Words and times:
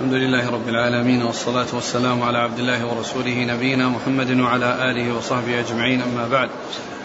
الحمد 0.00 0.14
لله 0.14 0.50
رب 0.50 0.68
العالمين 0.68 1.22
والصلاة 1.22 1.66
والسلام 1.72 2.22
على 2.22 2.38
عبد 2.38 2.58
الله 2.58 2.86
ورسوله 2.86 3.44
نبينا 3.44 3.88
محمد 3.88 4.40
وعلى 4.40 4.90
آله 4.90 5.16
وصحبه 5.16 5.60
أجمعين 5.60 6.02
أما 6.02 6.28
بعد. 6.28 6.50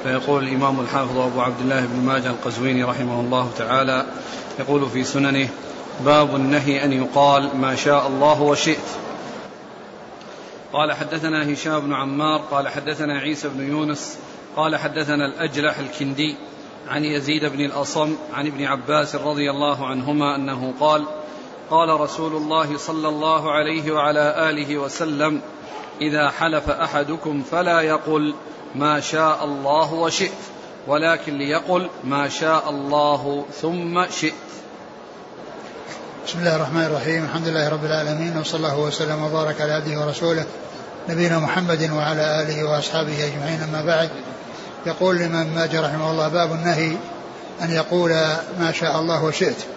فيقول 0.04 0.44
الإمام 0.44 0.80
الحافظ 0.80 1.18
أبو 1.18 1.42
عبد 1.42 1.62
الله 1.62 1.86
بن 1.86 2.06
ماجه 2.06 2.28
القزويني 2.28 2.84
رحمه 2.84 3.20
الله 3.20 3.52
تعالى 3.58 4.06
يقول 4.60 4.90
في 4.90 5.04
سننه 5.04 5.50
باب 6.06 6.36
النهي 6.36 6.84
أن 6.84 6.94
يقال 6.94 7.58
ما 7.58 7.76
شاء 7.76 8.08
الله 8.08 8.42
وشئت 8.42 8.88
قال 10.74 10.94
حدثنا 10.94 11.54
هشام 11.54 11.80
بن 11.80 11.94
عمار 11.94 12.40
قال 12.52 12.68
حدثنا 12.68 13.20
عيسى 13.20 13.50
بن 13.50 13.70
يونس 13.70 14.20
قال 14.56 14.76
حدثنا 14.76 15.26
الأجلح 15.26 15.78
الكندي 15.78 16.36
عن 16.88 17.04
يزيد 17.04 17.46
بن 17.46 17.66
الأصم 17.66 18.16
عن 18.34 18.48
ابن 18.48 18.66
عباس 18.66 19.16
رضي 19.16 19.52
الله 19.52 19.88
عنهما 19.88 20.36
أنه 20.36 20.74
قال 20.80 21.06
قال 21.72 21.90
رسول 21.90 22.36
الله 22.36 22.78
صلى 22.78 23.08
الله 23.08 23.52
عليه 23.52 23.92
وعلى 23.92 24.50
آله 24.50 24.78
وسلم 24.78 25.42
إذا 26.02 26.30
حلف 26.30 26.70
أحدكم 26.70 27.44
فلا 27.52 27.82
يقل 27.82 28.34
ما 28.76 29.00
شاء 29.00 29.44
الله 29.44 29.94
وشئت 29.94 30.32
ولكن 30.88 31.38
ليقل 31.38 31.90
ما 32.04 32.30
شاء 32.30 32.70
الله 32.70 33.46
ثم 33.62 34.06
شئت. 34.10 34.34
بسم 36.28 36.40
الله 36.40 36.56
الرحمن 36.56 36.86
الرحيم 36.86 37.24
الحمد 37.24 37.48
لله 37.48 37.70
رب 37.70 37.86
العالمين 37.86 38.38
وصلى 38.38 38.58
الله 38.58 38.80
وسلم 38.80 39.24
وبارك 39.24 39.62
على 39.62 39.72
عبده 39.74 40.00
ورسوله 40.00 40.46
نبينا 41.10 41.40
محمد 41.40 41.92
وعلى 41.92 42.42
آله 42.42 42.64
وأصحابه 42.64 43.26
أجمعين 43.26 43.62
أما 43.62 43.86
بعد. 43.86 44.10
يقول 44.86 45.16
الإمام 45.16 45.48
ماجد 45.56 45.76
رحمه 45.76 46.12
الله 46.12 46.28
باب 46.28 46.52
النهي 46.52 46.98
أن 47.62 47.72
يقول 47.72 48.10
ما 48.60 48.72
شاء 48.72 49.00
الله 49.00 49.24
وشئت. 49.24 49.75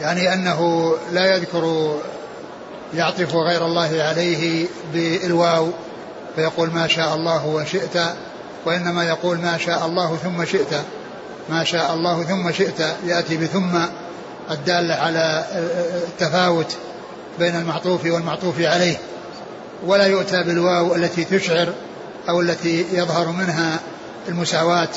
يعني 0.00 0.32
أنه 0.32 0.92
لا 1.12 1.36
يذكر 1.36 1.94
يعطف 2.94 3.34
غير 3.34 3.66
الله 3.66 4.02
عليه 4.02 4.66
بالواو 4.92 5.68
فيقول 6.36 6.70
ما 6.70 6.86
شاء 6.86 7.14
الله 7.14 7.46
وشئت 7.46 7.98
وإنما 8.66 9.04
يقول 9.04 9.38
ما 9.38 9.58
شاء 9.58 9.86
الله 9.86 10.16
ثم 10.16 10.44
شئت. 10.44 10.74
ما 11.50 11.64
شاء 11.64 11.94
الله 11.94 12.22
ثم 12.22 12.52
شئت 12.52 12.80
يأتي 13.06 13.36
بثم 13.36 13.78
الدالة 14.50 14.94
على 14.94 15.44
التفاوت 16.06 16.76
بين 17.38 17.56
المعطوف 17.56 18.04
والمعطوف 18.04 18.60
عليه. 18.60 18.96
ولا 19.86 20.06
يؤتى 20.06 20.42
بالواو 20.42 20.94
التي 20.94 21.24
تشعر 21.24 21.68
أو 22.28 22.40
التي 22.40 22.86
يظهر 22.92 23.28
منها 23.28 23.78
المساواة. 24.28 24.88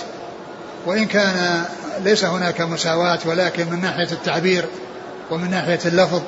وإن 0.86 1.06
كان 1.06 1.66
ليس 2.04 2.26
هناك 2.26 2.62
مساواة 2.62 3.20
ولكن 3.26 3.70
من 3.70 3.82
ناحية 3.82 4.12
التعبير 4.12 4.66
ومن 5.32 5.50
ناحية 5.50 5.80
اللفظ 5.86 6.22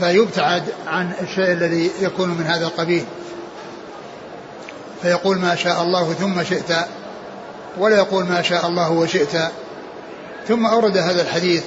فيبتعد 0.00 0.62
عن 0.86 1.12
الشيء 1.20 1.52
الذي 1.52 1.90
يكون 2.00 2.28
من 2.28 2.46
هذا 2.46 2.66
القبيل. 2.66 3.04
فيقول 5.02 5.38
ما 5.38 5.54
شاء 5.54 5.82
الله 5.82 6.12
ثم 6.12 6.42
شئت 6.42 6.72
ولا 7.78 7.96
يقول 7.96 8.24
ما 8.24 8.42
شاء 8.42 8.66
الله 8.66 8.90
وشئت. 8.90 9.36
ثم 10.48 10.66
أورد 10.66 10.96
هذا 10.96 11.22
الحديث 11.22 11.64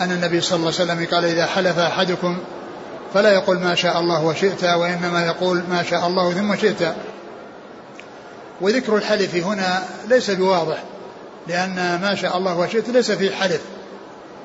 أن 0.00 0.12
النبي 0.12 0.40
صلى 0.40 0.56
الله 0.56 0.72
عليه 0.80 0.92
وسلم 0.92 1.06
قال 1.06 1.24
إذا 1.24 1.46
حلف 1.46 1.78
أحدكم 1.78 2.38
فلا 3.14 3.30
يقول 3.30 3.58
ما 3.58 3.74
شاء 3.74 4.00
الله 4.00 4.24
وشئت 4.24 4.64
وإنما 4.64 5.26
يقول 5.26 5.62
ما 5.70 5.82
شاء 5.82 6.06
الله 6.06 6.32
ثم 6.32 6.56
شئت. 6.56 6.94
وذكر 8.60 8.96
الحلف 8.96 9.34
هنا 9.34 9.82
ليس 10.08 10.30
بواضح 10.30 10.82
لأن 11.48 12.00
ما 12.02 12.14
شاء 12.14 12.38
الله 12.38 12.58
وشئت 12.58 12.88
ليس 12.88 13.10
في 13.10 13.36
حلف 13.36 13.60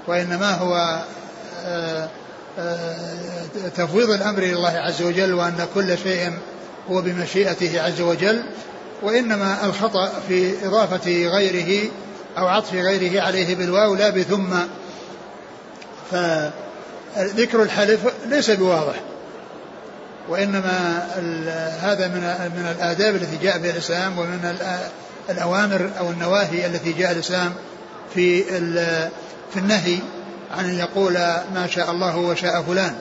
وإنما 0.08 0.52
هو 0.52 1.04
تفويض 3.76 4.10
الأمر 4.10 4.40
إلى 4.44 4.54
الله 4.54 4.70
عز 4.70 5.02
وجل 5.02 5.34
وأن 5.34 5.68
كل 5.76 5.98
شيء 5.98 6.32
هو 6.90 7.02
بمشيئته 7.02 7.82
عز 7.82 8.02
وجل 8.02 8.44
وإنما 9.02 9.66
الخطأ 9.66 10.12
في 10.28 10.68
إضافة 10.68 11.28
غيره 11.28 11.90
أو 12.38 12.48
عطف 12.48 12.74
غيره 12.74 13.22
عليه 13.22 13.56
بالواو 13.56 13.96
لا 13.96 14.10
بثم. 14.10 14.56
فذكر 16.12 17.64
الحلف 17.64 18.00
ليس 18.26 18.52
بواضح 18.52 18.96
وإنما 20.30 21.08
هذا 21.82 22.08
من 22.08 22.52
من 22.56 22.76
الآداب 22.78 23.16
التي 23.16 23.38
جاء 23.44 23.58
بها 23.58 23.72
الإسلام 23.72 24.20
ومن 24.20 24.58
الأوامر 25.30 25.90
أو 26.00 26.10
النواهي 26.10 26.66
التي 26.66 26.94
جاء 26.94 27.12
الإسلام 27.12 27.54
في 28.14 28.44
في 29.54 29.58
النهي 29.58 30.00
عن 30.52 30.66
أن 30.66 30.80
يقول 30.80 31.14
ما 31.54 31.68
شاء 31.68 31.92
الله 31.92 32.18
وشاء 32.18 32.62
فلان 32.62 32.96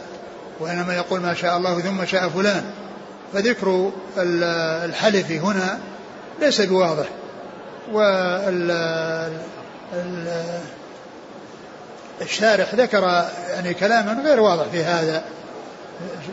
وإنما 0.61 0.95
يقول 0.95 1.21
ما 1.21 1.35
شاء 1.35 1.57
الله 1.57 1.81
ثم 1.81 2.05
شاء 2.05 2.29
فلان. 2.29 2.65
فذكر 3.33 3.93
الحلف 4.85 5.31
هنا 5.31 5.79
ليس 6.41 6.61
بواضح 6.61 7.07
الشارح 12.23 12.75
ذكر 12.75 13.25
يعني 13.49 13.75
كلاما 13.75 14.23
غير 14.25 14.41
واضح 14.41 14.65
في 14.65 14.85
هذا. 14.85 15.25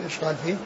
إيش 0.04 0.18
قال 0.18 0.34
فيه؟ 0.44 0.56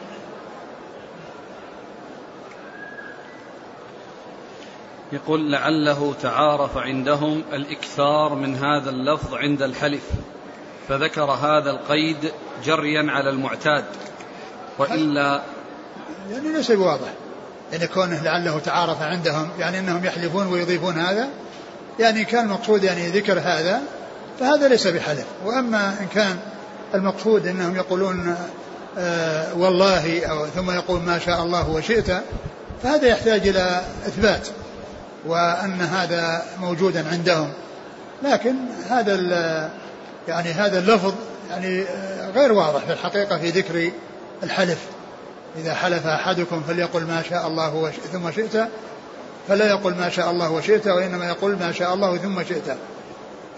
يقول 5.13 5.53
لعله 5.53 6.15
تعارف 6.23 6.77
عندهم 6.77 7.43
الإكثار 7.53 8.35
من 8.35 8.57
هذا 8.57 8.91
اللفظ 8.91 9.35
عند 9.35 9.63
الحلف. 9.63 10.03
فذكر 10.89 11.25
هذا 11.25 11.71
القيد 11.71 12.33
جريا 12.65 13.11
على 13.11 13.31
المعتاد 13.31 13.85
وإلا 14.79 15.43
يعني 16.31 16.53
ليس 16.53 16.73
بواضح. 16.73 17.09
يعني 17.73 17.87
كونه 17.87 18.23
لعله 18.23 18.59
تعارف 18.59 19.03
عندهم 19.03 19.49
يعني 19.59 19.79
إنهم 19.79 20.05
يحلفون 20.05 20.47
ويضيفون 20.47 20.95
هذا 20.99 21.29
يعني 21.99 22.25
كان 22.25 22.45
المقصود 22.45 22.85
يعني 22.85 23.09
ذكر 23.09 23.39
هذا 23.39 23.81
فهذا 24.41 24.69
ليس 24.69 24.87
بحلف. 24.87 25.27
وأما 25.45 25.97
إن 26.01 26.07
كان 26.15 26.39
المقصود 26.95 27.47
إنهم 27.47 27.77
يقولون 27.77 28.37
آه 28.99 29.55
والله 29.55 30.27
أو 30.27 30.47
ثم 30.47 30.71
يقول 30.71 31.01
ما 31.01 31.19
شاء 31.19 31.43
الله 31.43 31.71
وشئت 31.71 32.23
فهذا 32.83 33.07
يحتاج 33.07 33.49
إلى 33.49 33.83
إثبات 34.07 34.49
وأن 35.27 35.81
هذا 35.81 36.43
موجودا 36.61 37.09
عندهم. 37.13 37.53
لكن 38.23 38.55
هذا 38.91 39.15
يعني 40.29 40.53
هذا 40.53 40.79
اللفظ 40.79 41.15
يعني 41.51 41.85
غير 42.35 42.53
واضح 42.53 42.85
في 42.85 42.93
الحقيقة 42.93 43.39
في 43.39 43.51
ذكر 43.51 43.91
الحلف. 44.43 44.79
إذا 45.57 45.75
حلف 45.75 46.07
أحدكم 46.07 46.63
فليقل 46.63 47.05
ما 47.05 47.23
شاء 47.31 47.47
الله 47.47 47.75
وش... 47.75 47.95
ثم 48.13 48.31
شئت 48.31 48.69
فلا 49.49 49.69
يقل 49.69 49.95
ما 49.95 50.09
شاء 50.09 50.31
الله 50.31 50.51
وشئت 50.51 50.87
وإنما 50.87 51.29
يقول 51.29 51.57
ما 51.59 51.73
شاء 51.73 51.95
الله 51.95 52.17
ثم 52.17 52.43
شئت. 52.43 52.77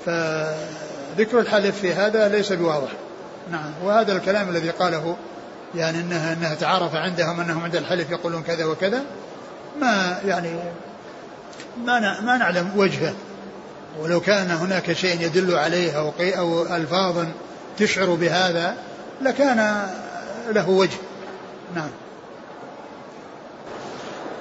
فذكر 0.07 1.41
الحلف 1.41 1.81
في 1.81 1.93
هذا 1.95 2.29
ليس 2.29 2.53
بواضح. 2.53 2.91
نعم 3.51 3.73
وهذا 3.85 4.13
الكلام 4.13 4.49
الذي 4.49 4.71
قاله 4.71 5.17
يعني 5.75 6.01
انها 6.01 6.33
إنها 6.33 6.55
تعارف 6.55 6.95
عندهم 6.95 7.41
أنهم 7.41 7.65
عند 7.65 7.77
الحلف 7.77 8.11
يقولون 8.11 8.43
كذا 8.43 8.65
وكذا 8.65 9.03
ما 9.81 10.19
يعني 10.25 10.51
ما 11.85 12.21
ما 12.21 12.37
نعلم 12.37 12.73
وجهه. 12.77 13.15
ولو 13.99 14.21
كان 14.21 14.51
هناك 14.51 14.93
شيء 14.93 15.21
يدل 15.21 15.55
عليه 15.55 15.99
أو 15.99 16.13
أو 16.21 16.77
الفاظ 16.77 17.27
تشعر 17.79 18.15
بهذا 18.15 18.77
لكان 19.23 19.87
له 20.51 20.69
وجه. 20.69 20.97
نعم. 21.75 21.91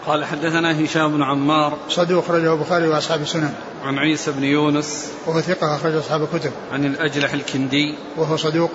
قال 0.05 0.25
حدثنا 0.25 0.85
هشام 0.85 1.11
بن 1.11 1.23
عمار. 1.23 1.77
صدوق 1.89 2.23
أخرجه 2.23 2.53
البخاري 2.53 2.87
وأصحاب 2.87 3.21
السنن. 3.21 3.53
عن 3.83 3.97
عيسى 3.97 4.31
بن 4.31 4.43
يونس. 4.43 5.11
وهو 5.27 5.41
ثقة 5.41 5.75
أخرج 5.75 5.95
أصحاب 5.95 6.23
الكتب. 6.23 6.51
عن 6.73 6.85
الأجلح 6.85 7.33
الكندي. 7.33 7.95
وهو 8.17 8.37
صدوق. 8.37 8.71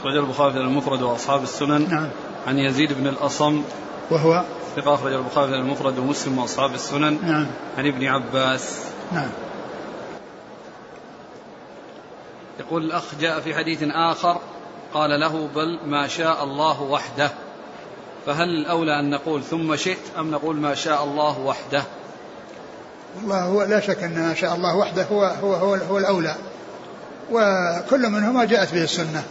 أخرج 0.00 0.16
البخاري 0.16 0.52
في 0.52 0.58
المفرد 0.58 1.02
وأصحاب 1.02 1.42
السنن. 1.42 1.90
نعم. 1.90 2.08
عن 2.46 2.58
يزيد 2.58 2.92
بن 2.92 3.06
الأصم. 3.06 3.62
وهو 4.10 4.44
ثقة 4.76 4.94
أخرج 4.94 5.12
البخاري 5.12 5.48
في 5.48 5.54
المفرد 5.54 5.98
ومسلم 5.98 6.38
وأصحاب 6.38 6.74
السنن. 6.74 7.18
نعم. 7.22 7.46
عن 7.78 7.86
ابن 7.86 8.06
عباس. 8.06 8.80
نعم. 9.12 9.28
يقول 12.60 12.84
الأخ 12.84 13.04
جاء 13.20 13.40
في 13.40 13.54
حديث 13.54 13.78
آخر 13.82 14.40
قال 14.94 15.20
له 15.20 15.48
بل 15.54 15.78
ما 15.86 16.08
شاء 16.08 16.44
الله 16.44 16.82
وحده. 16.82 17.30
فهل 18.26 18.48
الأولى 18.48 19.00
أن 19.00 19.10
نقول 19.10 19.42
ثم 19.42 19.76
شئت 19.76 19.98
أم 20.18 20.30
نقول 20.30 20.56
ما 20.56 20.74
شاء 20.74 21.04
الله 21.04 21.38
وحده؟ 21.40 21.82
والله 23.16 23.42
هو 23.42 23.62
لا 23.62 23.80
شك 23.80 24.02
أن 24.02 24.22
ما 24.28 24.34
شاء 24.34 24.54
الله 24.54 24.76
وحده 24.76 25.02
هو 25.02 25.24
هو 25.24 25.54
هو, 25.54 25.74
هو 25.74 25.98
الأولى. 25.98 26.34
وكل 27.32 28.08
منهما 28.08 28.44
جاءت 28.44 28.74
به 28.74 28.82
السنة. 28.84 29.22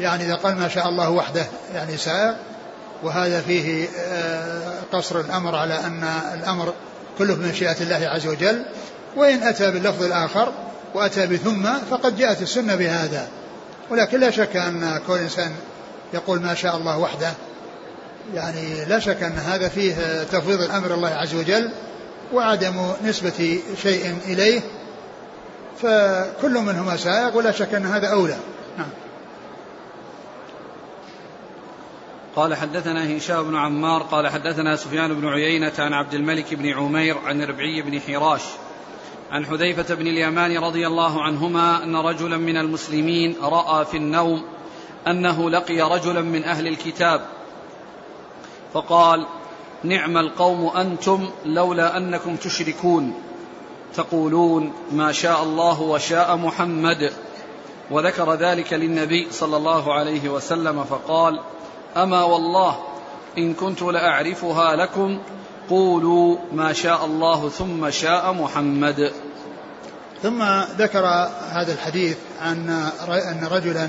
يعني 0.00 0.24
إذا 0.24 0.34
قال 0.34 0.56
ما 0.56 0.68
شاء 0.68 0.88
الله 0.88 1.10
وحده 1.10 1.46
يعني 1.74 1.96
سائر 1.96 2.34
وهذا 3.02 3.40
فيه 3.40 3.88
آه، 3.98 4.72
قصر 4.92 5.20
الأمر 5.20 5.56
على 5.56 5.74
أن 5.74 6.04
الأمر 6.34 6.74
كله 7.18 7.34
بمشيئة 7.34 7.80
الله 7.80 8.08
عز 8.08 8.26
وجل. 8.26 8.64
وإن 9.16 9.42
أتى 9.42 9.70
باللفظ 9.70 10.02
الآخر 10.02 10.52
وأتى 10.94 11.26
بثم 11.26 11.68
فقد 11.90 12.16
جاءت 12.16 12.42
السنة 12.42 12.74
بهذا. 12.76 13.28
ولكن 13.90 14.20
لا 14.20 14.30
شك 14.30 14.56
أن 14.56 15.00
كل 15.06 15.18
إنسان 15.18 15.52
يقول 16.14 16.40
ما 16.40 16.54
شاء 16.54 16.76
الله 16.76 16.98
وحده 16.98 17.32
يعني 18.34 18.84
لا 18.84 18.98
شك 18.98 19.22
أن 19.22 19.32
هذا 19.32 19.68
فيه 19.68 20.22
تفويض 20.22 20.60
الأمر 20.60 20.94
الله 20.94 21.08
عز 21.08 21.34
وجل 21.34 21.70
وعدم 22.32 22.92
نسبة 23.04 23.60
شيء 23.82 24.16
إليه. 24.26 24.60
فكل 25.82 26.52
منهما 26.52 26.96
سائق 26.96 27.36
ولا 27.36 27.52
شك 27.52 27.74
أن 27.74 27.86
هذا 27.86 28.08
أولى. 28.08 28.36
نعم. 28.78 28.88
قال 32.36 32.54
حدثنا 32.54 33.16
هشام 33.16 33.42
بن 33.42 33.56
عمار 33.56 34.02
قال 34.02 34.28
حدثنا 34.28 34.76
سفيان 34.76 35.14
بن 35.14 35.28
عيينة 35.28 35.72
عن 35.78 35.92
عبد 35.92 36.14
الملك 36.14 36.54
بن 36.54 36.68
عمير 36.68 37.18
عن 37.18 37.42
ربعي 37.42 37.82
بن 37.82 38.00
حراش 38.00 38.42
عن 39.32 39.46
حذيفة 39.46 39.94
بن 39.94 40.06
اليمان 40.06 40.58
رضي 40.58 40.86
الله 40.86 41.22
عنهما 41.22 41.84
أن 41.84 41.96
رجلا 41.96 42.36
من 42.36 42.56
المسلمين 42.56 43.36
رأى 43.42 43.84
في 43.84 43.96
النوم 43.96 44.42
أنه 45.06 45.50
لقي 45.50 45.80
رجلا 45.80 46.20
من 46.20 46.44
أهل 46.44 46.66
الكتاب 46.68 47.20
فقال 48.74 49.26
نعم 49.84 50.16
القوم 50.16 50.66
أنتم 50.76 51.28
لولا 51.44 51.96
أنكم 51.96 52.36
تشركون 52.36 53.14
تقولون 53.94 54.72
ما 54.92 55.12
شاء 55.12 55.42
الله 55.42 55.82
وشاء 55.82 56.36
محمد. 56.36 57.12
وذكر 57.90 58.34
ذلك 58.34 58.72
للنبي 58.72 59.28
صلى 59.30 59.56
الله 59.56 59.94
عليه 59.94 60.28
وسلم 60.28 60.84
فقال 60.84 61.40
أما 61.96 62.24
والله 62.24 62.78
إن 63.38 63.54
كنت 63.54 63.82
لأعرفها 63.82 64.76
لكم 64.76 65.18
قولوا 65.70 66.36
ما 66.52 66.72
شاء 66.72 67.04
الله 67.04 67.48
ثم 67.48 67.90
شاء 67.90 68.32
محمد. 68.32 69.12
ثم 70.22 70.44
ذكر 70.78 71.06
هذا 71.50 71.72
الحديث 71.72 72.16
عن 72.42 72.90
أن 73.08 73.48
رجلا 73.50 73.88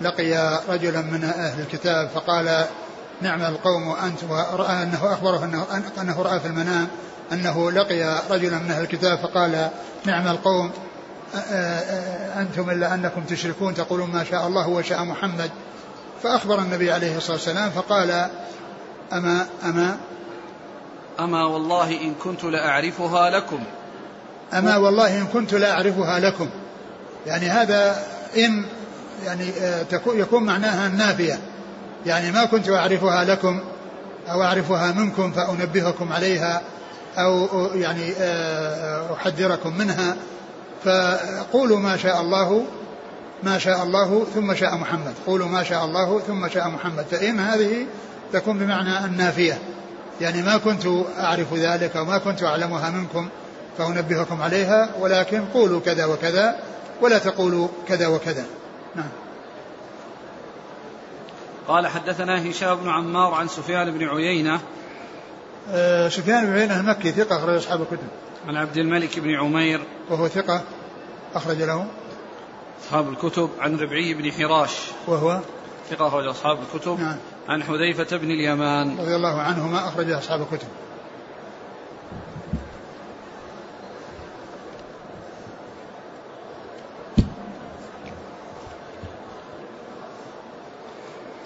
لقي 0.00 0.60
رجلا 0.68 1.00
من 1.00 1.24
أهل 1.24 1.60
الكتاب 1.60 2.08
فقال 2.14 2.64
نعم 3.20 3.42
القوم 3.42 3.90
أنت 3.90 4.24
ورأى 4.24 4.82
أنه 4.82 5.12
أخبره 5.12 5.44
انه 5.44 5.66
أنه 6.00 6.22
رأى 6.22 6.40
في 6.40 6.46
المنام 6.46 6.88
أنه 7.32 7.70
لقي 7.70 8.22
رجلا 8.30 8.58
من 8.58 8.70
أهل 8.70 8.82
الكتاب 8.82 9.18
فقال 9.18 9.70
نعم 10.04 10.28
القوم 10.28 10.70
أنتم 12.36 12.70
إلا 12.70 12.94
أنكم 12.94 13.24
تشركون 13.24 13.74
تقولون 13.74 14.10
ما 14.10 14.24
شاء 14.24 14.46
الله 14.46 14.68
وشاء 14.68 15.04
محمد. 15.04 15.50
فأخبر 16.22 16.58
النبي 16.58 16.92
عليه 16.92 17.16
الصلاة 17.16 17.36
والسلام 17.36 17.70
فقال 17.70 18.26
أما 19.12 19.46
أما؟ 19.64 19.98
أما 21.20 21.44
والله 21.44 22.00
إن 22.00 22.14
كنت 22.14 22.44
لأعرفها 22.44 23.30
لكم. 23.30 23.64
أما 24.54 24.76
والله 24.76 25.18
إن 25.18 25.26
كنت 25.26 25.54
لأعرفها 25.54 26.20
لكم. 26.20 26.48
يعني 27.26 27.48
هذا 27.50 27.96
إن 28.36 28.64
يعني 29.24 29.50
آه، 29.60 29.86
يكون 30.06 30.44
معناها 30.44 30.86
النافية 30.86 31.38
يعني 32.06 32.30
ما 32.30 32.44
كنت 32.44 32.68
أعرفها 32.68 33.24
لكم 33.24 33.60
أو 34.30 34.42
أعرفها 34.42 34.92
منكم 34.92 35.32
فأنبهكم 35.32 36.12
عليها 36.12 36.62
أو 37.18 37.48
يعني 37.74 38.12
آه، 38.20 39.14
أحذركم 39.14 39.78
منها. 39.78 40.16
فقولوا 40.84 41.78
ما 41.78 41.96
شاء 41.96 42.20
الله 42.20 42.64
ما 43.42 43.58
شاء 43.58 43.82
الله 43.82 44.26
ثم 44.34 44.54
شاء 44.54 44.76
محمد. 44.76 45.14
قولوا 45.26 45.48
ما 45.48 45.62
شاء 45.62 45.84
الله 45.84 46.20
ثم 46.20 46.48
شاء 46.48 46.68
محمد. 46.68 47.04
فإن 47.10 47.40
هذه 47.40 47.86
تكون 48.32 48.58
بمعنى 48.58 49.04
النافية. 49.04 49.58
يعني 50.20 50.42
ما 50.42 50.56
كنت 50.56 50.86
أعرف 51.18 51.54
ذلك 51.54 51.96
وما 51.96 52.18
كنت 52.18 52.42
أعلمها 52.42 52.90
منكم. 52.90 53.28
فأنبهكم 53.78 54.42
عليها 54.42 54.90
ولكن 55.00 55.44
قولوا 55.44 55.80
كذا 55.80 56.04
وكذا 56.04 56.56
ولا 57.00 57.18
تقولوا 57.18 57.68
كذا 57.88 58.06
وكذا. 58.06 58.44
نعم. 58.94 59.08
قال 61.68 61.86
حدثنا 61.86 62.50
هشام 62.50 62.76
بن 62.76 62.88
عمار 62.88 63.34
عن 63.34 63.48
سفيان 63.48 63.98
بن 63.98 64.08
عيينة. 64.08 64.60
آه 65.70 66.08
سفيان 66.08 66.46
بن 66.46 66.52
عيينة 66.52 66.80
المكي 66.80 67.12
ثقة 67.12 67.36
أخرج 67.36 67.56
أصحاب 67.56 67.80
الكتب. 67.80 68.08
عن 68.48 68.56
عبد 68.56 68.76
الملك 68.76 69.18
بن 69.18 69.34
عمير. 69.34 69.80
وهو 70.10 70.28
ثقة 70.28 70.62
أخرج 71.34 71.62
له. 71.62 71.86
أصحاب 72.84 73.08
الكتب. 73.08 73.50
عن 73.60 73.76
ربعي 73.76 74.14
بن 74.14 74.32
حراش 74.32 74.76
وهو؟ 75.06 75.40
ثقة 75.90 76.06
أخرج 76.06 76.26
أصحاب 76.26 76.58
الكتب. 76.62 77.00
نعم. 77.00 77.16
عن 77.48 77.62
حذيفة 77.62 78.16
بن 78.16 78.30
اليمان. 78.30 78.98
رضي 78.98 79.16
الله 79.16 79.40
عنهما 79.40 79.88
أخرج 79.88 80.10
أصحاب 80.10 80.40
الكتب. 80.40 80.68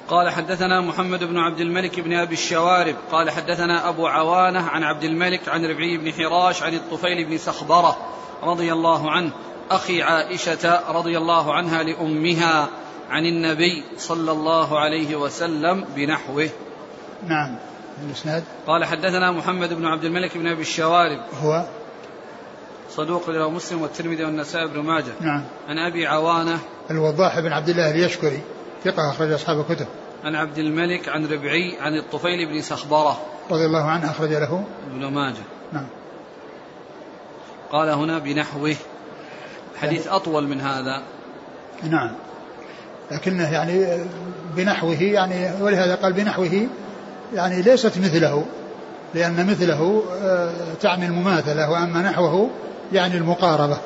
قال 0.09 0.31
حدثنا 0.31 0.81
محمد 0.81 1.25
بن 1.25 1.39
عبد 1.39 1.61
الملك 1.61 2.01
بن 2.01 2.13
أبي 2.13 2.35
الشوارب. 2.35 2.97
قال 3.13 3.31
حدثنا 3.31 3.89
أبو 3.89 4.07
عوانة 4.07 4.61
عن 4.61 4.83
عبد 4.83 5.05
الملك 5.05 5.49
عن 5.49 5.65
ربعي 5.65 5.97
بن 5.97 6.13
حراش 6.13 6.63
عن 6.63 6.75
الطفيل 6.75 7.25
بن 7.25 7.39
سخبرة 7.39 7.97
رضي 8.43 8.73
الله 8.73 9.11
عنه. 9.11 9.31
أخي 9.71 10.03
عائشة 10.03 10.93
رضي 10.93 11.19
الله 11.19 11.55
عنها 11.55 11.83
لأمها 11.83 12.69
عن 13.11 13.27
النبي 13.27 13.85
صلى 13.99 14.33
الله 14.33 14.79
عليه 14.79 15.17
وسلم 15.17 15.85
بنحوه. 15.97 16.49
نعم 17.27 17.57
الاسناد 18.07 18.45
قال 18.67 18.85
حدثنا 18.85 19.33
محمد 19.33 19.75
بن 19.75 19.87
عبد 19.87 20.05
الملك 20.05 20.39
بن 20.39 20.47
أبي 20.47 20.63
الشوارب. 20.63 21.21
هو؟ 21.43 21.65
صدوق 22.91 23.31
له 23.31 23.51
مسلم 23.51 23.83
والترمذي 23.83 24.25
والنسائي 24.25 24.67
بن 24.67 24.81
ماجه. 24.81 25.13
نعم. 25.21 25.45
عن 25.69 25.79
أبي 25.79 26.07
عوانة 26.07 26.59
الوضاح 26.91 27.41
بن 27.41 27.53
عبد 27.53 27.69
الله 27.69 27.91
اليشكري. 27.91 28.41
ثقة 28.85 29.11
أخرج 29.11 29.33
أصحاب 29.33 29.61
الكتب. 29.61 29.87
عن 30.25 30.35
عبد 30.35 30.59
الملك 30.59 31.09
عن 31.09 31.27
ربعي 31.27 31.77
عن 31.81 31.99
الطفيل 31.99 32.47
بن 32.47 32.63
سخبرة 32.63 33.21
رضي 33.51 33.67
الله 33.67 33.85
عنه 33.85 34.11
أخرج 34.11 34.31
له. 34.31 34.65
ابن 34.91 35.07
ماجه. 35.07 35.43
نعم. 35.73 35.87
قال 37.73 37.89
هنا 37.89 38.19
بنحوه. 38.19 38.75
حديث 39.77 40.09
أطول 40.09 40.49
من 40.49 40.61
هذا. 40.61 41.03
نعم. 41.83 42.17
لكنه 43.11 43.53
يعني 43.53 44.05
بنحوه 44.57 45.03
يعني 45.03 45.63
ولهذا 45.63 45.95
قال 45.95 46.13
بنحوه 46.13 46.69
يعني 47.35 47.63
ليست 47.63 47.99
مثله 47.99 48.47
لأن 49.15 49.47
مثله 49.47 50.03
آه، 50.23 50.53
تعني 50.81 51.07
المماثلة 51.07 51.71
وأما 51.71 52.03
نحوه 52.03 52.51
يعني 52.93 53.17
المقاربة. 53.17 53.79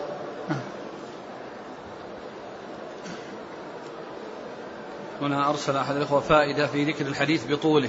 هنا 5.20 5.50
أرسل 5.50 5.76
أحد 5.76 5.96
الإخوة 5.96 6.20
فائدة 6.20 6.66
في 6.66 6.84
ذكر 6.84 7.06
الحديث 7.06 7.46
بطوله. 7.46 7.88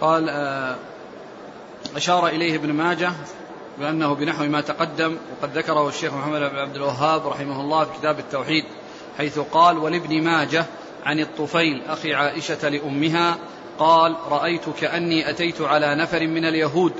قال 0.00 0.28
آه، 0.28 0.76
أشار 1.96 2.26
إليه 2.26 2.56
ابن 2.56 2.72
ماجه 2.72 3.12
بأنه 3.78 4.14
بنحو 4.14 4.44
ما 4.44 4.60
تقدم 4.60 5.16
وقد 5.32 5.58
ذكره 5.58 5.88
الشيخ 5.88 6.14
محمد 6.14 6.40
بن 6.40 6.58
عبد 6.58 6.76
الوهاب 6.76 7.26
رحمه 7.26 7.60
الله 7.60 7.84
في 7.84 7.98
كتاب 7.98 8.18
التوحيد 8.18 8.64
حيث 9.18 9.38
قال 9.38 9.78
ولابن 9.78 10.22
ماجه 10.22 10.64
عن 11.04 11.20
الطفيل 11.20 11.82
أخي 11.88 12.14
عائشة 12.14 12.68
لأمها 12.68 13.38
قال 13.78 14.16
رأيت 14.30 14.68
كأني 14.80 15.30
أتيت 15.30 15.60
على 15.60 15.94
نفر 15.94 16.26
من 16.26 16.44
اليهود 16.44 16.92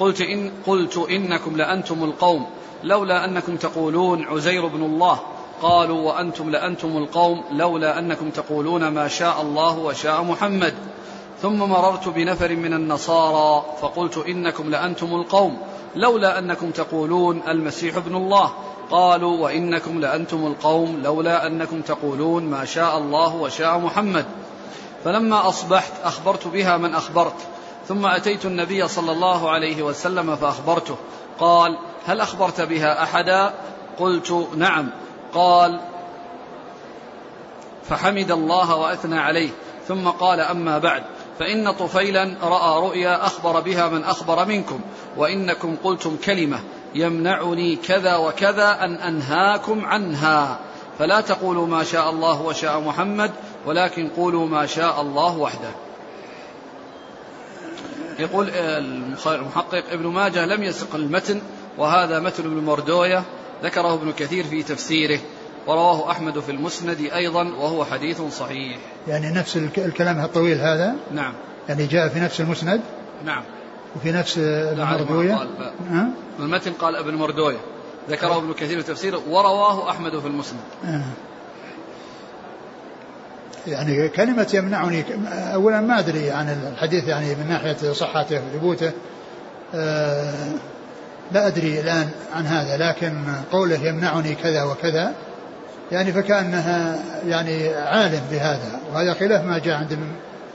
قلت 0.00 0.20
إن 0.20 0.52
قلت 0.66 0.96
إنكم 1.10 1.56
لأنتم 1.56 2.04
القوم 2.04 2.46
لولا 2.84 3.24
أنكم 3.24 3.56
تقولون 3.56 4.24
عزير 4.24 4.66
بن 4.66 4.82
الله 4.82 5.20
قالوا 5.62 6.00
وأنتم 6.00 6.50
لأنتم 6.50 6.96
القوم 6.96 7.44
لولا 7.52 7.98
أنكم 7.98 8.30
تقولون 8.30 8.88
ما 8.88 9.08
شاء 9.08 9.42
الله 9.42 9.78
وشاء 9.78 10.22
محمد. 10.22 10.74
ثم 11.42 11.58
مررت 11.58 12.08
بنفر 12.08 12.56
من 12.56 12.74
النصارى 12.74 13.64
فقلت 13.80 14.18
إنكم 14.18 14.70
لأنتم 14.70 15.14
القوم 15.14 15.58
لولا 15.96 16.38
أنكم 16.38 16.70
تقولون 16.70 17.42
المسيح 17.48 17.96
ابن 17.96 18.16
الله. 18.16 18.52
قالوا 18.90 19.36
وإنكم 19.38 20.00
لأنتم 20.00 20.46
القوم 20.46 21.00
لولا 21.04 21.46
أنكم 21.46 21.80
تقولون 21.80 22.42
ما 22.42 22.64
شاء 22.64 22.98
الله 22.98 23.36
وشاء 23.36 23.78
محمد. 23.78 24.24
فلما 25.04 25.48
أصبحت 25.48 25.92
أخبرت 26.04 26.46
بها 26.46 26.76
من 26.76 26.94
أخبرت. 26.94 27.36
ثم 27.88 28.06
أتيت 28.06 28.44
النبي 28.44 28.88
صلى 28.88 29.12
الله 29.12 29.50
عليه 29.50 29.82
وسلم 29.82 30.36
فأخبرته. 30.36 30.96
قال 31.38 31.78
هل 32.06 32.20
أخبرت 32.20 32.60
بها 32.60 33.02
أحدا؟ 33.02 33.54
قلت 33.98 34.46
نعم. 34.56 34.90
قال 35.34 35.80
فحمد 37.84 38.30
الله 38.30 38.76
وأثنى 38.76 39.18
عليه. 39.18 39.50
ثم 39.88 40.08
قال 40.08 40.40
أما 40.40 40.78
بعد 40.78 41.02
فإن 41.38 41.72
طفيلا 41.72 42.34
رأى 42.42 42.82
رؤيا 42.82 43.26
أخبر 43.26 43.60
بها 43.60 43.88
من 43.88 44.04
أخبر 44.04 44.44
منكم 44.44 44.80
وإنكم 45.16 45.76
قلتم 45.84 46.16
كلمة 46.16 46.60
يمنعني 46.94 47.76
كذا 47.76 48.16
وكذا 48.16 48.84
أن 48.84 48.94
أنهاكم 48.94 49.84
عنها. 49.84 50.58
فلا 50.98 51.20
تقولوا 51.20 51.66
ما 51.66 51.84
شاء 51.84 52.10
الله 52.10 52.42
وشاء 52.42 52.80
محمد 52.80 53.30
ولكن 53.66 54.08
قولوا 54.08 54.46
ما 54.46 54.66
شاء 54.66 55.00
الله 55.00 55.38
وحده. 55.38 55.70
يقول 58.18 58.50
المحقق 59.26 59.84
ابن 59.90 60.06
ماجه 60.06 60.46
لم 60.46 60.62
يسق 60.62 60.94
المتن 60.94 61.40
وهذا 61.78 62.20
متن 62.20 62.44
ابن 62.44 62.64
مردوية 62.64 63.22
ذكره 63.62 63.94
ابن 63.94 64.12
كثير 64.12 64.44
في 64.44 64.62
تفسيره 64.62 65.18
ورواه 65.66 66.10
أحمد 66.10 66.40
في 66.40 66.50
المسند 66.50 67.10
أيضا 67.14 67.42
وهو 67.42 67.84
حديث 67.84 68.20
صحيح. 68.22 68.78
يعني 69.08 69.30
نفس 69.30 69.56
الكلام 69.56 70.24
الطويل 70.24 70.58
هذا؟ 70.58 70.94
نعم. 71.12 71.32
يعني 71.68 71.86
جاء 71.86 72.08
في 72.08 72.20
نفس 72.20 72.40
المسند؟ 72.40 72.80
نعم. 73.24 73.42
وفي 73.96 74.12
نفس 74.12 74.38
ابن 74.38 74.84
مردوية؟ 74.84 75.34
ها؟ 75.90 76.08
المتن 76.38 76.72
قال 76.72 76.96
ابن 76.96 77.14
مردوية. 77.14 77.60
ذكره 78.10 78.36
ابن 78.36 78.52
كثير 78.52 78.80
في 78.80 78.92
تفسيره 78.92 79.22
ورواه 79.28 79.90
أحمد 79.90 80.18
في 80.18 80.26
المسند. 80.26 80.60
آه. 80.84 81.02
يعني 83.66 84.08
كلمة 84.08 84.50
يمنعني 84.54 85.04
أولا 85.54 85.80
ما 85.80 85.98
أدري 85.98 86.30
عن 86.30 86.48
الحديث 86.72 87.08
يعني 87.08 87.34
من 87.34 87.48
ناحية 87.48 87.92
صحته 87.92 88.42
وثبوته 88.46 88.92
آه. 89.74 90.52
لا 91.32 91.46
أدري 91.46 91.80
الآن 91.80 92.08
عن 92.34 92.46
هذا 92.46 92.76
لكن 92.76 93.24
قوله 93.52 93.86
يمنعني 93.86 94.34
كذا 94.34 94.62
وكذا 94.62 95.12
يعني 95.92 96.12
فكأنها 96.12 96.98
يعني 97.26 97.68
عالم 97.68 98.20
بهذا 98.30 98.80
وهذا 98.92 99.14
خلاف 99.14 99.44
ما 99.44 99.58
جاء 99.58 99.76
عند 99.76 99.98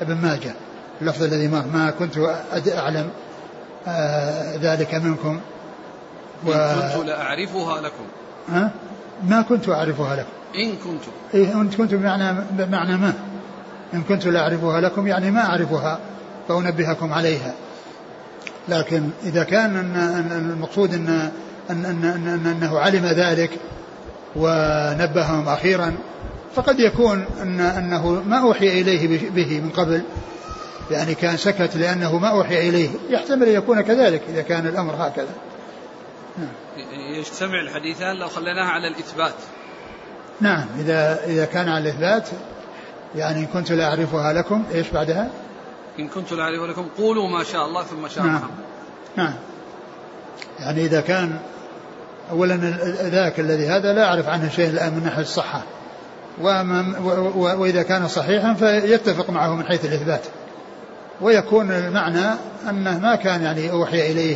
ابن 0.01 0.15
ماجه 0.15 0.53
اللفظ 1.01 1.23
الذي 1.23 1.47
ما 1.47 1.93
كنت 1.99 2.17
أعلم 2.67 3.09
آه 3.87 4.55
ذلك 4.61 4.95
منكم. 4.95 5.39
و... 6.47 6.51
إن 6.51 6.89
كنت 6.89 7.05
لأعرفها 7.05 7.81
لكم. 7.81 8.03
ها؟ 8.49 8.71
ما 9.23 9.41
كنت 9.41 9.69
أعرفها 9.69 10.15
لكم. 10.15 10.29
إن 10.55 10.71
كنت. 10.71 11.03
إيه 11.33 11.53
إن 11.53 11.69
كنت 11.69 11.93
بمعنى 11.93 12.37
بمعنى 12.51 12.97
ما؟ 12.97 13.13
إن 13.93 14.01
كنت 14.01 14.25
لأعرفها 14.25 14.81
لكم 14.81 15.07
يعني 15.07 15.31
ما 15.31 15.45
أعرفها 15.45 15.99
فأنبهكم 16.47 17.13
عليها. 17.13 17.53
لكن 18.69 19.09
إذا 19.23 19.43
كان 19.43 19.75
أن 19.75 20.51
المقصود 20.51 20.93
أن 20.93 21.31
أن 21.69 21.85
أن 21.85 22.05
أن 22.05 22.45
أنه 22.45 22.79
علم 22.79 23.05
ذلك 23.05 23.51
ونبههم 24.35 25.49
أخيرا 25.49 25.97
فقد 26.55 26.79
يكون 26.79 27.25
أن 27.41 27.59
أنه 27.59 28.11
ما 28.11 28.37
أوحي 28.37 28.81
إليه 28.81 29.29
به 29.29 29.59
من 29.59 29.69
قبل. 29.69 30.01
يعني 30.91 31.15
كان 31.15 31.37
سكت 31.37 31.75
لأنه 31.75 32.17
ما 32.17 32.27
أوحي 32.27 32.69
إليه. 32.69 32.89
يحتمل 33.09 33.47
أن 33.47 33.55
يكون 33.55 33.81
كذلك 33.81 34.21
إذا 34.29 34.41
كان 34.41 34.67
الأمر 34.67 34.95
هكذا. 34.95 35.33
نعم. 36.37 36.49
يجتمع 37.19 37.61
الحديثان 37.61 38.15
لو 38.15 38.27
خليناها 38.27 38.69
على 38.69 38.87
الإثبات. 38.87 39.33
نعم. 40.41 40.65
إذا 40.79 41.25
إذا 41.25 41.45
كان 41.45 41.69
على 41.69 41.89
الإثبات 41.89 42.29
يعني 43.15 43.45
كنت 43.45 43.71
لا 43.71 43.85
أعرفها 43.85 44.33
لكم 44.33 44.63
إيش 44.73 44.89
بعدها؟ 44.89 45.29
إن 45.99 46.07
كنت 46.07 46.33
لا 46.33 46.43
أعرفها 46.43 46.67
لكم. 46.67 46.87
قولوا 46.97 47.29
ما 47.29 47.43
شاء 47.43 47.65
الله 47.65 47.83
ثم 47.83 48.07
شاء 48.07 48.25
نعم. 48.25 48.49
نعم. 49.15 49.33
يعني 50.59 50.85
إذا 50.85 51.01
كان 51.01 51.39
أولا 52.31 52.55
ذاك 53.01 53.39
الذي 53.39 53.67
هذا 53.67 53.93
لا 53.93 54.05
أعرف 54.05 54.27
عنه 54.27 54.49
شيء 54.49 54.69
الآن 54.69 54.93
من 54.93 55.03
ناحية 55.03 55.21
الصحة. 55.21 55.63
وإذا 57.57 57.83
كان 57.83 58.07
صحيحا 58.07 58.53
فيتفق 58.53 59.29
معه 59.29 59.55
من 59.55 59.65
حيث 59.65 59.85
الإثبات. 59.85 60.21
ويكون 61.21 61.71
المعنى 61.71 62.33
أنه 62.69 62.99
ما 62.99 63.15
كان 63.15 63.41
يعني 63.41 63.71
أوحي 63.71 64.11
إليه 64.11 64.35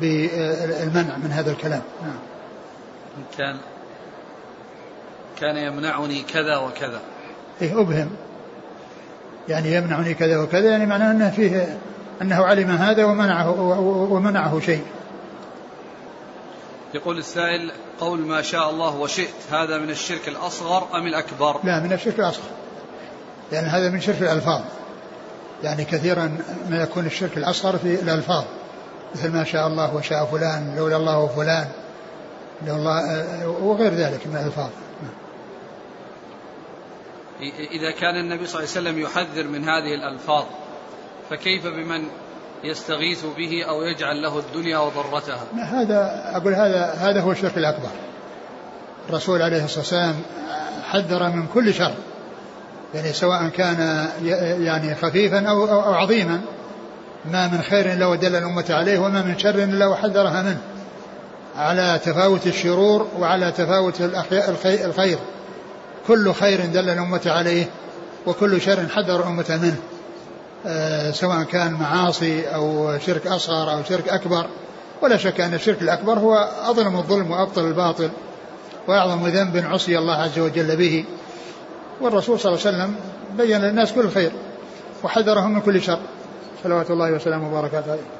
بالمنع 0.00 1.16
من 1.16 1.30
هذا 1.32 1.50
الكلام. 1.50 1.82
نعم. 2.02 2.18
كان 3.38 3.56
كان 5.40 5.56
يمنعني 5.56 6.22
كذا 6.22 6.56
وكذا. 6.56 7.00
إيه 7.62 7.80
أبهم. 7.80 8.10
يعني 9.48 9.74
يمنعني 9.74 10.14
كذا 10.14 10.38
وكذا 10.38 10.70
يعني 10.70 10.86
معناه 10.86 11.10
أنه 11.10 11.30
فيه 11.30 11.78
أنه 12.22 12.44
علم 12.44 12.70
هذا 12.70 13.04
ومنعه 13.04 13.60
ومنعه 14.12 14.60
شيء. 14.60 14.84
يقول 16.94 17.18
السائل 17.18 17.72
قول 18.00 18.20
ما 18.20 18.42
شاء 18.42 18.70
الله 18.70 18.96
وشئت 18.96 19.34
هذا 19.50 19.78
من 19.78 19.90
الشرك 19.90 20.28
الأصغر 20.28 20.88
أم 20.94 21.06
الأكبر؟ 21.06 21.60
لا 21.64 21.80
من 21.80 21.92
الشرك 21.92 22.18
الأصغر. 22.18 22.50
لأن 23.52 23.64
يعني 23.64 23.78
هذا 23.78 23.90
من 23.90 24.00
شرك 24.00 24.22
الألفاظ. 24.22 24.60
يعني 25.62 25.84
كثيرا 25.84 26.38
ما 26.70 26.82
يكون 26.82 27.06
الشرك 27.06 27.36
الأصغر 27.36 27.78
في 27.78 27.94
الألفاظ. 27.94 28.44
مثل 29.14 29.32
ما 29.32 29.44
شاء 29.44 29.66
الله 29.66 29.94
وشاء 29.94 30.24
فلان 30.24 30.76
لولا 30.76 30.96
الله 30.96 31.18
وفلان 31.18 31.66
لولا 32.66 33.02
وغير 33.46 33.94
ذلك 33.94 34.26
من 34.26 34.36
الألفاظ. 34.36 34.70
إذا 37.70 37.90
كان 37.90 38.16
النبي 38.16 38.46
صلى 38.46 38.60
الله 38.62 38.70
عليه 38.76 38.88
وسلم 38.88 38.98
يحذر 38.98 39.48
من 39.48 39.64
هذه 39.64 39.94
الألفاظ 39.94 40.44
فكيف 41.30 41.66
بمن 41.66 42.08
يستغيث 42.64 43.24
به 43.36 43.64
أو 43.68 43.82
يجعل 43.82 44.22
له 44.22 44.38
الدنيا 44.38 44.78
وضرتها؟ 44.78 45.44
هذا 45.54 46.30
أقول 46.36 46.54
هذا 46.54 46.94
هذا 46.98 47.20
هو 47.20 47.32
الشرك 47.32 47.58
الأكبر. 47.58 47.88
الرسول 49.08 49.42
عليه 49.42 49.64
الصلاة 49.64 49.78
والسلام 49.78 50.14
حذر 50.84 51.28
من 51.28 51.46
كل 51.54 51.74
شر 51.74 51.94
يعني 52.94 53.12
سواء 53.12 53.48
كان 53.48 54.08
يعني 54.60 54.94
خفيفا 54.94 55.48
أو, 55.48 55.64
أو, 55.64 55.94
عظيما. 55.94 56.40
ما 57.30 57.48
من 57.48 57.62
خير 57.62 57.92
إلا 57.92 58.06
ودل 58.06 58.36
الأمة 58.36 58.66
عليه 58.70 58.98
وما 58.98 59.22
من 59.22 59.38
شر 59.38 59.54
إلا 59.54 59.86
وحذرها 59.86 60.42
منه. 60.42 60.60
على 61.56 62.00
تفاوت 62.04 62.46
الشرور 62.46 63.08
وعلى 63.18 63.52
تفاوت 63.52 64.00
الخير. 64.64 65.18
كل 66.08 66.32
خير 66.32 66.66
دل 66.66 66.90
الأمة 66.90 67.20
عليه 67.26 67.70
وكل 68.26 68.60
شر 68.60 68.88
حذر 68.88 69.20
الأمة 69.20 69.58
منه. 69.62 69.76
آه، 70.66 71.10
سواء 71.10 71.42
كان 71.42 71.72
معاصي 71.72 72.54
أو 72.54 72.98
شرك 72.98 73.26
أصغر 73.26 73.72
أو 73.72 73.82
شرك 73.82 74.08
أكبر. 74.08 74.46
ولا 75.02 75.16
شك 75.16 75.40
أن 75.40 75.54
الشرك 75.54 75.82
الأكبر 75.82 76.18
هو 76.18 76.34
أظلم 76.64 76.96
الظلم 76.96 77.30
وأبطل 77.30 77.64
الباطل 77.64 78.10
وأعظم 78.88 79.26
ذنب 79.26 79.64
عصي 79.66 79.98
الله 79.98 80.14
عز 80.14 80.38
وجل 80.38 80.76
به. 80.76 81.04
والرسول 82.00 82.40
صلى 82.40 82.52
الله 82.52 82.66
عليه 82.66 82.76
وسلم 82.76 82.96
بين 83.36 83.60
للناس 83.60 83.92
كل 83.92 84.10
خير 84.10 84.32
وحذرهم 85.02 85.54
من 85.54 85.60
كل 85.60 85.82
شر. 85.82 85.98
صلوات 86.64 86.90
الله 86.90 87.12
وسلامه 87.12 87.58
وبركاته 87.58 87.90
عليه. 87.90 88.10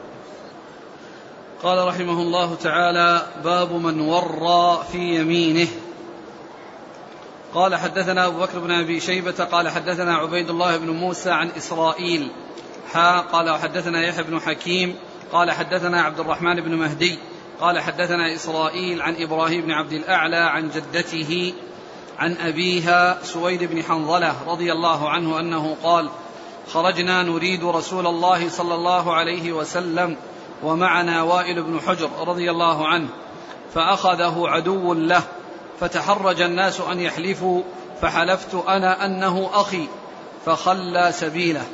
قال 1.62 1.88
رحمه 1.88 2.22
الله 2.22 2.54
تعالى 2.54 3.22
باب 3.44 3.72
من 3.72 4.00
ورى 4.00 4.84
في 4.92 4.98
يمينه. 4.98 5.68
قال 7.56 7.76
حدثنا 7.76 8.26
أبو 8.26 8.40
بكر 8.40 8.58
بن 8.58 8.70
أبي 8.70 9.00
شيبة 9.00 9.44
قال 9.44 9.68
حدثنا 9.68 10.16
عبيد 10.16 10.50
الله 10.50 10.76
بن 10.76 10.90
موسى 10.90 11.30
عن 11.30 11.50
إسرائيل. 11.56 12.30
حا 12.92 13.20
قال 13.20 13.50
وحدثنا 13.50 14.06
يحيى 14.06 14.24
بن 14.24 14.40
حكيم 14.40 14.94
قال 15.32 15.50
حدثنا 15.50 16.02
عبد 16.02 16.20
الرحمن 16.20 16.60
بن 16.60 16.74
مهدي 16.74 17.18
قال 17.60 17.80
حدثنا 17.80 18.34
إسرائيل 18.34 19.02
عن 19.02 19.16
إبراهيم 19.18 19.62
بن 19.62 19.70
عبد 19.70 19.92
الأعلى 19.92 20.36
عن 20.36 20.70
جدته 20.70 21.54
عن 22.18 22.36
أبيها 22.36 23.18
سويد 23.22 23.64
بن 23.64 23.82
حنظلة 23.82 24.34
رضي 24.46 24.72
الله 24.72 25.10
عنه 25.10 25.40
أنه 25.40 25.76
قال 25.82 26.10
خرجنا 26.72 27.22
نريد 27.22 27.64
رسول 27.64 28.06
الله 28.06 28.48
صلى 28.48 28.74
الله 28.74 29.14
عليه 29.14 29.52
وسلم 29.52 30.16
ومعنا 30.62 31.22
وائل 31.22 31.62
بن 31.62 31.80
حجر 31.80 32.10
رضي 32.26 32.50
الله 32.50 32.88
عنه 32.88 33.08
فأخذه 33.74 34.42
عدو 34.48 34.94
له. 34.94 35.22
فتحرج 35.80 36.40
الناس 36.40 36.80
أن 36.80 37.00
يحلفوا 37.00 37.62
فحلفت 38.00 38.54
أنا 38.68 39.06
أنه 39.06 39.50
أخي 39.54 39.88
فخلى 40.46 41.12
سبيله. 41.12 41.64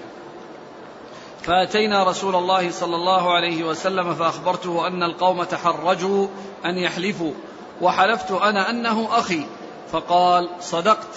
فأتينا 1.43 2.05
رسول 2.05 2.35
الله 2.35 2.71
صلى 2.71 2.97
الله 2.97 3.33
عليه 3.33 3.65
وسلم 3.65 4.15
فأخبرته 4.15 4.87
أن 4.87 5.03
القوم 5.03 5.45
تحرجوا 5.45 6.27
أن 6.65 6.79
يحلفوا 6.79 7.33
وحلفت 7.81 8.31
أنا 8.31 8.71
أنه 8.71 9.09
أخي 9.19 9.47
فقال 9.93 10.49
صدقت 10.61 11.09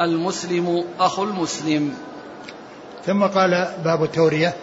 المسلم 0.00 0.84
أخو 1.00 1.24
المسلم. 1.24 1.94
ثم 3.06 3.24
قال 3.24 3.74
باب 3.84 4.02
التورية. 4.02 4.56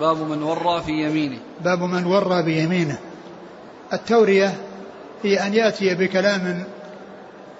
باب 0.00 0.16
من 0.16 0.42
ورى 0.42 0.82
في 0.82 0.92
يمينه. 0.92 1.38
باب 1.60 1.82
من 1.82 2.06
ورى 2.06 2.42
بيمينه. 2.42 2.98
التورية 3.92 4.54
هي 5.22 5.46
أن 5.46 5.54
يأتي 5.54 5.94
بكلام 5.94 6.64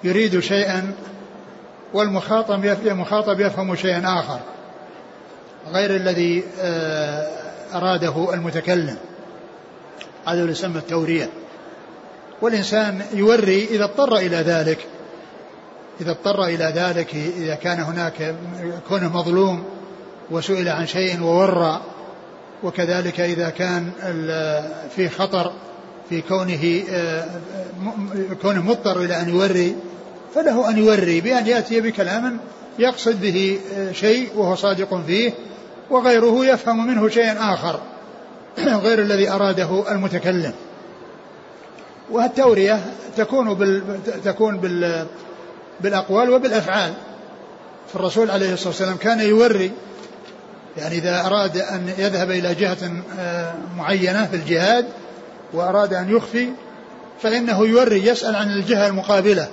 يريد 0.03 0.39
شيئا 0.39 0.93
والمخاطب 1.93 2.65
المخاطب 2.65 3.39
يفهم 3.39 3.75
شيئا 3.75 4.19
آخر 4.19 4.39
غير 5.73 5.95
الذي 5.95 6.43
آه، 6.59 7.27
أراده 7.73 8.33
المتكلم. 8.33 8.97
هذا 10.27 10.51
يسمى 10.51 10.77
التورية 10.77 11.29
والإنسان 12.41 13.01
يوري 13.13 13.65
إذا 13.65 13.83
اضطر 13.83 14.15
إلى 14.15 14.37
ذلك. 14.37 14.77
إذا 16.01 16.11
اضطر 16.11 16.45
إلى 16.45 16.73
ذلك 16.75 17.15
إذا 17.15 17.55
كان 17.55 17.79
هناك 17.79 18.35
كونه 18.89 19.17
مظلوم 19.17 19.63
وسئل 20.31 20.69
عن 20.69 20.87
شيء 20.87 21.21
وورى 21.21 21.81
وكذلك 22.63 23.19
إذا 23.19 23.49
كان 23.49 23.91
في 24.95 25.09
خطر 25.09 25.51
في 26.09 26.21
كونه 26.21 26.83
آه، 26.91 27.25
كونه 28.41 28.61
مضطر 28.61 29.01
إلى 29.01 29.21
أن 29.21 29.29
يوري 29.29 29.75
فله 30.35 30.69
أن 30.69 30.77
يوري 30.77 31.21
بأن 31.21 31.47
يأتي 31.47 31.81
بكلام 31.81 32.39
يقصد 32.79 33.21
به 33.21 33.59
آه، 33.77 33.91
شيء 33.91 34.29
وهو 34.35 34.55
صادق 34.55 35.01
فيه 35.07 35.33
وغيره 35.89 36.45
يفهم 36.45 36.87
منه 36.87 37.09
شيئا 37.09 37.53
آخر 37.53 37.79
غير 38.85 38.99
الذي 39.01 39.29
أراده 39.29 39.91
المتكلم. 39.91 40.53
والتورية 42.11 42.81
تكون 43.17 43.53
بال 43.53 43.83
تكون 44.23 44.57
بال 44.57 45.05
بالأقوال 45.81 46.29
وبالأفعال. 46.29 46.93
فالرسول 47.93 48.31
عليه 48.31 48.53
الصلاة 48.53 48.69
والسلام 48.69 48.97
كان 48.97 49.19
يوري 49.19 49.71
يعني 50.77 50.95
إذا 50.95 51.25
أراد 51.25 51.57
أن 51.57 51.93
يذهب 51.97 52.31
إلى 52.31 52.55
جهة 52.55 52.91
آه، 53.19 53.53
معينة 53.77 54.25
في 54.25 54.35
الجهاد 54.35 54.85
وأراد 55.53 55.93
أن 55.93 56.15
يخفي 56.15 56.49
فإنه 57.21 57.65
يوري 57.65 58.07
يسأل 58.07 58.35
عن 58.35 58.51
الجهة 58.51 58.87
المقابلة. 58.87 59.47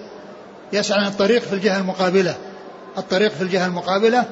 يسأل 0.73 0.99
عن 0.99 1.07
الطريق 1.07 1.43
في 1.43 1.53
الجهة 1.53 1.79
المقابلة. 1.79 2.35
الطريق 2.99 3.33
في 3.33 3.43
الجهة 3.43 3.67
المقابلة 3.67 4.25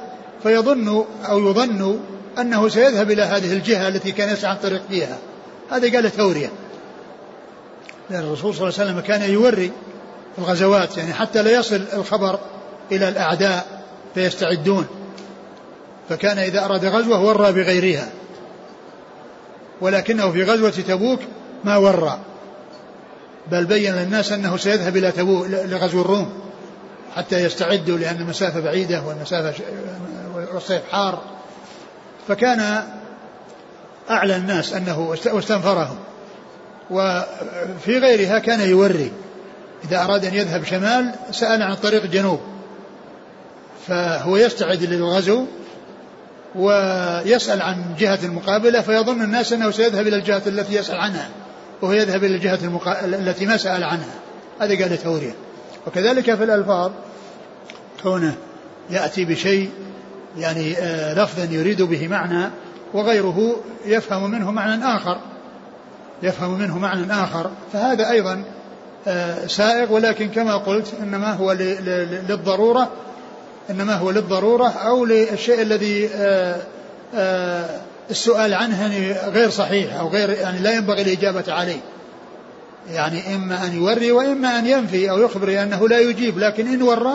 فيظن 0.42 1.04
أو 1.28 1.50
يظن 1.50 2.00
أنه 2.38 2.68
سيذهب 2.68 3.10
إلى 3.10 3.22
هذه 3.22 3.52
الجهة 3.52 3.88
التي 3.88 4.12
كان 4.12 4.32
يسعى 4.32 4.50
عن 4.50 4.56
الطريق 4.56 4.82
فيها. 4.88 5.18
هذا 5.70 5.92
قال 5.92 6.10
تورية 6.10 6.50
لأن 8.10 8.24
الرسول 8.24 8.54
صلى 8.54 8.68
الله 8.68 8.80
عليه 8.80 8.90
وسلم 8.90 9.00
كان 9.00 9.30
يوري 9.30 9.72
في 10.36 10.38
الغزوات 10.38 10.96
يعني 10.96 11.12
حتى 11.12 11.42
لا 11.42 11.50
يصل 11.50 11.84
الخبر 11.92 12.38
إلى 12.92 13.08
الأعداء 13.08 13.82
فيستعدون. 14.14 14.86
فكان 16.08 16.38
إذا 16.38 16.64
أراد 16.64 16.84
غزوة 16.84 17.24
ورى 17.24 17.52
بغيرها. 17.52 18.08
ولكنه 19.80 20.32
في 20.32 20.42
غزوة 20.42 20.70
تبوك 20.70 21.20
ما 21.64 21.76
ورى 21.76 22.18
بل 23.50 23.64
بين 23.64 23.94
للناس 23.94 24.32
أنه 24.32 24.56
سيذهب 24.56 24.96
إلى 24.96 25.12
تبوك 25.12 25.46
لغزو 25.48 26.00
الروم 26.00 26.32
حتى 27.16 27.44
يستعدوا 27.44 27.98
لأن 27.98 28.16
المسافة 28.16 28.60
بعيدة 28.60 29.02
والمسافة 29.02 29.64
والصيف 30.54 30.82
حار. 30.90 31.22
فكان 32.28 32.82
أعلى 34.10 34.36
الناس 34.36 34.72
أنه 34.72 35.16
واستنفرهم. 35.26 35.98
وفي 36.90 37.98
غيرها 37.98 38.38
كان 38.38 38.60
يوري. 38.60 39.12
إذا 39.84 40.04
أراد 40.04 40.24
أن 40.24 40.34
يذهب 40.34 40.64
شمال 40.64 41.14
سأل 41.30 41.62
عن 41.62 41.74
طريق 41.74 42.06
جنوب. 42.06 42.40
فهو 43.88 44.36
يستعد 44.36 44.82
للغزو 44.82 45.46
ويسأل 46.54 47.62
عن 47.62 47.84
جهة 47.98 48.18
المقابلة 48.24 48.80
فيظن 48.80 49.22
الناس 49.22 49.52
أنه 49.52 49.70
سيذهب 49.70 50.06
إلى 50.06 50.16
الجهة 50.16 50.42
التي 50.46 50.74
يسأل 50.74 50.96
عنها. 50.96 51.28
وهو 51.82 51.92
يذهب 51.92 52.24
إلى 52.24 52.34
الجهة 52.34 52.58
المقا... 52.64 53.04
التي 53.04 53.46
ما 53.46 53.56
سأل 53.56 53.84
عنها. 53.84 54.14
هذا 54.60 54.82
قال 54.82 55.02
تورية 55.02 55.34
وكذلك 55.86 56.34
في 56.34 56.44
الألفاظ 56.44 56.92
كونه 58.02 58.34
يأتي 58.90 59.24
بشيء 59.24 59.70
يعني 60.38 60.78
آه 60.78 61.14
لفظا 61.14 61.44
يريد 61.44 61.82
به 61.82 62.08
معنى 62.08 62.50
وغيره 62.94 63.56
يفهم 63.86 64.30
منه 64.30 64.50
معنى 64.50 64.84
آخر. 64.84 65.20
يفهم 66.22 66.58
منه 66.58 66.78
معنى 66.78 67.12
آخر. 67.12 67.50
فهذا 67.72 68.10
أيضا 68.10 68.44
آه 69.06 69.46
سائغ 69.46 69.92
ولكن 69.92 70.28
كما 70.28 70.56
قلت 70.56 70.94
إنما 71.02 71.32
هو 71.32 71.52
للضرورة 71.52 72.90
إنما 73.70 73.94
هو 73.94 74.10
للضرورة 74.10 74.68
أو 74.68 75.04
للشيء 75.04 75.62
الذي 75.62 76.08
آه، 77.14 77.80
السؤال 78.12 78.54
عنه 78.54 78.82
يعني 78.82 79.12
غير 79.12 79.50
صحيح 79.50 79.94
أو 79.94 80.08
غير 80.08 80.30
يعني 80.30 80.58
لا 80.58 80.72
ينبغي 80.76 81.02
الإجابة 81.02 81.52
عليه. 81.52 81.80
يعني 82.90 83.34
إما 83.34 83.66
أن 83.66 83.76
يوري 83.76 84.12
وإما 84.12 84.58
أن 84.58 84.66
ينفي 84.66 85.10
أو 85.10 85.18
يخبر 85.18 85.62
أنه 85.62 85.88
لا 85.88 85.98
يجيب 85.98 86.38
لكن 86.38 86.66
إن 86.66 86.82
ورى 86.82 87.14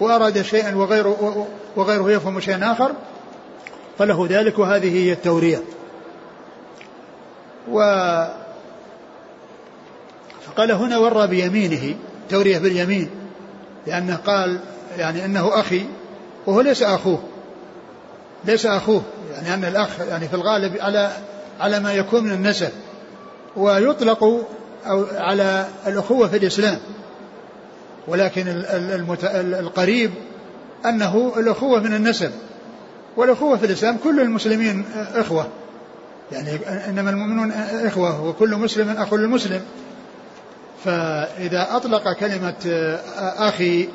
وأراد 0.00 0.42
شيئا 0.42 0.74
وغيره, 0.74 1.46
وغيره 1.76 2.10
يفهم 2.10 2.40
شيئا 2.40 2.72
آخر 2.72 2.92
فله 3.98 4.26
ذلك 4.30 4.58
وهذه 4.58 4.98
هي 4.98 5.12
التورية. 5.12 5.62
و 7.70 7.80
فقال 10.46 10.72
هنا 10.72 10.98
ورى 10.98 11.26
بيمينه 11.26 11.96
تورية 12.30 12.58
باليمين 12.58 13.10
لأنه 13.86 14.16
قال 14.16 14.60
يعني 14.98 15.24
إنه 15.24 15.60
أخي 15.60 15.84
وهو 16.46 16.60
ليس 16.60 16.82
أخوه 16.82 17.22
ليس 18.44 18.66
أخوه. 18.66 19.02
يعني 19.44 19.54
ان 19.54 19.64
الأخ 19.64 19.88
يعني 20.00 20.28
في 20.28 20.34
الغالب 20.34 20.76
على 20.80 21.12
على 21.60 21.80
ما 21.80 21.92
يكون 21.92 22.24
من 22.24 22.32
النسب 22.32 22.70
ويطلق 23.56 24.24
أو 24.86 25.06
على 25.14 25.66
الأخوة 25.86 26.28
في 26.28 26.36
الإسلام. 26.36 26.78
ولكن 28.08 28.44
المت... 28.48 29.24
القريب 29.34 30.10
أنه 30.86 31.32
الأخوة 31.36 31.80
من 31.80 31.94
النسب 31.94 32.30
والأخوة 33.16 33.56
في 33.56 33.66
الإسلام 33.66 33.96
كل 34.04 34.20
المسلمين 34.20 34.84
إخوة. 35.14 35.48
يعني 36.32 36.58
إنما 36.88 37.10
المؤمنون 37.10 37.52
إخوة 37.84 38.24
وكل 38.24 38.56
مسلم 38.56 38.90
أخو 38.90 39.16
للمسلم. 39.16 39.60
فإذا 40.84 41.68
أطلق 41.70 42.12
كلمة 42.12 42.54
أخي 43.18 43.88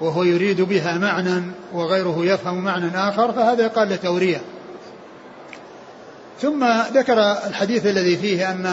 وهو 0.00 0.22
يريد 0.22 0.60
بها 0.60 0.98
معنى 0.98 1.42
وغيره 1.72 2.16
يفهم 2.20 2.64
معنى 2.64 3.08
آخر 3.08 3.32
فهذا 3.32 3.64
يقال 3.64 3.88
له 3.88 3.96
تورية. 3.96 4.40
ثم 6.42 6.64
ذكر 6.94 7.20
الحديث 7.46 7.86
الذي 7.86 8.16
فيه 8.16 8.50
أن 8.50 8.66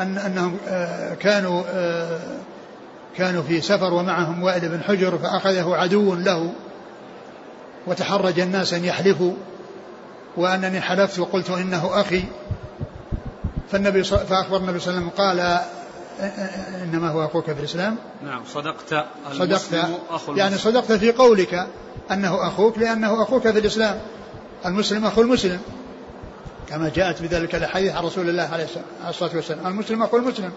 أن 0.00 0.18
أنهم 0.18 0.56
آه، 0.68 1.14
كانوا 1.14 1.62
آه، 1.68 2.20
كانوا 3.16 3.42
في 3.42 3.60
سفر 3.60 3.94
ومعهم 3.94 4.42
وائل 4.42 4.68
بن 4.68 4.82
حجر 4.82 5.18
فأخذه 5.18 5.74
عدو 5.74 6.14
له 6.14 6.52
وتحرج 7.86 8.40
الناس 8.40 8.74
أن 8.74 8.84
يحلفوا 8.84 9.32
وأنني 10.36 10.80
حلفت 10.80 11.18
وقلت 11.18 11.50
إنه 11.50 12.00
أخي. 12.00 12.24
فالنبي 13.72 14.04
فأخبر 14.04 14.56
النبي 14.56 14.78
صلى 14.78 14.90
الله 14.90 15.02
عليه 15.02 15.08
وسلم 15.08 15.26
قال 15.26 15.60
إنما 16.82 17.10
هو 17.10 17.24
أخوك 17.24 17.44
في 17.44 17.60
الإسلام. 17.60 17.96
نعم 18.24 18.42
صدقت 18.54 19.06
صدقت 19.32 19.90
أخو 20.10 20.34
يعني 20.34 20.58
صدقت 20.58 20.92
في 20.92 21.12
قولك 21.12 21.66
أنه 22.10 22.46
أخوك 22.48 22.78
لأنه 22.78 23.22
أخوك 23.22 23.42
في 23.42 23.58
الإسلام. 23.58 24.00
المسلم 24.66 25.04
أخو 25.06 25.22
المسلم. 25.22 25.60
كما 26.68 26.88
جاءت 26.94 27.22
بذلك 27.22 27.54
الحديث 27.54 27.94
عن 27.94 28.04
رسول 28.04 28.28
الله 28.28 28.42
عليه 28.42 28.66
الصلاة 29.08 29.30
والسلام. 29.36 29.66
المسلم 29.66 30.02
أخو 30.02 30.16
المسلم 30.16 30.52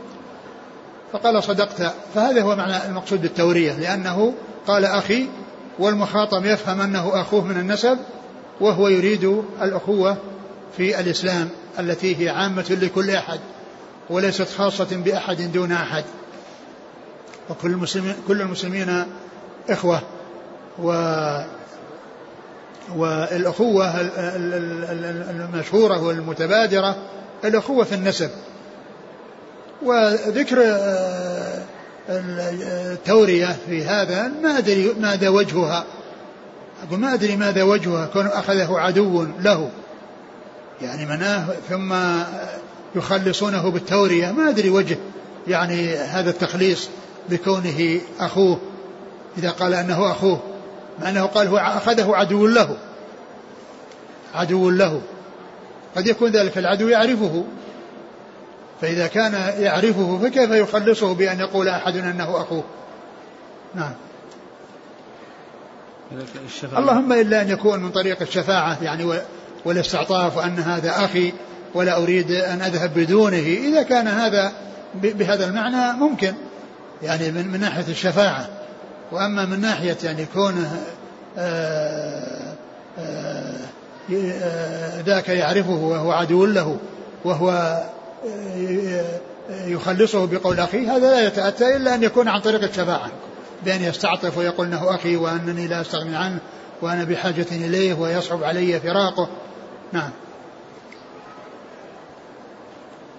فقال 1.13 1.43
صدقت. 1.43 1.93
فهذا 2.15 2.41
هو 2.41 2.55
معنى 2.55 2.85
المقصود 2.85 3.21
بالتورية 3.21 3.73
لأنه 3.73 4.33
قال 4.67 4.85
أخي 4.85 5.27
والمخاطب 5.79 6.45
يفهم 6.45 6.81
أنه 6.81 7.21
أخوه 7.21 7.45
من 7.45 7.57
النسب 7.57 7.97
وهو 8.61 8.87
يريد 8.87 9.43
الأخوة 9.61 10.17
في 10.77 10.99
الإسلام 10.99 11.49
التي 11.79 12.23
هي 12.25 12.29
عامة 12.29 12.77
لكل 12.81 13.09
أحد 13.09 13.39
وليست 14.09 14.47
خاصة 14.57 14.87
بأحد 14.91 15.41
دون 15.41 15.71
أحد. 15.71 16.03
وكل 17.49 17.71
المسلمين 17.71 18.15
كل 18.27 18.41
المسلمين 18.41 19.05
إخوة 19.69 20.01
و 20.79 20.91
والأخوة 22.97 24.01
المشهورة 25.31 26.03
والمتبادرة 26.03 26.95
الأخوة 27.45 27.83
في 27.83 27.95
النسب. 27.95 28.29
وذكر 29.83 30.57
آه، 30.65 31.63
التورية 32.09 33.57
في 33.69 33.83
هذا 33.83 34.31
ما 34.43 34.57
أدري 34.57 34.93
ماذا 34.99 35.29
وجهها. 35.29 35.85
أقول 36.87 36.99
ما 36.99 37.13
أدري 37.13 37.35
ماذا 37.35 37.63
وجهها 37.63 38.05
كون 38.05 38.25
أخذه 38.25 38.79
عدو 38.79 39.25
له. 39.39 39.69
يعني 40.81 41.05
مناه 41.05 41.45
ثم 41.69 41.95
يخلصونه 42.95 43.71
بالتورية. 43.71 44.31
ما 44.31 44.49
أدري 44.49 44.69
وجه 44.69 44.97
يعني 45.47 45.95
هذا 45.95 46.29
التخليص 46.29 46.89
بكونه 47.29 47.99
أخوه 48.19 48.59
إذا 49.37 49.49
قال 49.49 49.73
أنه 49.73 50.11
أخوه. 50.11 50.50
مع 51.01 51.09
أنه 51.09 51.25
قال 51.25 51.47
هو 51.47 51.57
أخذه 51.57 52.15
عدو 52.15 52.47
له. 52.47 52.77
عدو 54.35 54.69
له. 54.69 55.01
قد 55.95 56.07
يكون 56.07 56.31
ذلك 56.31 56.57
العدو 56.57 56.87
يعرفه. 56.87 57.43
فإذا 58.81 59.07
كان 59.07 59.33
يعرفه 59.59 60.19
فكيف 60.23 60.51
يخلصه 60.51 61.13
بأن 61.13 61.39
يقول 61.39 61.67
أحد 61.67 61.97
أنه 61.97 62.41
أخوه؟ 62.41 62.63
نعم. 63.75 63.93
اللهم 66.77 67.13
إلا 67.13 67.41
أن 67.41 67.49
يكون 67.49 67.79
من 67.79 67.89
طريق 67.89 68.21
الشفاعة 68.21 68.83
يعني 68.83 69.21
والاستعطاف 69.65 70.37
وأن 70.37 70.59
هذا 70.59 71.05
أخي 71.05 71.33
ولا 71.73 71.97
أريد 71.97 72.31
أن 72.31 72.61
أذهب 72.61 72.93
بدونه. 72.93 73.37
إذا 73.37 73.83
كان 73.83 74.07
هذا 74.07 74.51
بهذا 74.93 75.45
المعنى 75.45 75.99
ممكن 75.99 76.33
يعني 77.03 77.31
من, 77.31 77.47
من 77.47 77.59
ناحية 77.59 77.85
الشفاعة. 77.87 78.60
وأما 79.11 79.45
من 79.45 79.61
ناحية 79.61 79.97
يعني 80.03 80.25
كونه 80.25 80.83
آه، 81.37 82.53
آه، 82.99 83.57
آه، 84.13 85.01
ذاك 85.01 85.29
يعرفه 85.29 85.71
وهو 85.71 86.11
عدو 86.11 86.45
له 86.45 86.77
وهو 87.25 87.77
يخلصه 89.49 90.27
بقول 90.27 90.59
أخي 90.59 90.87
هذا 90.87 91.11
لا 91.11 91.27
يتأتى 91.27 91.75
إلا 91.75 91.95
أن 91.95 92.03
يكون 92.03 92.27
عن 92.27 92.39
طريق 92.39 92.63
الشفاعة 92.63 93.11
بأن 93.65 93.83
يستعطف 93.83 94.37
ويقول 94.37 94.67
أنه 94.67 94.95
أخي 94.95 95.15
وأنني 95.15 95.67
لا 95.67 95.81
أستغني 95.81 96.15
عنه 96.15 96.39
وأنا 96.81 97.03
بحاجة 97.03 97.45
إليه 97.51 97.93
ويصعب 97.93 98.43
علي 98.43 98.79
فراقه. 98.79 99.27
نعم. 99.93 100.09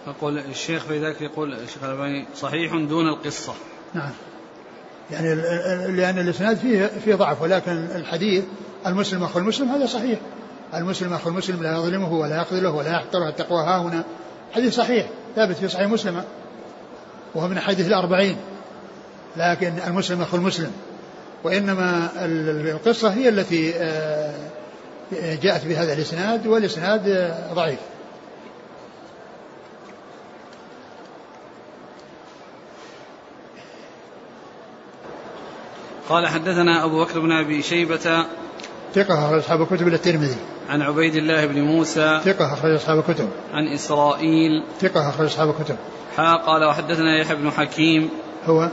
يقول 0.06 0.38
الشيخ 0.38 0.84
في 0.84 1.04
ذلك 1.04 1.20
يقول 1.20 1.54
الشيخ 1.54 1.84
الألباني 1.84 2.26
صحيح 2.36 2.72
دون 2.72 3.08
القصة. 3.08 3.54
نعم. 3.94 4.10
يعني 5.12 5.34
لأن 5.96 6.18
الإسناد 6.18 6.56
فيه 6.56 6.90
فيه 7.04 7.14
ضعف 7.14 7.42
ولكن 7.42 7.86
الحديث 7.94 8.44
المسلم 8.86 9.24
أخو 9.24 9.38
المسلم 9.38 9.68
هذا 9.68 9.86
صحيح. 9.86 10.18
المسلم 10.74 11.12
أخو 11.12 11.28
المسلم 11.28 11.62
لا 11.62 11.72
يظلمه 11.72 12.12
ولا 12.12 12.40
يخذله 12.40 12.70
ولا 12.70 12.90
يحقره 12.90 13.28
التقوى. 13.28 13.62
ها 13.62 13.78
هنا 13.78 14.04
حديث 14.52 14.76
صحيح 14.76 15.06
ثابت 15.36 15.56
في 15.56 15.68
صحيح 15.68 15.88
مسلم. 15.88 16.22
وهو 17.34 17.48
من 17.48 17.60
حديث 17.60 17.86
الأربعين. 17.86 18.36
لكن 19.36 19.72
المسلم 19.86 20.22
أخو 20.22 20.36
المسلم. 20.36 20.72
وإنما 21.44 22.10
القصة 22.74 23.08
هي 23.08 23.28
التي 23.28 23.74
آه، 23.76 24.34
جاءت 25.42 25.66
بهذا 25.66 25.92
الإسناد 25.92 26.46
والإسناد 26.46 27.08
آه، 27.08 27.52
ضعيف. 27.54 27.78
قال 36.08 36.26
حدثنا 36.26 36.84
أبو 36.84 37.04
بكر 37.04 37.20
بن 37.20 37.32
أبي 37.32 37.62
شيبة 37.62 38.24
ثقة 38.94 39.26
أخرج 39.26 39.38
أصحاب 39.38 39.62
الكتب 39.62 39.88
إلى 39.88 39.96
الترمذي. 39.96 40.36
عن 40.68 40.82
عبيد 40.82 41.14
الله 41.14 41.46
بن 41.46 41.62
موسى 41.62 42.20
ثقة 42.24 42.52
أخرج 42.52 42.74
أصحاب 42.74 42.98
الكتب. 42.98 43.28
عن 43.52 43.68
إسرائيل. 43.74 44.64
ثقة 44.80 45.08
أخرج 45.08 45.26
أصحاب 45.26 45.48
الكتب. 45.48 45.76
حا 46.16 46.36
قال 46.36 46.64
وحدثنا 46.64 47.18
يحيى 47.18 47.36
بن 47.36 47.50
حكيم. 47.50 48.10
هو 48.46 48.68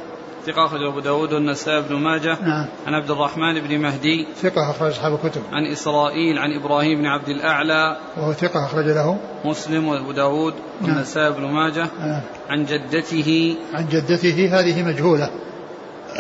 ثقة 0.46 0.66
أخرج 0.66 0.82
أبو 0.92 1.00
داود 1.00 1.34
والنسائي 1.34 1.82
بن 1.82 1.96
ماجه. 1.96 2.38
نعم. 2.42 2.66
عن 2.88 2.94
عبد 2.94 3.12
الرحمن 3.12 3.60
بن 3.60 3.82
مهدي. 3.82 4.28
ثقة 4.36 4.72
أخرج 4.72 4.92
أصحاب 4.92 5.14
الكتب. 5.14 5.42
عن 5.52 5.66
إسرائيل 5.72 6.40
عن 6.40 6.54
إبراهيم 6.54 7.00
بن 7.00 7.06
عبد 7.06 7.30
الأعلى. 7.30 7.98
وهو 8.18 8.34
ثقة 8.34 8.66
أخرج 8.66 8.86
له. 8.86 9.18
مسلم 9.46 9.88
وأبو 9.88 10.12
داود 10.12 10.54
نعم. 10.82 10.92
والنسائي 10.92 11.34
بن 11.34 11.46
ماجه. 11.46 11.88
نعم. 12.00 12.22
عن 12.50 12.66
جدته. 12.66 13.56
عن 13.74 13.88
جدته 13.88 14.60
هذه 14.60 14.84
مجهولة. 14.84 15.30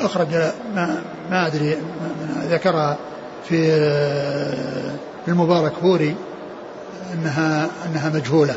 أخرج 0.05 0.27
ما, 0.75 1.01
ما 1.31 1.47
أدري 1.47 1.77
ذكرها 2.43 2.97
في 3.43 3.55
المبارك 5.27 5.73
فوري 5.81 6.15
أنها 7.13 7.69
أنها 7.85 8.09
مجهولة. 8.09 8.55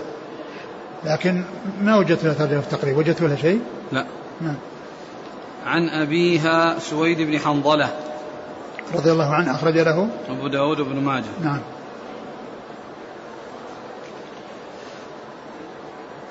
لكن 1.04 1.42
ما 1.80 1.96
وجدت 1.96 2.24
لها 2.24 2.34
ترجمة 2.34 2.60
في 2.60 2.72
التقريب؟ 2.72 2.96
وجدت 2.96 3.22
لها 3.22 3.36
شيء؟ 3.36 3.60
لا. 3.92 4.06
نعم. 4.40 4.56
عن 5.66 5.88
أبيها 5.88 6.78
سويد 6.78 7.18
بن 7.20 7.38
حنظلة. 7.38 7.88
رضي 8.94 9.12
الله 9.12 9.34
عنه 9.34 9.54
أخرج 9.54 9.78
له؟ 9.78 10.08
أبو 10.28 10.48
داود 10.48 10.80
بن 10.80 11.00
ماجه. 11.00 11.24
نعم. 11.42 11.60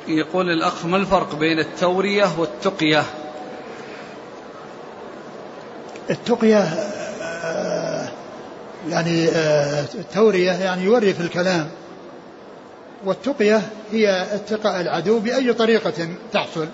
يقول 0.08 0.50
الأخ 0.50 0.86
ما 0.86 0.98
الفرق 0.98 1.36
بين 1.36 1.60
التورية 1.60 2.26
والتقية؟ 2.38 3.04
التقية 6.12 6.64
آه، 7.24 8.10
يعني 8.90 9.30
آه، 9.30 9.86
التورية 9.96 10.52
يعني 10.52 10.84
يوري 10.84 11.14
في 11.14 11.22
الكلام. 11.22 11.68
والتقية 13.06 13.62
هي 13.92 14.22
اتقاء 14.36 14.82
العدو 14.82 15.20
بأي 15.20 15.54
طريقة 15.54 16.08
تحصل 16.34 16.68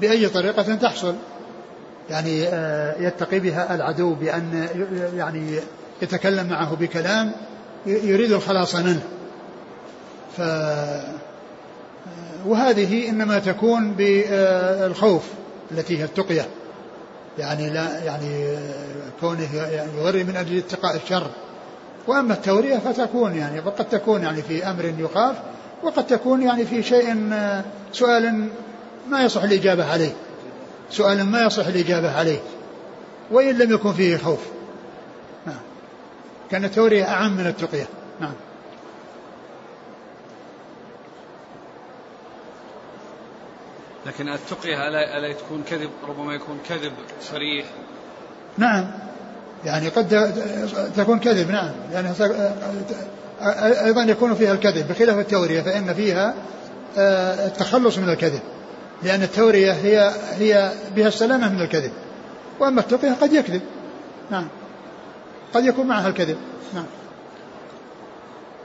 بأي 0.00 0.28
طريقة 0.28 0.74
تحصل. 0.74 1.14
يعني 2.10 2.48
آه، 2.48 3.00
يتقي 3.00 3.40
بها 3.40 3.74
العدو 3.74 4.14
بأن 4.14 4.68
يعني 5.16 5.58
يتكلم 6.02 6.46
معه 6.48 6.74
بكلام 6.74 7.32
يريد 7.86 8.32
الخلاص 8.32 8.74
منه. 8.74 9.02
ف 10.36 10.40
وهذه 12.46 13.08
إنما 13.08 13.38
تكون 13.38 13.92
بالخوف 13.92 15.22
التي 15.72 15.98
هي 15.98 16.04
التقية. 16.04 16.46
يعني 17.38 17.70
لا 17.70 18.04
يعني 18.04 18.58
كونه 19.20 19.48
يوري 19.98 20.24
من 20.24 20.36
أجل 20.36 20.58
اتقاء 20.58 20.96
الشر. 20.96 21.26
وأما 22.06 22.34
التورية 22.34 22.78
فتكون 22.78 23.36
يعني 23.36 23.60
وقد 23.60 23.88
تكون 23.88 24.22
يعني 24.22 24.42
في 24.42 24.70
أمر 24.70 24.94
يخاف 24.98 25.36
وقد 25.82 26.06
تكون 26.06 26.42
يعني 26.42 26.66
في 26.66 26.82
شيء 26.82 27.30
سؤال 27.92 28.48
ما 29.08 29.24
يصح 29.24 29.42
الإجابة 29.42 29.92
عليه. 29.92 30.12
سؤال 30.90 31.24
ما 31.24 31.40
يصح 31.40 31.66
الإجابة 31.66 32.18
عليه. 32.18 32.38
وإن 33.30 33.58
لم 33.58 33.74
يكن 33.74 33.92
فيه 33.92 34.16
خوف. 34.16 34.40
نعم. 35.46 35.60
كأن 36.50 36.64
التورية 36.64 37.04
أعم 37.04 37.36
من 37.36 37.46
التقية. 37.46 37.86
نعم. 38.20 38.32
لكن 44.06 44.28
التقية 44.28 44.88
ألا, 44.88 45.18
ألا 45.18 45.32
تكون 45.32 45.62
كذب؟ 45.70 45.90
ربما 46.08 46.34
يكون 46.34 46.58
كذب 46.68 46.92
صريح. 47.22 47.66
نعم. 48.58 48.90
يعني 49.64 49.88
قد 49.88 50.34
تكون 50.96 51.18
كذب 51.18 51.50
نعم. 51.50 51.72
يعني 51.92 52.08
أيضا 53.84 54.02
يكون 54.02 54.34
فيها 54.34 54.52
الكذب. 54.52 54.88
بخلاف 54.88 55.18
التورية 55.18 55.62
فإن 55.62 55.94
فيها 55.94 56.34
آه، 56.98 57.46
التخلص 57.46 57.98
من 57.98 58.08
الكذب. 58.08 58.40
لأن 59.02 59.22
التورية 59.22 59.72
هي 59.72 60.12
هي 60.38 60.72
بها 60.96 61.08
السلامة 61.08 61.52
من 61.52 61.60
الكذب. 61.60 61.92
وأما 62.60 62.80
التقية 62.80 63.12
قد 63.12 63.32
يكذب. 63.32 63.62
نعم. 64.30 64.48
قد 65.54 65.64
يكون 65.64 65.86
معها 65.86 66.08
الكذب. 66.08 66.36
نعم. 66.74 66.86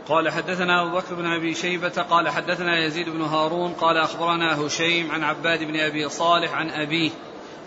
قال 0.10 0.30
حدثنا 0.30 0.82
أبو 0.82 0.98
بكر 0.98 1.16
بن 1.16 1.26
أبي 1.26 1.54
شيبة 1.54 1.90
قال 1.90 2.30
حدثنا 2.30 2.86
يزيد 2.86 3.10
بن 3.10 3.22
هارون 3.22 3.74
قال 3.74 3.98
أخبرنا 3.98 4.62
هشيم 4.62 5.12
عن 5.12 5.24
عباد 5.24 5.60
بن 5.60 5.80
أبي 5.80 6.10
صالح 6.10 6.54
عن 6.54 6.70
أبيه 6.70 7.12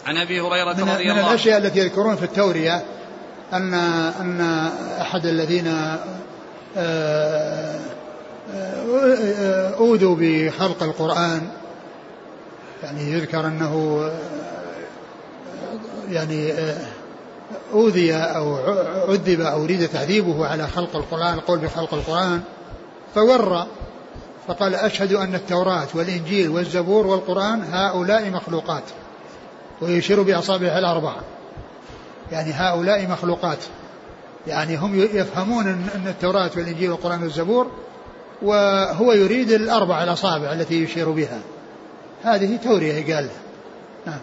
عن 0.07 0.17
أبي 0.17 0.41
هريرة 0.41 0.71
رضي 0.71 0.83
الله 0.83 0.93
عنه 0.93 1.15
من 1.15 1.29
الأشياء 1.29 1.59
التي 1.59 1.79
يذكرون 1.79 2.17
في 2.17 2.23
التورية 2.23 2.83
أن 3.53 3.75
أن 4.21 4.41
أحد 5.01 5.27
الذين 5.27 5.67
آه، 6.77 7.81
آه، 8.55 9.75
أوذوا 9.79 10.17
بخلق 10.21 10.83
القرآن 10.83 11.49
يعني 12.83 13.13
يذكر 13.13 13.47
أنه 13.47 14.03
يعني 16.11 16.53
أوذي 17.73 18.15
أو 18.15 18.57
عذب 19.09 19.41
أو 19.41 19.65
أريد 19.65 19.89
تعذيبه 19.89 20.47
على 20.47 20.67
خلق 20.67 20.97
القرآن 20.97 21.35
القول 21.35 21.59
بخلق 21.59 21.95
القرآن 21.95 22.41
فور 23.15 23.67
فقال 24.49 24.75
أشهد 24.75 25.13
أن 25.13 25.35
التوراة 25.35 25.89
والإنجيل 25.95 26.49
والزبور 26.49 27.07
والقرآن 27.07 27.65
هؤلاء 27.73 28.31
مخلوقات 28.31 28.83
ويشير 29.83 30.23
بأصابعه 30.23 30.79
الأربعة. 30.79 31.21
يعني 32.33 32.53
هؤلاء 32.53 33.09
مخلوقات. 33.09 33.59
يعني 34.47 34.77
هم 34.77 35.01
يفهمون 35.01 35.67
أن 35.67 36.07
التوراة 36.07 36.51
والإنجيل 36.57 36.91
والقرآن 36.91 37.23
والزبور 37.23 37.71
وهو 38.43 39.13
يريد 39.13 39.51
الأربع 39.51 40.03
الأصابع 40.03 40.53
التي 40.53 40.83
يشير 40.83 41.11
بها. 41.11 41.41
هذه 42.23 42.57
تورية 42.57 43.15
قال. 43.15 43.29
نعم 44.07 44.21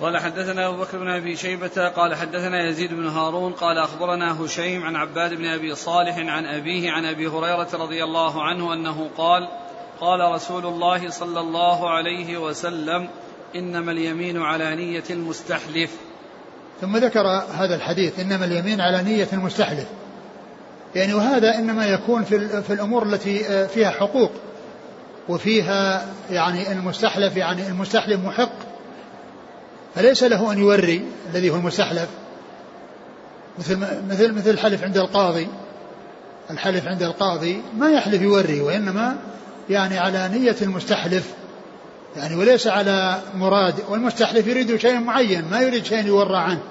قال 0.00 0.18
حدثنا 0.18 0.68
أبو 0.68 0.76
بكر 0.76 0.98
بن 0.98 1.08
أبي 1.08 1.36
شيبة 1.36 1.88
قال 1.96 2.14
حدثنا 2.14 2.68
يزيد 2.68 2.94
بن 2.94 3.06
هارون 3.06 3.52
قال 3.52 3.78
أخبرنا 3.78 4.40
هشيم 4.44 4.84
عن 4.84 4.96
عباد 4.96 5.34
بن 5.34 5.46
أبي 5.46 5.74
صالح 5.74 6.18
عن 6.18 6.46
أبيه 6.46 6.90
عن 6.90 7.04
أبي 7.04 7.26
هريرة 7.26 7.68
رضي 7.74 8.04
الله 8.04 8.42
عنه 8.42 8.72
أنه 8.74 9.10
قال 9.16 9.48
قال 10.00 10.32
رسول 10.34 10.66
الله 10.66 11.10
صلى 11.10 11.40
الله 11.40 11.90
عليه 11.90 12.38
وسلم 12.38 13.08
إنما 13.56 13.92
اليمين 13.92 14.42
على 14.42 14.76
نية 14.76 15.04
المستحلف. 15.10 15.90
ثم 16.80 16.96
ذكر 16.96 17.26
هذا 17.52 17.74
الحديث 17.74 18.20
إنما 18.20 18.44
اليمين 18.44 18.80
على 18.80 19.02
نية 19.02 19.28
المستحلف. 19.32 19.86
يعني 20.94 21.14
وهذا 21.14 21.54
إنما 21.54 21.86
يكون 21.86 22.24
في, 22.24 22.62
في 22.62 22.72
الأمور 22.72 23.02
التي 23.02 23.68
فيها 23.68 23.90
حقوق 23.90 24.32
وفيها 25.28 26.06
يعني 26.30 26.72
المستحلف 26.72 27.36
يعني 27.36 27.66
المستحلف 27.66 28.20
محق 28.20 28.67
فليس 29.98 30.22
له 30.22 30.52
أن 30.52 30.58
يوري 30.58 31.02
الذي 31.30 31.50
هو 31.50 31.54
المستحلف؟ 31.54 32.08
مثل 33.58 33.78
مثل 34.10 34.32
مثل 34.32 34.50
الحلف 34.50 34.82
عند 34.82 34.96
القاضي. 34.96 35.48
الحلف 36.50 36.86
عند 36.86 37.02
القاضي 37.02 37.62
ما 37.78 37.90
يحلف 37.90 38.22
يوري 38.22 38.60
وإنما 38.60 39.16
يعني 39.70 39.98
على 39.98 40.28
نية 40.28 40.56
المستحلف. 40.62 41.32
يعني 42.16 42.34
وليس 42.34 42.66
على 42.66 43.20
مراد. 43.34 43.74
والمستحلف 43.88 44.46
يريد 44.46 44.76
شيء 44.76 45.00
معين 45.00 45.44
ما 45.50 45.60
يريد 45.60 45.84
شيء 45.84 46.06
يورى 46.06 46.36
عنه. 46.36 46.62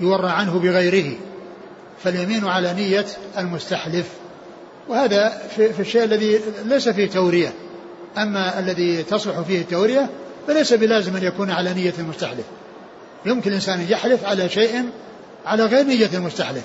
يورى 0.00 0.28
عنه 0.28 0.58
بغيره. 0.58 1.16
فاليمين 2.04 2.46
على 2.46 2.74
نية 2.74 3.06
المستحلف. 3.38 4.08
وهذا 4.88 5.42
في, 5.56 5.72
في 5.72 5.80
الشيء 5.80 6.04
الذي 6.04 6.40
ليس 6.64 6.88
فيه 6.88 7.10
تورية. 7.10 7.52
أما 8.18 8.58
الذي 8.58 9.02
تصلح 9.02 9.40
فيه 9.40 9.60
التورية 9.60 10.10
فليس 10.46 10.72
بلازم 10.72 11.16
أن 11.16 11.22
يكون 11.22 11.50
على 11.50 11.74
نية 11.74 11.94
المستحلف. 11.98 12.44
يمكن 13.26 13.50
الإنسان 13.50 13.80
أن 13.80 13.86
يحلف 13.88 14.24
على 14.24 14.48
شيء 14.48 14.90
على 15.46 15.64
غير 15.64 15.84
نية 15.84 16.10
المستحلف 16.14 16.64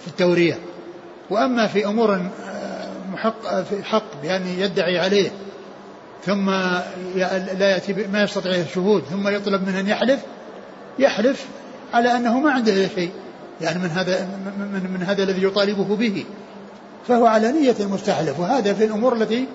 في 0.00 0.08
التورية. 0.08 0.58
وأما 1.30 1.66
في 1.66 1.86
أمور 1.86 2.14
آه، 2.14 2.88
محق 3.12 3.62
في 3.62 3.84
حق 3.84 4.22
بأن 4.22 4.46
يدعي 4.46 4.98
عليه 4.98 5.30
ثم 6.26 6.50
لا 7.58 7.70
يأتي 7.70 7.92
ما 8.12 8.22
يستطيع 8.22 8.54
الشهود 8.54 9.02
ثم 9.10 9.28
يطلب 9.28 9.68
منه 9.68 9.80
أن 9.80 9.88
يحلف 9.88 10.20
يحلف 10.98 11.46
على 11.94 12.16
أنه 12.16 12.40
ما 12.40 12.50
عنده 12.50 12.88
شيء 12.88 13.10
يعني 13.60 13.78
من 13.78 13.88
هذا 13.88 14.28
من, 14.58 14.90
من 14.94 15.02
هذا 15.02 15.22
الذي 15.22 15.44
يطالبه 15.44 15.96
به. 15.96 16.24
فهو 17.08 17.26
على 17.26 17.52
نية 17.52 17.74
المستحلف 17.80 18.40
وهذا 18.40 18.74
في 18.74 18.84
الأمور 18.84 19.14
التي 19.14 19.46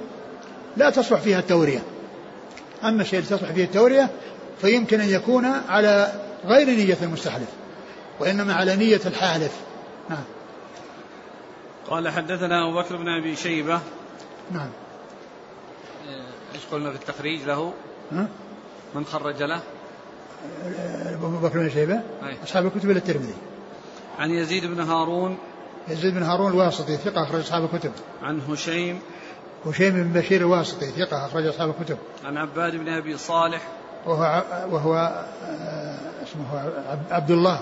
لا 0.78 0.90
تصلح 0.90 1.20
فيها 1.20 1.40
التورية. 1.40 1.80
أما 2.84 3.02
الشيء 3.02 3.20
الذي 3.20 3.36
تصلح 3.36 3.52
فيه 3.52 3.64
التورية 3.64 4.10
فيمكن 4.62 5.02
أن 5.02 5.10
يكون 5.10 5.46
على 5.46 6.22
غير 6.46 6.68
نية 6.68 6.98
المستحلف 7.02 7.50
وإنما 8.20 8.54
على 8.54 8.76
نية 8.76 9.02
الحالف. 9.06 9.52
نعم. 10.10 10.24
قال 11.90 12.10
حدثنا 12.10 12.70
أبو 12.70 12.80
بكر 12.80 12.96
بن 12.96 13.08
أبي 13.08 13.36
شيبة. 13.36 13.80
نعم. 14.52 14.70
إيش 16.56 16.66
قلنا 16.72 16.90
في 16.90 16.96
التخريج 16.96 17.44
له؟ 17.44 17.74
من 18.96 19.06
خرج 19.06 19.44
له؟ 19.44 19.62
أبو 21.06 21.28
بكر 21.28 21.60
بن 21.60 21.70
شيبة. 21.70 22.02
أصحاب 22.44 22.66
الكتب 22.66 22.90
إلى 22.90 23.00
الترمذي. 23.00 23.36
عن 24.20 24.32
يزيد 24.32 24.66
بن 24.66 24.80
هارون. 24.80 25.38
يزيد 25.88 26.14
بن 26.14 26.24
هارون 26.24 26.52
الواسطي 26.52 26.98
ثقة 26.98 27.24
أخرج 27.24 27.40
أصحاب 27.40 27.64
الكتب. 27.64 27.92
عن 28.22 28.42
هشيم 28.50 29.00
هشيم 29.66 29.94
بن 29.94 30.20
بشير 30.20 30.42
الواسطي 30.42 30.86
ثقة 30.86 31.26
أخرج 31.26 31.46
أصحاب 31.46 31.70
الكتب. 31.70 31.98
عن 32.26 32.38
عباد 32.38 32.76
بن 32.76 32.90
أبي 32.90 33.18
صالح 33.18 33.62
وهو 34.06 34.44
وهو 34.72 35.26
آه، 35.44 35.98
اسمه 36.24 36.72
عبد 37.12 37.32
الله 37.32 37.60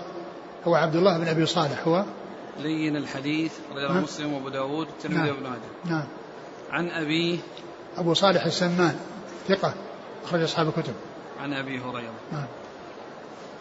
هو 0.67 0.75
عبد 0.75 0.95
الله 0.95 1.17
بن 1.17 1.27
أبي 1.27 1.45
صالح 1.45 1.87
هو 1.87 2.05
لين 2.59 2.95
الحديث 2.95 3.53
رجل 3.75 3.93
نعم. 3.93 4.03
مسلم 4.03 4.33
وأبو 4.33 4.49
داود 4.49 4.87
والترمذي 4.87 5.19
نعم. 5.19 5.29
وابن 5.29 5.43
ماجه. 5.43 5.59
نعم. 5.85 6.07
عن 6.71 6.89
أبيه 6.89 7.37
أبو 7.97 8.13
صالح 8.13 8.45
السمان 8.45 8.95
ثقة 9.47 9.73
أخرج 10.25 10.41
أصحاب 10.41 10.67
الكتب. 10.67 10.93
عن 11.41 11.53
أبي 11.53 11.79
هريرة. 11.79 12.13
نعم. 12.31 12.45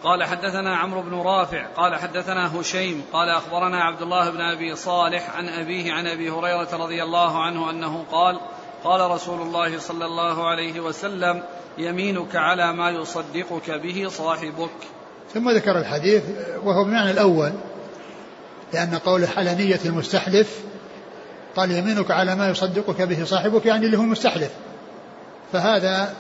قال 0.05 0.25
حدثنا 0.25 0.77
عمرو 0.77 1.03
بن 1.03 1.14
رافع 1.14 1.67
قال 1.67 1.95
حدثنا 1.95 2.61
هشيم 2.61 3.03
قال 3.12 3.29
أخبرنا 3.29 3.83
عبد 3.85 4.03
الله 4.03 4.31
بن 4.31 4.40
أبي 4.40 4.77
صالح 4.77 5.37
عن 5.37 5.49
أبيه 5.49 5.93
عن 5.93 6.07
أبي 6.07 6.31
هريرة 6.31 6.69
رضي 6.73 7.03
الله 7.03 7.45
عنه 7.45 7.71
أنه 7.71 8.05
قال 8.12 8.40
قال 8.85 9.11
رسول 9.11 9.40
الله 9.40 9.79
صلى 9.79 10.05
الله 10.05 10.49
عليه 10.49 10.81
وسلم 10.81 11.43
يمينك 11.79 12.37
على 12.37 12.73
ما 12.73 12.90
يصدقك 12.90 13.71
به 13.71 14.09
صاحبك. 14.09 14.71
ثم 15.35 15.51
ذكر 15.51 15.79
الحديث 15.79 16.23
وهو 16.64 16.85
بمعنى 16.85 17.11
الأول 17.11 17.53
لأن 18.73 18.95
قوله 18.95 19.29
على 19.37 19.55
نيه 19.55 19.81
المستحلف 19.85 20.61
قال 21.57 21.71
يمينك 21.71 22.11
على 22.11 22.35
ما 22.35 22.49
يصدقك 22.49 23.03
به 23.03 23.25
صاحبك 23.25 23.67
يعني 23.67 23.87
اللي 23.87 23.99
هو 23.99 24.03
المستحلف 24.03 24.51
فهذا 25.53 26.14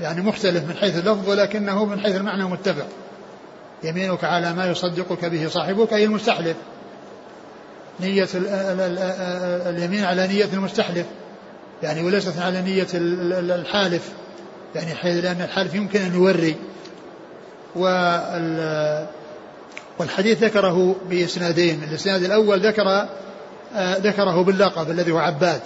يعني 0.00 0.22
مختلف 0.22 0.64
من 0.64 0.76
حيث 0.76 0.98
اللفظ 0.98 1.28
ولكنه 1.28 1.84
من 1.84 2.00
حيث 2.00 2.16
المعنى 2.16 2.44
متفق. 2.44 2.86
يمينك 3.82 4.24
على 4.24 4.52
ما 4.52 4.66
يصدقك 4.66 5.24
به 5.24 5.48
صاحبك 5.48 5.92
أي 5.92 6.04
المستحلف. 6.04 6.56
نية 8.00 8.28
اليمين 9.66 10.04
على 10.04 10.26
نية 10.26 10.48
المستحلف. 10.52 11.06
يعني 11.82 12.02
وليست 12.02 12.38
على 12.38 12.62
نية 12.62 12.86
الحالف. 12.94 14.12
يعني 14.74 14.94
حيث 14.94 15.24
لأن 15.24 15.42
الحالف 15.42 15.74
يمكن 15.74 16.00
أن 16.00 16.14
يوري. 16.14 16.56
والحديث 19.98 20.42
ذكره 20.42 20.96
بإسنادين. 21.10 21.82
الإسناد 21.90 22.22
الأول 22.22 22.66
ذكر 22.66 23.06
ذكره 23.76 24.42
باللقب 24.42 24.90
الذي 24.90 25.12
هو 25.12 25.18
عباد. 25.18 25.60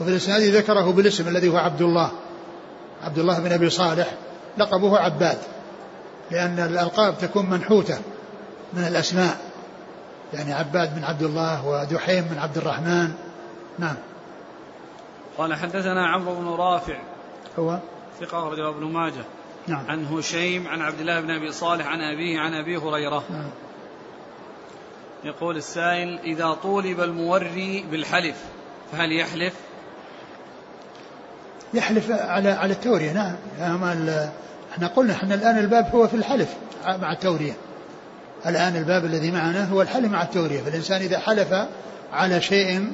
وفي 0.00 0.10
الإسناد 0.10 0.42
ذكره 0.42 0.92
بالاسم 0.92 1.28
الذي 1.28 1.48
هو 1.48 1.56
عبد 1.56 1.82
الله 1.82 2.10
عبد 3.02 3.18
الله 3.18 3.38
بن 3.38 3.52
أبي 3.52 3.70
صالح. 3.70 4.14
لقبه 4.58 4.98
عباد. 4.98 5.38
لأن 6.32 6.58
الألقاب 6.58 7.18
تكون 7.18 7.50
منحوتة 7.50 7.98
من 8.72 8.84
الأسماء. 8.84 9.36
يعني 10.34 10.52
عباد 10.52 10.94
بن 10.94 11.04
عبد 11.04 11.22
الله 11.22 11.66
ودحيم 11.66 12.24
بن 12.24 12.38
عبد 12.38 12.56
الرحمن. 12.56 13.12
نعم. 13.78 13.94
قال 15.38 15.54
حدثنا 15.54 16.06
عمرو 16.06 16.34
بن 16.34 16.48
رافع 16.48 16.98
هو؟ 17.58 17.78
ثقة 18.20 18.38
أخرجه 18.38 18.68
ابن 18.68 18.84
ماجه. 18.84 19.24
نعم. 19.66 19.86
عن 19.88 20.06
هشيم 20.06 20.68
عن 20.68 20.80
عبد 20.80 21.00
الله 21.00 21.20
بن 21.20 21.30
أبي 21.30 21.52
صالح 21.52 21.86
عن 21.86 22.00
أبيه 22.00 22.40
عن 22.40 22.54
أبي 22.54 22.76
هريرة. 22.76 23.24
نعم. 23.30 23.50
يقول 25.24 25.56
السائل 25.56 26.18
إذا 26.24 26.52
طولب 26.62 27.00
الموري 27.00 27.84
بالحلف 27.90 28.36
فهل 28.92 29.12
يحلف؟ 29.12 29.54
يحلف 31.74 32.10
على 32.10 32.50
على 32.50 32.72
التورية 32.72 33.12
نعم. 33.12 33.36
إحنا 34.72 34.86
قلنا 34.86 35.12
إحنا 35.12 35.34
الآن 35.34 35.58
الباب 35.58 35.90
هو 35.94 36.08
في 36.08 36.14
الحلف 36.14 36.48
مع 36.86 37.12
التورية. 37.12 37.52
الآن 38.46 38.76
الباب 38.76 39.04
الذي 39.04 39.30
معنا 39.30 39.64
هو 39.64 39.82
الحلف 39.82 40.12
مع 40.12 40.22
التورية. 40.22 40.60
فالإنسان 40.60 41.00
إذا 41.00 41.18
حلف 41.18 41.54
على 42.12 42.40
شيء 42.40 42.92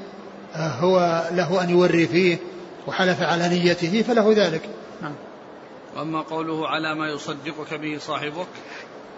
آه، 0.56 0.68
هو 0.68 1.24
له 1.32 1.62
أن 1.62 1.70
يوري 1.70 2.06
فيه 2.06 2.36
وحلف 2.86 3.22
على 3.22 3.48
نيته 3.48 4.02
فله 4.02 4.32
ذلك. 4.36 4.62
نعم. 5.02 5.14
وأما 5.96 6.22
قوله 6.22 6.68
على 6.68 6.94
ما 6.94 7.08
يصدقك 7.08 7.74
به 7.74 7.98
صاحبك؟ 7.98 8.46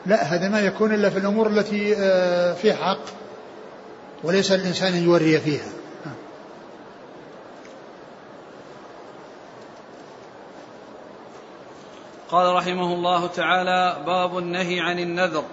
لا 0.06 0.22
هذا 0.22 0.48
ما 0.48 0.60
يكون 0.60 0.94
إلا 0.94 1.10
في 1.10 1.18
الأمور 1.18 1.46
التي 1.46 1.96
آه، 1.96 2.54
فيها 2.54 2.76
حق 2.76 3.04
وليس 4.24 4.52
الإنسان 4.52 4.92
أن 4.92 5.04
يوري 5.04 5.38
فيها. 5.38 5.79
قال 12.30 12.54
رحمه 12.54 12.94
الله 12.94 13.26
تعالى 13.26 13.96
باب 14.06 14.38
النهي 14.38 14.80
عن 14.80 14.98
النذر. 14.98 15.44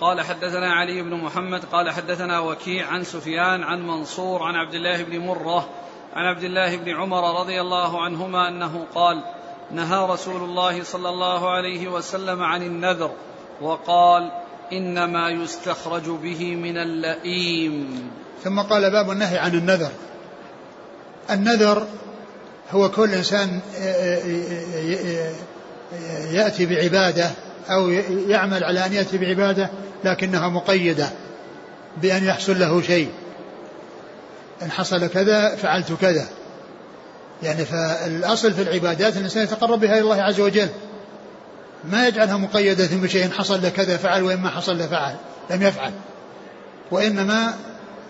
قال 0.00 0.20
حدثنا 0.20 0.72
علي 0.72 1.02
بن 1.02 1.14
محمد 1.14 1.64
قال 1.72 1.90
حدثنا 1.90 2.40
وكيع 2.40 2.86
عن 2.86 3.04
سفيان 3.04 3.62
عن 3.62 3.86
منصور 3.86 4.42
عن 4.42 4.54
عبد 4.54 4.74
الله 4.74 5.02
بن 5.02 5.18
مرة 5.18 5.68
عن 6.14 6.24
عبد 6.24 6.44
الله 6.44 6.76
بن 6.76 6.90
عمر 6.90 7.40
رضي 7.40 7.60
الله 7.60 8.04
عنهما 8.04 8.48
أنه 8.48 8.86
قال 8.94 9.24
نهى 9.70 10.06
رسول 10.06 10.42
الله 10.42 10.82
صلى 10.82 11.08
الله 11.08 11.50
عليه 11.50 11.88
وسلم 11.88 12.42
عن 12.42 12.62
النذر 12.62 13.10
وقال 13.60 14.30
إنما 14.72 15.30
يستخرج 15.30 16.08
به 16.10 16.56
من 16.56 16.76
اللئيم. 16.76 18.10
ثم 18.42 18.60
قال 18.60 18.90
باب 18.90 19.10
النهي 19.10 19.38
عن 19.38 19.54
النذر. 19.54 19.90
النذر 21.30 21.86
هو 22.70 22.88
كل 22.88 23.14
إنسان 23.14 23.60
يأتي 26.30 26.66
بعبادة 26.66 27.30
أو 27.70 27.90
يعمل 28.28 28.64
على 28.64 28.86
أن 28.86 28.92
يأتي 28.92 29.18
بعبادة 29.18 29.70
لكنها 30.04 30.48
مقيدة 30.48 31.08
بأن 32.02 32.24
يحصل 32.24 32.60
له 32.60 32.82
شيء. 32.82 33.08
إن 34.62 34.70
حصل 34.70 35.06
كذا 35.06 35.56
فعلت 35.56 35.92
كذا. 35.92 36.26
يعني 37.42 37.64
فالأصل 37.64 38.52
في 38.52 38.62
العبادات 38.62 39.16
الإنسان 39.16 39.42
يتقرب 39.42 39.80
بها 39.80 39.92
إلى 39.92 40.00
الله 40.00 40.22
عز 40.22 40.40
وجل. 40.40 40.68
ما 41.84 42.08
يجعلها 42.08 42.36
مقيدة 42.36 42.88
بشيء 42.92 43.30
حصل 43.30 43.62
له 43.62 43.68
كذا 43.68 43.96
فعل 43.96 44.22
وإما 44.22 44.50
حصل 44.50 44.78
له 44.78 44.86
فعل 44.86 45.14
لم 45.50 45.62
يفعل. 45.62 45.92
وإنما 46.90 47.54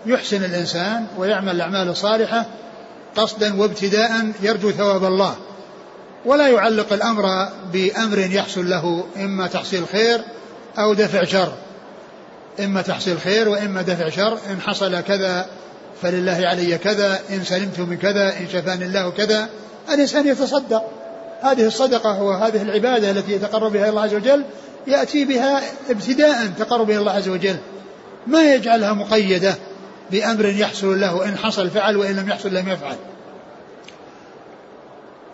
يحسن 0.05 0.43
الإنسان 0.43 1.07
ويعمل 1.17 1.55
الأعمال 1.55 1.89
الصالحة 1.89 2.45
قصدا 3.15 3.59
وابتداء 3.61 4.31
يرجو 4.41 4.71
ثواب 4.71 5.05
الله. 5.05 5.35
ولا 6.25 6.47
يعلق 6.47 6.93
الأمر 6.93 7.49
بأمر 7.73 8.19
يحصل 8.19 8.69
له 8.69 9.05
إما 9.17 9.47
تحصيل 9.47 9.87
خير 9.87 10.21
أو 10.79 10.93
دفع 10.93 11.23
شر. 11.23 11.53
إما 12.59 12.81
تحصيل 12.81 13.19
خير 13.21 13.49
وإما 13.49 13.81
دفع 13.81 14.09
شر. 14.09 14.37
إن 14.51 14.61
حصل 14.61 14.99
كذا 14.99 15.45
فلله 16.01 16.47
علي 16.47 16.77
كذا 16.77 17.19
إن 17.29 17.43
سلمت 17.43 17.79
من 17.79 17.97
كذا 17.97 18.39
إن 18.39 18.47
شفاني 18.53 18.85
الله 18.85 19.11
كذا. 19.11 19.49
الإنسان 19.89 20.27
يتصدق. 20.27 20.83
هذه 21.41 21.67
الصدقة 21.67 22.21
وهذه 22.21 22.61
العبادة 22.61 23.11
التي 23.11 23.31
يتقرب 23.31 23.71
بها 23.71 23.89
الله 23.89 24.01
عز 24.01 24.13
وجل 24.13 24.43
يأتي 24.87 25.25
بها 25.25 25.61
ابتداء 25.89 26.47
تقرب 26.59 26.89
إلى 26.89 26.97
الله 26.97 27.11
عز 27.11 27.29
وجل. 27.29 27.55
ما 28.27 28.53
يجعلها 28.53 28.93
مقيدة 28.93 29.55
بأمر 30.11 30.45
يحصل 30.45 30.99
له 30.99 31.25
إن 31.25 31.37
حصل 31.37 31.69
فعل 31.69 31.97
وإن 31.97 32.15
لم 32.15 32.29
يحصل 32.29 32.49
لم 32.53 32.69
يفعل. 32.69 32.95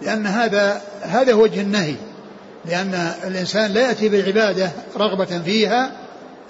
لأن 0.01 0.27
هذا 0.27 0.81
هذا 1.01 1.33
وجه 1.33 1.61
النهي 1.61 1.95
لأن 2.65 3.13
الإنسان 3.27 3.71
لا 3.71 3.81
يأتي 3.81 4.09
بالعبادة 4.09 4.71
رغبة 4.97 5.41
فيها 5.45 5.91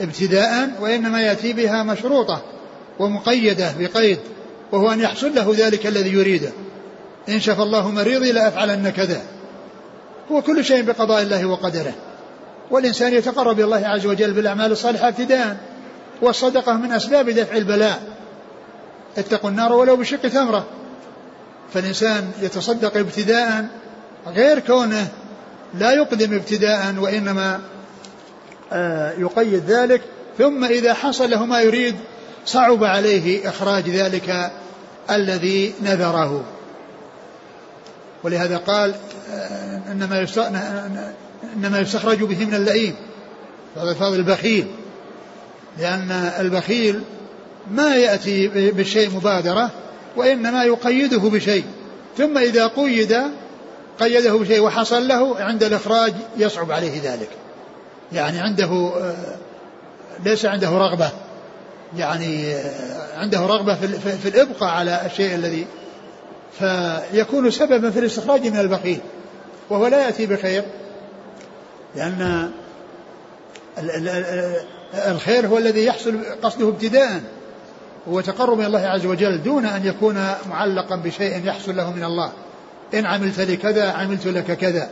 ابتداء 0.02 0.70
وإنما 0.80 1.22
يأتي 1.22 1.54
بها 1.54 1.84
مشروطة 1.84 2.42
ومقيدة 3.00 3.74
بقيد 3.80 4.20
وهو 4.72 4.92
أن 4.92 5.00
يحصل 5.00 5.36
له 5.36 5.54
ذلك 5.58 5.88
الذي 5.88 6.14
يريده. 6.14 6.50
إن 7.30 7.40
شفى 7.40 7.62
الله 7.62 7.92
مريضي 7.92 8.32
لأفعلن 8.32 8.90
كذا. 8.90 9.22
هو 10.32 10.42
كل 10.42 10.66
شيء 10.66 10.84
بقضاء 10.84 11.22
الله 11.22 11.46
وقدره. 11.46 11.94
والإنسان 12.72 13.14
يتقرب 13.14 13.60
إلى 13.60 13.66
الله 13.66 13.88
عز 13.88 14.06
وجل 14.06 14.34
بالأعمال 14.34 14.72
الصالحة 14.72 15.08
ابتداء 15.08 15.58
والصدقة 16.22 16.74
من 16.74 16.92
أسباب 16.92 17.30
دفع 17.30 17.56
البلاء. 17.58 18.02
اتقوا 19.18 19.50
النار 19.50 19.74
ولو 19.74 19.96
بشق 19.96 20.28
ثمرة 20.28 20.66
فالإنسان 21.74 22.32
يتصدق 22.42 22.98
ابتداء 22.98 23.66
غير 24.28 24.60
كونه 24.60 25.08
لا 25.74 25.92
يقدم 25.92 26.34
ابتداء 26.34 26.96
وإنما 26.98 27.60
آه، 28.74 29.12
يقيد 29.12 29.64
ذلك 29.68 30.02
ثم 30.38 30.64
إذا 30.64 30.94
حصل 30.94 31.30
له 31.30 31.46
ما 31.46 31.62
يريد 31.62 31.96
صعب 32.46 32.84
عليه 32.84 33.50
إخراج 33.50 33.90
ذلك 33.90 34.52
الذي 35.12 35.74
نذره. 35.82 36.44
ولهذا 38.24 38.58
قال 38.58 38.96
آه، 39.32 39.82
إنما 39.92 40.28
إنما 41.56 41.80
يستخرج 41.80 42.24
به 42.24 42.46
من 42.46 42.54
اللئيم 42.54 42.96
هذا 43.78 43.94
فاضل 43.94 44.16
البخيل 44.16 44.68
لأن 45.78 46.12
البخيل 46.40 47.02
ما 47.72 47.96
يأتي 47.96 48.48
بالشيء 48.72 49.16
مبادرة 49.16 49.72
وإنما 50.16 50.64
يقيده 50.64 51.18
بشيء. 51.18 51.64
ثم 52.18 52.38
إذا 52.38 52.68
قيد 52.68 53.18
قيده 54.00 54.34
بشيء 54.38 54.62
وحصل 54.62 55.08
له 55.08 55.40
عند 55.40 55.64
الإخراج 55.64 56.14
يصعب 56.38 56.72
عليه 56.72 57.02
ذلك. 57.04 57.30
يعني 58.12 58.40
عنده 58.40 58.66
آه، 58.66 59.16
ليس 60.26 60.46
عنده 60.46 60.70
رغبة. 60.70 61.12
يعني 61.98 62.56
آه، 62.56 63.20
عنده 63.20 63.40
رغبة 63.40 63.76
في 64.24 64.30
الإبقاء 64.30 64.70
على 64.70 65.02
الشيء 65.06 65.36
الذي. 65.36 65.68
فيكون 66.60 67.52
سببا 67.52 67.90
في 67.90 68.00
الاستخراج 68.00 68.48
من 68.48 68.60
البخيل. 68.60 69.00
وهو 69.70 69.88
لا 69.88 70.06
يأتي 70.06 70.26
بخير. 70.26 70.64
لأن 71.96 72.52
الخير 74.94 75.48
هو 75.48 75.58
الذي 75.58 75.86
يحصل 75.86 76.20
قصده 76.44 76.68
ابتداء. 76.68 77.22
هو 78.10 78.22
تقرب 78.22 78.58
من 78.58 78.66
الله 78.66 78.80
عز 78.80 79.06
وجل 79.06 79.44
دون 79.44 79.66
أن 79.66 79.86
يكون 79.86 80.26
معلقا 80.50 80.96
بشيء 80.96 81.46
يحصل 81.46 81.76
له 81.76 81.92
من 81.92 82.04
الله. 82.04 82.32
إن 82.94 83.06
عملت 83.06 83.40
لي 83.40 83.58
كذا 83.58 83.92
عملت 83.92 84.28
لك 84.28 84.58
كذا. 84.58 84.90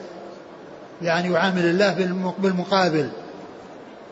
يعني 1.02 1.34
يعامل 1.34 1.66
الله 1.66 1.94
بالمقابل. 2.40 3.10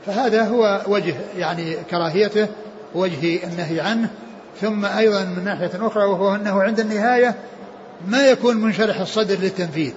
فهذا 0.05 0.43
هو 0.43 0.81
وجه 0.87 1.15
يعني 1.37 1.75
كراهيته 1.91 2.47
وجه 2.95 3.43
النهي 3.43 3.79
عنه. 3.79 4.09
ثم 4.61 4.85
أيضا 4.85 5.23
من 5.23 5.43
ناحية 5.43 5.87
أخرى 5.87 6.03
وهو 6.03 6.35
أنه 6.35 6.63
عند 6.63 6.79
النهاية 6.79 7.35
ما 8.07 8.27
يكون 8.27 8.57
منشرح 8.57 8.99
الصدر 8.99 9.35
للتنفيذ. 9.35 9.91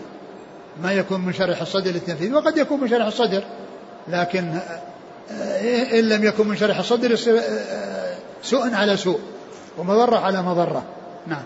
ما 0.83 0.93
يكون 0.93 1.21
منشرح 1.21 1.61
الصدر 1.61 1.91
للتنفيذ. 1.91 2.35
وقد 2.35 2.57
يكون 2.57 2.81
منشرح 2.81 3.07
الصدر 3.07 3.45
لكن 4.09 4.59
إن 5.93 6.09
لم 6.09 6.25
يكن 6.25 6.49
منشرح 6.49 6.79
الصدر 6.79 7.17
سوء 8.47 8.75
على 8.75 8.97
سوء 8.97 9.21
ومضرة 9.79 10.17
على 10.17 10.43
مضرة. 10.43 10.85
نعم. 11.27 11.43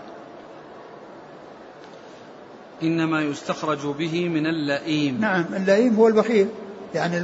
إنما 2.83 3.21
يستخرج 3.21 3.87
به 3.87 4.29
من 4.29 4.47
اللئيم. 4.47 5.21
نعم 5.21 5.45
اللئيم 5.53 5.95
هو 5.95 6.07
البخيل. 6.07 6.47
يعني 6.95 7.17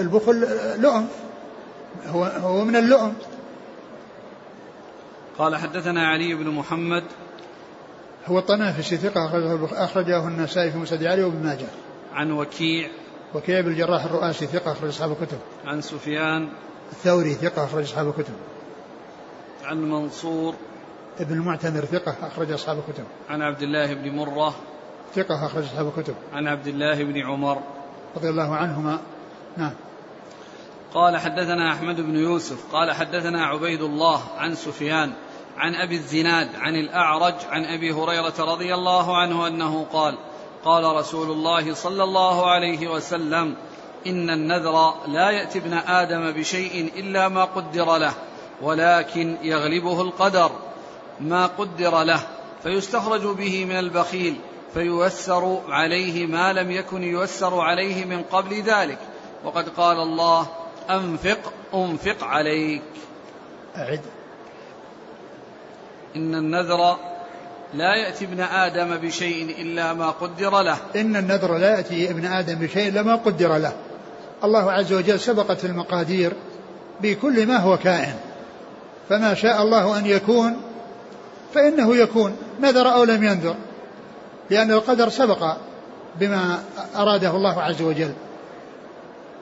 البخل 0.00 0.46
لؤم. 0.80 1.06
هو 2.06 2.24
هو 2.24 2.64
من 2.64 2.76
اللؤم. 2.76 3.14
قال 5.38 5.56
حدثنا 5.56 6.08
علي 6.08 6.34
بن 6.34 6.48
محمد. 6.48 7.04
هو 8.26 8.38
الطنافسي 8.38 8.96
ثقة 8.96 9.26
أخرجه, 9.26 9.84
أخرجه 9.84 10.28
النسائي 10.28 10.70
في 10.70 10.78
مسجد 10.78 11.04
علي 11.04 11.22
وابن 11.22 11.46
ماجه. 11.46 11.66
عن 12.12 12.32
وكيع. 12.32 12.88
وكيع 13.34 13.60
بن 13.60 13.70
الجراح 13.70 14.04
الرؤاسي 14.04 14.46
ثقة 14.46 14.72
أخرج 14.72 14.88
أصحاب 14.88 15.12
الكتب. 15.12 15.38
عن 15.64 15.80
سفيان. 15.80 16.48
الثوري 16.92 17.34
ثقة 17.34 17.64
أخرج 17.64 17.82
أصحاب 17.82 18.08
الكتب. 18.08 18.34
عن 19.70 19.90
منصور 19.90 20.54
ابن 21.20 21.34
المعتمر 21.34 21.84
ثقة 21.84 22.16
أخرج 22.22 22.52
أصحاب 22.52 22.78
الكتب. 22.78 23.04
عن 23.28 23.42
عبد 23.42 23.62
الله 23.62 23.94
بن 23.94 24.16
مرة 24.16 24.54
ثقة 25.14 25.46
أخرج 25.46 25.64
أصحاب 25.64 25.92
الكتب. 25.96 26.14
عن 26.32 26.48
عبد 26.48 26.66
الله 26.66 27.04
بن 27.04 27.26
عمر 27.26 27.58
رضي 28.16 28.28
الله 28.28 28.56
عنهما. 28.56 29.00
نعم. 29.56 29.72
قال 30.94 31.16
حدثنا 31.16 31.72
أحمد 31.72 32.00
بن 32.00 32.16
يوسف 32.16 32.72
قال 32.72 32.92
حدثنا 32.92 33.46
عبيد 33.46 33.82
الله 33.82 34.22
عن 34.38 34.54
سفيان 34.54 35.12
عن 35.56 35.74
أبي 35.74 35.94
الزناد 35.94 36.48
عن 36.56 36.74
الأعرج 36.74 37.34
عن 37.50 37.64
أبي 37.64 37.92
هريرة 37.92 38.34
رضي 38.38 38.74
الله 38.74 39.16
عنه 39.16 39.46
أنه 39.46 39.86
قال 39.92 40.14
قال 40.64 40.96
رسول 40.96 41.30
الله 41.30 41.74
صلى 41.74 42.02
الله 42.02 42.50
عليه 42.50 42.88
وسلم 42.88 43.54
إن 44.06 44.30
النذر 44.30 44.94
لا 45.06 45.30
يأتي 45.30 45.58
ابن 45.58 45.74
آدم 45.74 46.30
بشيء 46.30 46.92
إلا 46.96 47.28
ما 47.28 47.44
قدر 47.44 47.96
له. 47.96 48.12
ولكن 48.62 49.36
يغلبه 49.42 50.02
القدر 50.02 50.50
ما 51.20 51.46
قدر 51.46 52.02
له 52.02 52.20
فيستخرج 52.62 53.36
به 53.36 53.64
من 53.64 53.78
البخيل 53.78 54.36
فييسر 54.74 55.60
عليه 55.68 56.26
ما 56.26 56.52
لم 56.52 56.70
يكن 56.70 57.02
ييسر 57.02 57.60
عليه 57.60 58.04
من 58.04 58.22
قبل 58.22 58.62
ذلك. 58.62 58.98
وقد 59.44 59.68
قال 59.68 59.96
الله 59.96 60.46
أنفق 60.90 61.52
أنفق 61.74 62.24
عليك. 62.24 62.82
أعد. 63.76 64.00
إن 66.16 66.34
النذر 66.34 66.96
لا 67.74 67.94
يأتي 67.94 68.24
ابن 68.24 68.40
آدم 68.40 68.96
بشيء 68.96 69.62
إلا 69.62 69.92
ما 69.92 70.10
قدر 70.10 70.62
له. 70.62 70.76
إن 70.96 71.16
النذر 71.16 71.58
لا 71.58 71.76
يأتي 71.76 72.10
ابن 72.10 72.24
آدم 72.24 72.54
بشيء 72.54 72.88
إلا 72.88 73.02
ما 73.02 73.14
قدر 73.14 73.56
له. 73.56 73.72
الله 74.44 74.72
عز 74.72 74.92
وجل 74.92 75.20
سبقت 75.20 75.64
المقادير 75.64 76.32
بكل 77.00 77.46
ما 77.46 77.56
هو 77.56 77.76
كائن. 77.76 78.29
فما 79.10 79.34
شاء 79.34 79.62
الله 79.62 79.98
أن 79.98 80.06
يكون 80.06 80.56
فإنه 81.54 81.96
يكون. 81.96 82.36
نذر 82.60 82.92
أو 82.92 83.04
لم 83.04 83.24
ينذر؟ 83.24 83.54
لأن 84.50 84.70
القدر 84.70 85.08
سبق 85.08 85.56
بما 86.20 86.62
أراده 86.96 87.30
الله 87.30 87.62
عز 87.62 87.82
وجل. 87.82 88.12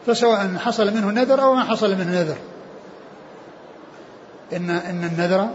فسواء 0.07 0.57
حصل 0.64 0.94
منه 0.94 1.11
نذر 1.11 1.42
أو 1.42 1.54
ما 1.54 1.64
حصل 1.64 1.90
منه 1.90 2.20
نذر. 2.20 2.37
إن 4.52 4.70
إن 4.70 5.04
النذر 5.04 5.48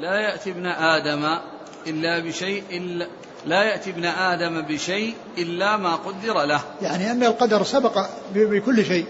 لا 0.00 0.20
يأتي 0.20 0.50
ابن 0.50 0.66
آدم 0.66 1.38
إلا 1.86 2.18
بشيء 2.18 2.64
إلا 2.70 3.06
لا 3.46 3.62
يأتي 3.62 3.90
ابن 3.90 4.04
آدم 4.04 4.60
بشيء 4.60 5.14
إلا 5.38 5.76
ما 5.76 5.94
قدر 5.94 6.44
له. 6.44 6.60
يعني 6.82 7.10
أن 7.10 7.22
القدر 7.22 7.62
سبق 7.62 8.06
بكل 8.34 8.84
شيء. 8.84 9.06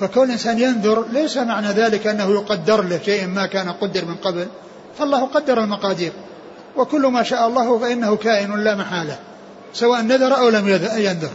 فكون 0.00 0.24
الإنسان 0.24 0.58
ينذر 0.58 1.04
ليس 1.12 1.36
معنى 1.36 1.68
ذلك 1.68 2.06
أنه 2.06 2.30
يقدر 2.30 2.82
له 2.82 3.00
شيء 3.04 3.26
ما 3.26 3.46
كان 3.46 3.68
قدر 3.68 4.04
من 4.04 4.14
قبل 4.14 4.46
فالله 4.98 5.26
قدر 5.26 5.64
المقادير. 5.64 6.12
وكل 6.76 7.06
ما 7.06 7.22
شاء 7.22 7.46
الله 7.46 7.78
فإنه 7.78 8.16
كائن 8.16 8.64
لا 8.64 8.74
محالة 8.74 9.18
سواء 9.72 10.02
نذر 10.02 10.38
أو 10.38 10.48
لم 10.48 10.68
ينذر. 10.96 11.30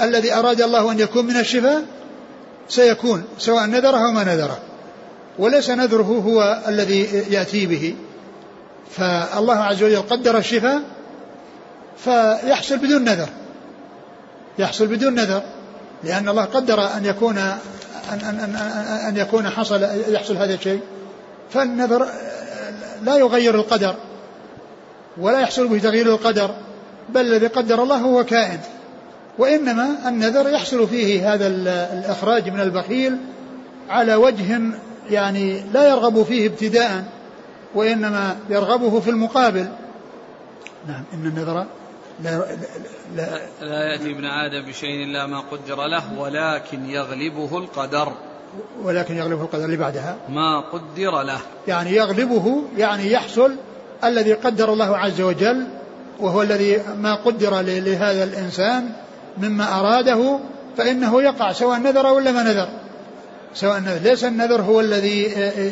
الذي 0.00 0.34
أراد 0.34 0.60
الله 0.62 0.92
أن 0.92 1.00
يكون 1.00 1.26
من 1.26 1.36
الشفاء 1.36 1.82
سيكون 2.68 3.24
سواء 3.38 3.66
نذره 3.66 3.96
أو 3.96 4.12
ما 4.12 4.24
نذره. 4.24 4.58
وليس 5.38 5.70
نذره 5.70 6.22
هو 6.26 6.62
الذي 6.68 7.00
يأتي 7.30 7.66
به. 7.66 7.94
فالله 8.90 9.54
عز 9.54 9.82
وجل 9.82 10.02
قدر 10.02 10.38
الشفاء 10.38 10.82
فيحصل 11.96 12.76
بدون 12.76 13.04
نذر. 13.04 13.28
يحصل 14.58 14.86
بدون 14.86 15.14
نذر. 15.14 15.42
لأن 16.04 16.28
الله 16.28 16.44
قدر 16.44 16.96
أن 16.96 17.04
يكون 17.04 17.38
أن 17.38 17.58
أن 18.12 18.38
أن, 18.40 18.56
أن 19.08 19.16
يكون 19.16 19.48
حصل 19.48 19.82
يحصل 20.08 20.36
هذا 20.36 20.54
الشيء. 20.54 20.80
فالنذر 21.50 22.06
لا 23.02 23.16
يغير 23.16 23.54
القدر 23.54 23.94
ولا 25.18 25.40
يحصل 25.40 25.68
به 25.68 25.78
تغيير 25.78 26.06
القدر 26.06 26.54
بل 27.08 27.20
الذي 27.20 27.46
قدر 27.46 27.82
الله 27.82 27.96
هو 27.96 28.24
كائن. 28.24 28.60
وإنما 29.38 29.88
النذر 30.06 30.48
يحصل 30.48 30.88
فيه 30.88 31.34
هذا 31.34 31.46
الإخراج 31.46 32.48
من 32.48 32.60
البخيل 32.60 33.16
على 33.90 34.14
وجه 34.14 34.60
يعني 35.10 35.60
لا 35.72 35.88
يرغب 35.88 36.22
فيه 36.22 36.46
ابتداء 36.46 37.04
وإنما 37.74 38.36
يرغبه 38.50 39.00
في 39.00 39.10
المقابل. 39.10 39.66
نعم 40.88 41.02
إن 41.14 41.26
النذر 41.26 41.66
لا, 42.22 42.44
لا, 43.16 43.40
لا. 43.60 43.92
يأتي 43.92 44.10
ابن 44.10 44.24
آدم 44.24 44.68
بشيء 44.68 45.04
إلا 45.04 45.26
ما 45.26 45.40
قدر 45.40 45.86
له 45.86 46.18
ولكن 46.18 46.90
يغلبه 46.90 47.58
القدر. 47.58 48.12
ولكن 48.82 49.16
يغلبه 49.16 49.42
القدر 49.42 49.64
اللي 49.64 49.76
بعدها. 49.76 50.16
ما 50.28 50.60
قدر 50.60 51.22
له. 51.22 51.40
يعني 51.68 51.92
يغلبه 51.92 52.62
يعني 52.76 53.12
يحصل 53.12 53.56
الذي 54.04 54.32
قدر 54.32 54.72
الله 54.72 54.96
عز 54.96 55.20
وجل 55.20 55.66
وهو 56.20 56.42
الذي 56.42 56.82
ما 56.96 57.14
قدر 57.14 57.60
لهذا 57.60 58.24
الإنسان 58.24 58.90
مما 59.38 59.80
أراده 59.80 60.38
فإنه 60.76 61.22
يقع 61.22 61.52
سواء 61.52 61.78
نذر 61.78 62.06
ولا 62.06 62.32
ما 62.32 62.42
نذر. 62.42 62.68
سواء 63.54 63.80
نذر 63.80 64.10
ليس 64.10 64.24
النذر 64.24 64.62
هو 64.62 64.80
الذي 64.80 65.22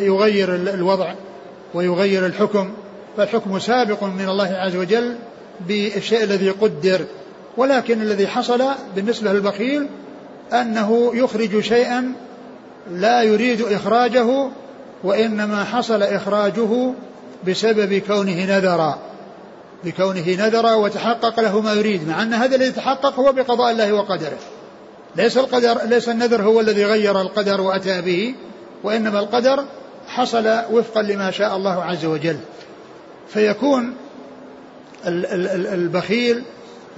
يغير 0.06 0.54
الوضع 0.54 1.14
ويغير 1.74 2.26
الحكم. 2.26 2.72
فالحكم 3.16 3.58
سابق 3.58 4.04
من 4.04 4.28
الله 4.28 4.48
عز 4.54 4.76
وجل 4.76 5.16
بالشيء 5.60 6.24
الذي 6.24 6.50
قدر 6.50 7.04
ولكن 7.56 8.02
الذي 8.02 8.26
حصل 8.26 8.64
بالنسبة 8.96 9.32
للبخيل 9.32 9.86
أنه 10.52 11.10
يخرج 11.14 11.60
شيئا 11.60 12.12
لا 12.90 13.22
يريد 13.22 13.62
إخراجه 13.62 14.48
وإنما 15.04 15.64
حصل 15.64 16.02
إخراجه 16.02 16.92
بسبب 17.46 17.94
كونه 17.94 18.44
نذرا 18.44 18.98
بكونه 19.84 20.24
نذر 20.28 20.76
وتحقق 20.76 21.40
له 21.40 21.60
ما 21.60 21.72
يريد 21.72 22.08
مع 22.08 22.22
أن 22.22 22.34
هذا 22.34 22.56
الذي 22.56 22.70
تحقق 22.70 23.20
هو 23.20 23.32
بقضاء 23.32 23.72
الله 23.72 23.92
وقدره. 23.92 24.38
ليس 25.16 25.38
القدر 25.38 25.78
ليس 25.84 26.08
النذر 26.08 26.42
هو 26.42 26.60
الذي 26.60 26.84
غير 26.84 27.20
القدر 27.20 27.60
وأتى 27.60 28.02
به 28.02 28.34
وإنما 28.84 29.18
القدر 29.20 29.64
حصل 30.08 30.58
وفقا 30.72 31.02
لما 31.02 31.30
شاء 31.30 31.56
الله 31.56 31.84
عز 31.84 32.04
وجل. 32.04 32.36
فيكون 33.28 33.94
البخيل 35.06 36.42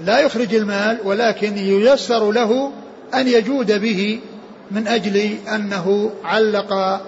لا 0.05 0.19
يخرج 0.19 0.55
المال 0.55 0.99
ولكن 1.05 1.59
ييسر 1.59 2.33
له 2.33 2.73
أن 3.15 3.29
يجود 3.29 3.81
به 3.81 4.21
من 4.71 4.89
أجل 4.89 5.37
أنه 5.55 6.11
علق 6.25 7.01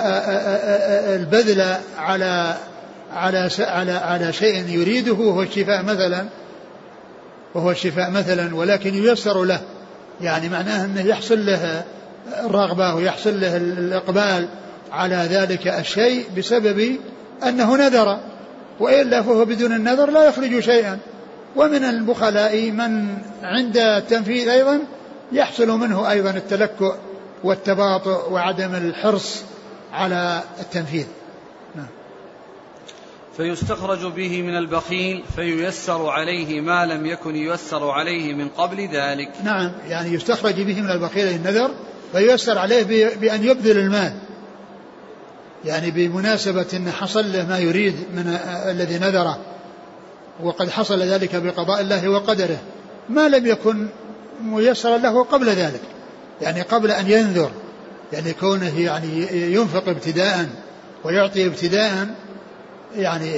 البذل 0.00 1.76
على 1.98 2.56
على 3.14 3.48
على 3.60 3.92
على 3.92 4.32
شيء 4.32 4.68
يريده 4.68 5.12
وهو 5.12 5.42
الشفاء 5.42 5.82
مثلا 5.82 6.24
وهو 7.54 7.70
الشفاء 7.70 8.10
مثلا 8.10 8.56
ولكن 8.56 8.94
ييسر 8.94 9.44
له. 9.44 9.60
يعني 10.20 10.48
معناه 10.48 10.84
أنه 10.84 11.00
يحصل 11.00 11.46
له 11.46 11.84
الرغبة 12.44 12.94
ويحصل 12.94 13.40
له 13.40 13.56
الإقبال 13.56 14.48
على 14.92 15.16
ذلك 15.30 15.68
الشيء 15.68 16.24
بسبب 16.36 16.96
أنه 17.42 17.76
نذر. 17.76 18.18
وإلا 18.80 19.22
فهو 19.22 19.44
بدون 19.44 19.72
النذر 19.72 20.10
لا 20.10 20.24
يخرج 20.24 20.60
شيئا. 20.60 20.98
ومن 21.56 21.84
البخلاء 21.84 22.70
من 22.70 23.18
عند 23.42 23.76
التنفيذ 23.76 24.48
أيضا 24.48 24.80
يحصل 25.32 25.68
منه 25.68 26.10
أيضا 26.10 26.30
التلكؤ 26.30 26.94
والتباطؤ 27.44 28.32
وعدم 28.32 28.74
الحرص 28.74 29.42
على 29.92 30.42
التنفيذ. 30.60 31.06
نعم. 31.74 31.86
فيستخرج 33.36 34.06
به 34.06 34.42
من 34.42 34.56
البخيل 34.56 35.24
فييسر 35.36 36.06
عليه 36.06 36.60
ما 36.60 36.86
لم 36.86 37.06
يكن 37.06 37.36
ييسر 37.36 37.90
عليه 37.90 38.34
من 38.34 38.48
قبل 38.48 38.88
ذلك. 38.92 39.30
نعم 39.44 39.72
يعني 39.88 40.14
يستخرج 40.14 40.60
به 40.60 40.82
من 40.82 40.90
البخيل 40.90 41.28
النذر 41.28 41.70
فييسر 42.12 42.58
عليه 42.58 43.14
بأن 43.16 43.44
يبذل 43.44 43.78
المال. 43.78 44.12
يعني 45.64 45.90
بمناسبة 45.90 46.66
أن 46.74 46.90
حصل 46.90 47.32
له 47.32 47.46
ما 47.46 47.58
يريد 47.58 47.94
من 48.14 48.38
الذي 48.66 48.98
نذره 48.98 49.38
وقد 50.42 50.70
حصل 50.70 51.02
ذلك 51.02 51.36
بقضاء 51.36 51.80
الله 51.80 52.08
وقدره 52.08 52.58
ما 53.08 53.28
لم 53.28 53.46
يكن 53.46 53.88
ميسرا 54.42 54.98
له 54.98 55.24
قبل 55.24 55.48
ذلك 55.48 55.80
يعني 56.40 56.62
قبل 56.62 56.90
أن 56.90 57.10
ينذر 57.10 57.50
يعني 58.12 58.32
كونه 58.32 58.80
يعني 58.80 59.26
ينفق 59.52 59.88
ابتداء 59.88 60.48
ويعطي 61.04 61.46
ابتداء 61.46 62.08
يعني 62.96 63.32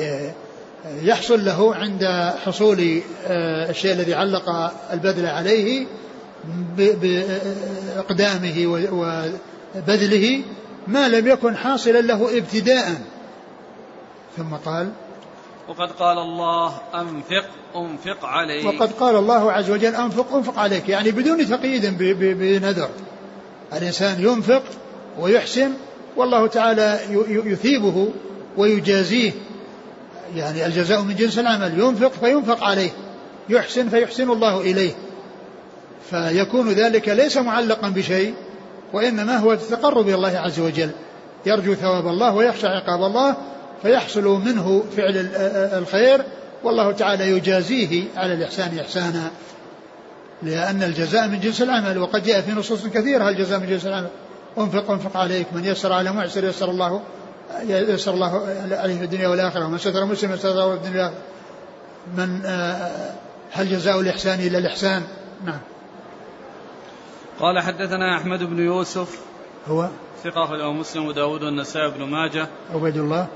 يحصل 1.02 1.44
له 1.44 1.74
عند 1.74 2.32
حصول 2.44 3.00
آه، 3.26 3.70
الشيء 3.70 3.92
الذي 3.92 4.14
علق 4.14 4.72
البذل 4.92 5.26
عليه 5.26 5.86
بإقدامه 6.76 8.66
وبذله 9.76 10.42
ما 10.86 11.08
لم 11.08 11.28
يكن 11.28 11.56
حاصلا 11.56 12.00
له 12.00 12.38
ابتداء. 12.38 12.94
ثم 14.36 14.54
قال 14.54 14.88
وقد 15.68 15.92
قال 15.92 16.18
الله 16.18 16.80
أنفق 16.94 17.44
أنفق 17.76 18.24
عليك. 18.24 18.66
وقد 18.66 18.92
قال 18.92 19.16
الله 19.16 19.52
عز 19.52 19.70
وجل 19.70 19.94
أنفق 19.94 20.34
أنفق 20.34 20.58
عليك. 20.58 20.88
يعني 20.88 21.10
بدون 21.10 21.48
تقييد 21.48 21.98
بنذر. 21.98 22.88
الإنسان 23.72 24.20
ينفق 24.20 24.62
ويحسن 25.18 25.72
والله 26.16 26.46
تعالى 26.46 27.00
يثيبه 27.28 28.08
ويجازيه. 28.56 29.32
يعني 30.36 30.66
الجزاء 30.66 31.00
من 31.00 31.16
جنس 31.16 31.38
العمل 31.38 31.80
ينفق 31.80 32.12
فينفق 32.12 32.64
عليه 32.64 32.90
يحسن 33.48 33.88
فيحسن 33.88 34.30
الله 34.30 34.60
إليه. 34.60 34.92
فيكون 36.10 36.68
ذلك 36.68 37.08
ليس 37.08 37.36
معلقا 37.36 37.88
بشيء. 37.88 38.34
وإنما 38.94 39.36
هو 39.36 39.52
التقرب 39.52 40.08
إلى 40.08 40.14
الله 40.14 40.38
عز 40.38 40.60
وجل. 40.60 40.90
يرجو 41.46 41.74
ثواب 41.74 42.06
الله 42.06 42.34
ويخشى 42.34 42.66
عقاب 42.66 43.02
الله 43.02 43.36
فيحصل 43.82 44.24
منه 44.24 44.84
فعل 44.96 45.30
الخير 45.78 46.24
والله 46.64 46.92
تعالى 46.92 47.30
يجازيه 47.30 48.04
على 48.16 48.34
الإحسان 48.34 48.78
إحسانا. 48.78 49.30
لأن 50.42 50.82
الجزاء 50.82 51.28
من 51.28 51.40
جنس 51.40 51.62
العمل 51.62 51.98
وقد 51.98 52.22
جاء 52.22 52.40
في 52.40 52.52
نصوص 52.52 52.86
كثيرة 52.86 53.28
الجزاء 53.28 53.58
من 53.60 53.66
جنس 53.66 53.86
العمل؟ 53.86 54.08
انفق 54.58 54.90
انفق 54.90 55.16
عليك 55.16 55.46
من 55.52 55.64
يسر 55.64 55.92
على 55.92 56.12
معسر 56.12 56.44
يسر 56.44 56.70
الله 56.70 57.00
يسر 57.68 58.14
الله 58.14 58.46
عليه 58.70 58.98
في 58.98 59.04
الدنيا 59.04 59.28
والآخرة 59.28 59.66
ومن 59.66 59.78
ستر 59.78 60.04
مسلم 60.04 60.38
الله 60.44 60.78
في 60.78 60.86
الدنيا 60.86 61.12
من 62.16 62.40
هل 63.52 63.70
جزاء 63.70 64.00
الإحسان 64.00 64.40
إلا 64.40 64.58
الإحسان؟ 64.58 65.02
نعم. 65.44 65.60
قال 67.40 67.60
حدثنا 67.60 68.16
أحمد 68.16 68.42
بن 68.42 68.58
يوسف. 68.58 69.20
هو؟ 69.68 69.88
ثقة 70.24 70.44
أخرجه 70.44 70.72
مسلم 70.72 71.06
وداود 71.06 71.42
والنسائي 71.42 71.90
بن 71.90 72.04
ماجه. 72.04 72.48
عبيد 72.74 72.96
الله. 72.96 73.26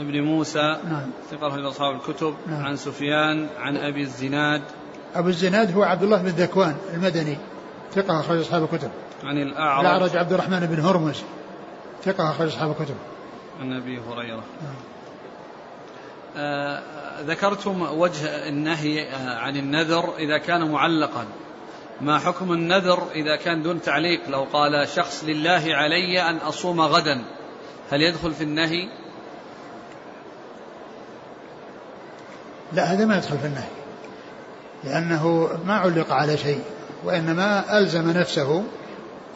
بن 0.00 0.20
موسى. 0.20 0.76
نعم. 0.84 1.10
ثقة 1.30 1.48
أخرج 1.48 1.64
أصحاب 1.64 1.94
الكتب. 1.94 2.34
نعم. 2.46 2.64
عن 2.64 2.76
سفيان 2.76 3.48
عن 3.58 3.76
أبي 3.76 4.02
الزناد. 4.02 4.62
أبو 5.14 5.28
الزناد 5.28 5.76
هو 5.76 5.82
عبد 5.82 6.02
الله 6.02 6.22
بن 6.22 6.28
ذكوان 6.28 6.76
المدني. 6.94 7.36
ثقة 7.92 8.20
أخرج 8.20 8.38
أصحاب 8.38 8.62
الكتب. 8.62 8.90
عن 9.24 9.36
الأعرج. 9.36 9.86
الأعرج 9.86 10.16
عبد 10.16 10.32
الرحمن 10.32 10.60
بن 10.60 10.80
هرمز. 10.80 11.22
ثقة 12.04 12.30
أخرج 12.30 12.48
أصحاب 12.48 12.70
الكتب. 12.70 12.94
عن 13.60 13.72
أبي 13.72 14.00
هريرة. 14.00 14.44
نعم. 14.62 14.74
آه 16.36 16.82
ذكرتم 17.26 17.82
وجه 17.82 18.48
النهي 18.48 19.10
آه، 19.10 19.38
عن 19.38 19.56
النذر 19.56 20.16
إذا 20.18 20.38
كان 20.38 20.70
معلقا. 20.70 21.24
ما 22.00 22.18
حكم 22.18 22.52
النذر 22.52 23.02
إذا 23.14 23.36
كان 23.36 23.62
دون 23.62 23.82
تعليق؟ 23.82 24.20
لو 24.28 24.46
قال 24.52 24.88
شخص 24.88 25.24
لله 25.24 25.62
علي 25.66 26.22
أن 26.30 26.36
أصوم 26.36 26.80
غدا 26.80 27.24
هل 27.90 28.02
يدخل 28.02 28.34
في 28.34 28.44
النهي؟ 28.44 28.88
لا 32.72 32.82
هذا 32.82 33.04
ما 33.04 33.16
يدخل 33.16 33.38
في 33.38 33.46
النهي 33.46 33.68
لأنه 34.84 35.50
ما 35.66 35.74
علق 35.74 36.12
على 36.12 36.36
شيء 36.36 36.60
وإنما 37.04 37.78
ألزم 37.78 38.10
نفسه 38.10 38.64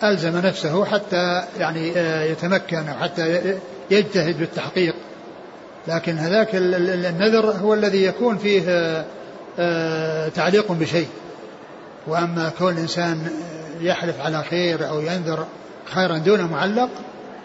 ألزم 0.05 0.37
نفسه 0.37 0.85
حتى 0.85 1.43
يعني 1.59 1.93
آه، 1.97 2.25
يتمكن 2.25 2.85
حتى 3.01 3.59
يجتهد 3.91 4.39
بالتحقيق. 4.39 4.95
لكن 5.89 6.19
هذاك 6.19 6.49
النذر 6.55 7.51
هو 7.51 7.75
الذي 7.75 8.05
يكون 8.05 8.39
فيه 8.39 8.63
آه، 9.59 10.29
تعليق 10.29 10.73
بشيء. 10.73 11.09
وأما 12.07 12.53
كون 12.59 12.73
الإنسان 12.73 13.31
يحلف 13.81 14.21
على 14.21 14.43
خير 14.43 14.89
أو 14.89 15.01
ينذر 15.01 15.47
خيرا 15.85 16.19
دون 16.19 16.45
معلق 16.45 16.91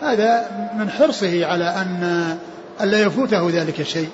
هذا 0.01 0.47
من 0.78 0.89
حرصه 0.89 1.45
على 1.45 1.66
أن 1.66 2.38
ألا 2.82 3.01
يفوته 3.01 3.49
ذلك 3.49 3.80
الشيء 3.80 4.10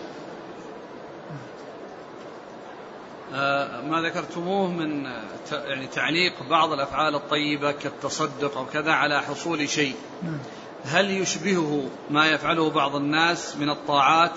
آه، 3.35 3.81
ما 3.81 4.01
ذكرتموه 4.01 4.67
من 4.67 5.05
يعني 5.51 5.87
تعليق 5.87 6.33
بعض 6.49 6.71
الأفعال 6.71 7.15
الطيبة 7.15 7.71
كالتصدق 7.71 8.57
أو 8.57 8.65
كذا 8.65 8.91
على 8.91 9.21
حصول 9.21 9.69
شيء 9.69 9.95
نعم. 10.23 10.37
هل 10.85 11.11
يشبهه 11.11 11.89
ما 12.09 12.27
يفعله 12.27 12.69
بعض 12.69 12.95
الناس 12.95 13.57
من 13.57 13.69
الطاعات 13.69 14.31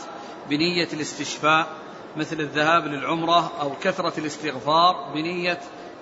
بنية 0.51 0.89
الاستشفاء 0.93 1.67
مثل 2.17 2.41
الذهاب 2.41 2.87
للعمرة 2.87 3.53
أو 3.61 3.73
كثرة 3.83 4.13
الاستغفار 4.19 5.13
بنية 5.15 5.61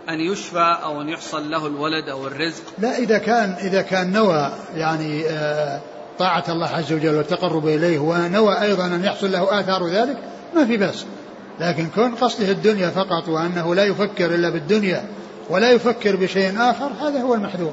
أن 0.09 0.21
يشفى 0.21 0.77
أو 0.85 1.01
أن 1.01 1.09
يحصل 1.09 1.51
له 1.51 1.67
الولد 1.67 2.09
أو 2.09 2.27
الرزق؟ 2.27 2.63
لا 2.79 2.99
إذا 2.99 3.19
كان 3.19 3.51
إذا 3.51 3.83
كان 3.83 4.13
نوى 4.13 4.53
يعني 4.75 5.27
آه، 5.27 5.81
طاعة 6.19 6.45
الله 6.49 6.67
عز 6.67 6.93
وجل 6.93 7.15
والتقرب 7.15 7.69
إليه 7.69 7.99
ونوى 7.99 8.63
أيضا 8.63 8.87
أن 8.87 9.05
يحصل 9.05 9.33
له 9.33 9.61
آثار 9.61 9.89
ذلك 9.89 10.17
ما 10.55 10.67
في 10.67 10.77
بأس. 10.77 11.07
لكن 11.61 11.89
كون 11.95 12.15
قصده 12.15 12.51
الدنيا 12.51 12.91
فقط 12.91 13.29
وأنه 13.29 13.75
لا 13.75 13.85
يفكر 13.85 14.35
إلا 14.35 14.51
بالدنيا 14.51 15.05
ولا 15.51 15.71
يفكر 15.71 16.17
بشيء 16.17 16.61
آخر 16.61 16.91
هذا 17.01 17.21
هو 17.21 17.35
المحذور. 17.35 17.73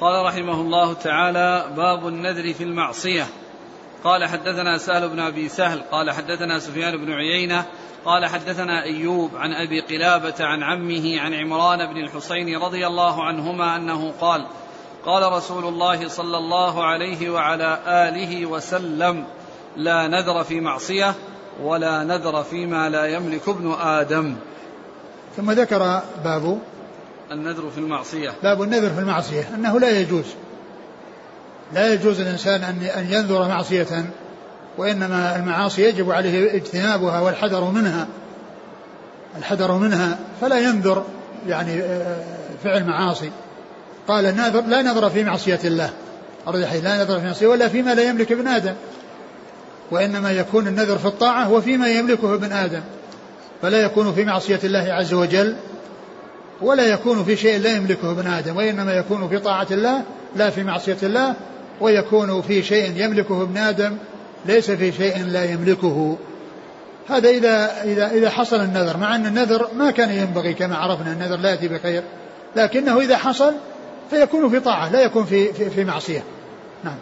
قال 0.00 0.26
رحمه 0.26 0.60
الله 0.60 0.92
تعالى 0.94 1.64
باب 1.76 2.08
النذر 2.08 2.52
في 2.52 2.64
المعصية. 2.64 3.26
قال 4.04 4.24
حدثنا 4.24 4.78
سهل 4.78 5.08
بن 5.08 5.20
أبي 5.20 5.48
سهل 5.48 5.80
قال 5.92 6.10
حدثنا 6.10 6.58
سفيان 6.58 6.96
بن 6.96 7.12
عيينة 7.12 7.64
قال 8.04 8.26
حدثنا 8.26 8.82
أيوب 8.82 9.36
عن 9.36 9.52
أبي 9.52 9.80
قلابة 9.80 10.34
عن 10.40 10.62
عمه 10.62 11.20
عن 11.20 11.34
عمران 11.34 11.92
بن 11.92 11.96
الحسين 11.96 12.56
رضي 12.56 12.86
الله 12.86 13.24
عنهما 13.24 13.76
أنه 13.76 14.12
قال 14.20 14.46
قال 15.04 15.32
رسول 15.32 15.64
الله 15.64 16.08
صلى 16.08 16.38
الله 16.38 16.84
عليه 16.84 17.30
وعلى 17.30 17.78
آله 17.86 18.46
وسلم 18.46 19.24
لا 19.76 20.06
نذر 20.06 20.44
في 20.44 20.60
معصية 20.60 21.14
ولا 21.62 22.04
نذر 22.04 22.42
فيما 22.42 22.88
لا 22.88 23.06
يملك 23.06 23.48
ابن 23.48 23.72
آدم. 23.80 24.36
ثم 25.36 25.50
ذكر 25.50 26.02
باب 26.24 26.58
النذر 27.32 27.70
في 27.70 27.78
المعصية. 27.78 28.34
باب 28.42 28.62
النذر 28.62 28.90
في 28.90 29.00
المعصية 29.00 29.54
أنه 29.54 29.80
لا 29.80 30.00
يجوز. 30.00 30.34
لا 31.74 31.92
يجوز 31.92 32.20
الإنسان 32.20 32.62
أن 32.96 33.06
ينذر 33.10 33.48
معصية 33.48 34.04
وإنما 34.78 35.36
المعاصي 35.36 35.82
يجب 35.82 36.10
عليه 36.10 36.54
اجتنابها 36.54 37.20
والحذر 37.20 37.64
منها. 37.64 38.06
الحذر 39.38 39.72
منها 39.72 40.18
فلا 40.40 40.58
ينذر 40.58 41.04
يعني 41.46 41.80
آه، 41.80 42.16
فعل 42.64 42.84
معاصي. 42.84 43.30
قال 44.08 44.26
الناظر 44.26 44.60
لا 44.60 44.82
نظر 44.82 45.10
في 45.10 45.24
معصية 45.24 45.60
الله. 45.64 45.90
الرجحي 46.48 46.80
لا 46.80 47.02
نظر 47.02 47.20
في 47.20 47.26
معصية 47.26 47.46
ولا 47.46 47.68
فيما 47.68 47.94
لا 47.94 48.02
يملك 48.02 48.32
ابن 48.32 48.48
آدم. 48.48 48.74
وإنما 49.90 50.32
يكون 50.32 50.66
النذر 50.66 50.98
في 50.98 51.06
الطاعة 51.06 51.52
وفيما 51.52 51.88
يملكه 51.88 52.34
ابن 52.34 52.52
آدم. 52.52 52.80
فلا 53.62 53.80
يكون 53.82 54.12
في 54.12 54.24
معصية 54.24 54.60
الله 54.64 54.92
عز 54.92 55.14
وجل 55.14 55.56
ولا 56.60 56.86
يكون 56.86 57.24
في 57.24 57.36
شيء 57.36 57.60
لا 57.60 57.76
يملكه 57.76 58.10
ابن 58.10 58.26
آدم 58.26 58.56
وإنما 58.56 58.92
يكون 58.92 59.28
في 59.28 59.38
طاعة 59.38 59.66
الله 59.70 60.02
لا 60.36 60.50
في 60.50 60.62
معصية 60.62 60.96
الله 61.02 61.34
ويكون 61.80 62.42
في 62.42 62.62
شيء 62.62 62.92
يملكه 62.96 63.42
ابن 63.42 63.56
آدم 63.56 63.96
ليس 64.46 64.70
في 64.70 64.92
شيء 64.92 65.24
لا 65.24 65.44
يملكه. 65.44 66.18
هذا 67.08 67.28
إذا 67.28 67.82
إذا 67.82 68.10
إذا 68.10 68.30
حصل 68.30 68.60
النذر 68.60 68.96
مع 68.96 69.14
أن 69.14 69.26
النذر 69.26 69.68
ما 69.74 69.90
كان 69.90 70.10
ينبغي 70.10 70.54
كما 70.54 70.76
عرفنا 70.76 71.12
النذر 71.12 71.36
لا 71.36 71.50
يأتي 71.50 71.68
بخير 71.68 72.02
لكنه 72.56 73.00
إذا 73.00 73.16
حصل 73.16 73.54
فيكون 74.10 74.50
في 74.50 74.60
طاعة 74.60 74.92
لا 74.92 75.00
يكون 75.00 75.24
في 75.24 75.52
في, 75.52 75.70
في 75.70 75.84
معصية. 75.84 76.24
نعم. 76.84 76.98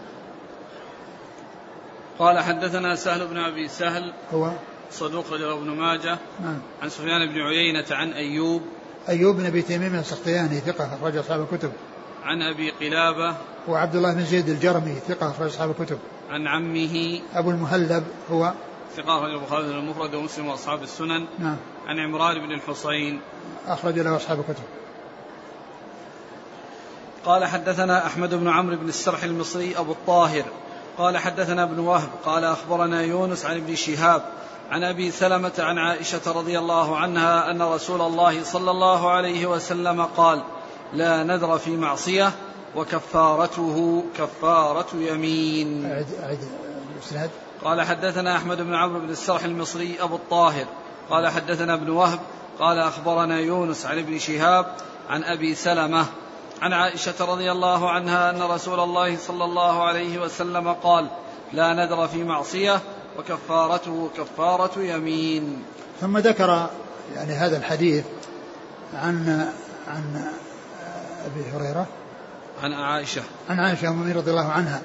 قال 2.19 2.39
حدثنا 2.39 2.95
سهل 2.95 3.27
بن 3.27 3.37
أبي 3.37 3.69
سهل 3.69 4.13
هو؟ 4.35 4.51
صدوق 4.91 5.33
رجل 5.33 5.53
ابن 5.53 5.71
ماجه. 5.71 6.19
نعم. 6.43 6.59
عن 6.83 6.89
سفيان 6.89 7.27
بن 7.27 7.41
عيينة 7.41 7.85
عن 7.91 8.13
أيوب. 8.13 8.63
أيوب 9.09 9.37
بن 9.37 9.47
أبي 9.47 9.63
تميم 9.63 9.95
السختياني 9.95 10.61
ثقة 10.61 10.91
أخرج 11.01 11.17
أصحاب 11.17 11.47
الكتب. 11.53 11.73
عن 12.29 12.43
أبي 12.43 12.71
قلابة 12.71 13.37
وعبد 13.69 13.97
الله 13.97 14.15
بن 14.15 14.25
زيد 14.25 14.49
الجرمي 14.49 14.95
ثقة 15.09 15.31
أخرج 15.31 15.49
أصحاب 15.49 15.71
الكتب. 15.71 15.99
عن 16.31 16.47
عمه 16.47 17.21
أبو 17.35 17.51
المهلب 17.51 18.05
هو 18.31 18.53
ثقة 18.97 19.19
أخرج 19.19 19.33
البخاري 19.33 19.65
المفرد 19.67 20.15
ومسلم 20.15 20.47
وأصحاب 20.47 20.83
السنن. 20.83 21.27
نعم. 21.39 21.57
عن 21.87 21.99
عمران 21.99 22.39
بن 22.47 22.53
الحصين. 22.53 23.21
أخرج 23.67 23.99
له 23.99 24.17
أصحاب 24.17 24.41
الكتب. 24.41 24.63
قال 27.25 27.45
حدثنا 27.45 28.07
أحمد 28.07 28.35
بن 28.35 28.49
عمرو 28.49 28.77
بن 28.77 28.89
السرح 28.89 29.23
المصري 29.23 29.79
أبو 29.79 29.93
الطاهر. 29.93 30.45
قال 30.99 31.19
حدثنا 31.19 31.63
ابن 31.63 31.79
وهب 31.79 32.09
قال 32.25 32.45
أخبرنا 32.45 33.03
يونس 33.03 33.45
عن 33.45 33.57
ابن 33.57 33.75
شهاب 33.75 34.23
عن 34.71 34.85
أبي 34.85 35.11
سلمة 35.11 35.53
عن 35.59 35.79
عائشة 35.79 36.33
رضي 36.33 36.59
الله 36.59 36.97
عنها 36.97 37.51
أن 37.51 37.63
رسول 37.63 38.01
الله 38.01 38.45
صلى 38.45 38.71
الله 38.71 39.11
عليه 39.11 39.47
وسلم 39.47 40.03
قال 40.03 40.43
لا 40.95 41.23
نذر 41.23 41.59
في 41.59 41.77
معصية 41.77 42.33
وكفارته 42.77 44.05
كفارة 44.19 44.87
يمين. 44.95 45.85
أعد 45.85 46.07
أعد 46.23 46.39
الإسناد 46.97 47.31
قال 47.65 47.83
حدثنا 47.83 48.37
أحمد 48.37 48.57
بن 48.57 48.75
عمرو 48.75 49.01
بن 49.01 49.11
السرح 49.11 49.45
المصري 49.45 49.97
أبو 50.01 50.17
الطاهر. 50.17 50.67
قال 51.11 51.29
حدثنا 51.29 51.75
ابن 51.75 51.91
وهب. 51.91 52.19
قال 52.59 52.79
أخبرنا 52.79 53.39
يونس 53.39 53.87
عن 53.87 53.99
ابن 53.99 54.19
شهاب 54.19 54.67
عن 55.09 55.25
أبي 55.25 55.55
سلمة 55.55 56.07
عن 56.63 56.73
عائشة 56.73 57.15
رضي 57.21 57.53
الله 57.53 57.91
عنها 57.91 58.31
أن 58.31 58.43
رسول 58.43 58.81
الله 58.81 59.17
صلى 59.17 59.45
الله 59.45 59.83
عليه 59.85 60.19
وسلم 60.19 60.73
قال 60.73 61.09
لا 61.53 61.75
نذر 61.75 62.09
في 62.09 62.25
معصية 62.25 62.81
وكفارته 63.19 64.11
كفارة 64.17 64.81
يمين. 64.81 65.63
ثم 66.01 66.19
ذكر 66.19 66.71
يعني 67.15 67.33
هذا 67.33 67.57
الحديث 67.57 68.05
عن 68.95 69.49
عن 69.89 70.25
أبي 71.27 71.57
هريرة 71.57 71.87
عن 72.63 72.73
عائشة. 72.73 73.23
عن 73.51 73.61
عائشة 73.61 73.89
ام 73.89 74.13
رضي 74.13 74.31
الله 74.31 74.49
عنها 74.49 74.81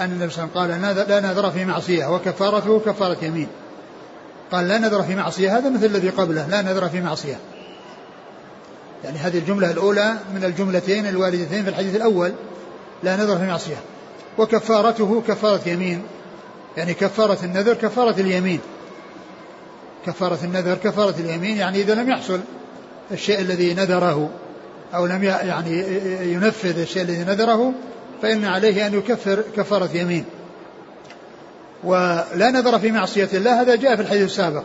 أن 0.00 0.12
النبي 0.12 0.30
صلى 0.30 0.44
الله 0.44 0.62
عليه 0.62 0.74
وسلم 0.74 0.84
قال 0.84 1.08
لا 1.08 1.20
نذر 1.20 1.50
في 1.50 1.64
معصية 1.64 2.06
وكفارته 2.06 2.80
كفارة 2.80 3.24
يمين. 3.24 3.48
قال 4.52 4.68
لا 4.68 4.78
نذر 4.78 5.02
في 5.02 5.14
معصية 5.14 5.58
هذا 5.58 5.70
مثل 5.70 5.84
الذي 5.84 6.08
قبله 6.08 6.46
لا 6.46 6.62
نذر 6.62 6.88
في 6.88 7.00
معصية. 7.00 7.38
يعني 9.04 9.18
هذه 9.18 9.38
الجملة 9.38 9.70
الأولى 9.70 10.14
من 10.34 10.44
الجملتين 10.44 11.06
الواردتين 11.06 11.64
في 11.64 11.70
الحديث 11.70 11.96
الأول 11.96 12.32
لا 13.02 13.16
نذر 13.16 13.38
في 13.38 13.46
معصية. 13.46 13.76
وكفارته 14.38 15.22
كفارة 15.28 15.68
يمين. 15.68 16.02
يعني 16.76 16.94
كفارة 16.94 17.38
النذر 17.44 17.74
كفارة 17.74 18.20
اليمين. 18.20 18.60
كفارة 20.06 20.38
النذر 20.44 20.74
كفارة 20.74 21.14
اليمين 21.18 21.56
يعني 21.56 21.80
إذا 21.80 21.94
لم 21.94 22.10
يحصل 22.10 22.40
الشيء 23.12 23.40
الذي 23.40 23.74
نذره. 23.74 24.30
أو 24.94 25.06
لم 25.06 25.24
يعني 25.24 25.84
ينفذ 26.32 26.78
الشيء 26.78 27.02
الذي 27.02 27.24
نذره 27.24 27.72
فإن 28.22 28.44
عليه 28.44 28.86
أن 28.86 28.94
يكفر 28.94 29.42
كفارة 29.56 29.90
يمين. 29.94 30.24
ولا 31.84 32.50
نذر 32.50 32.78
في 32.78 32.92
معصية 32.92 33.28
الله 33.34 33.60
هذا 33.60 33.74
جاء 33.74 33.96
في 33.96 34.02
الحديث 34.02 34.24
السابق. 34.24 34.62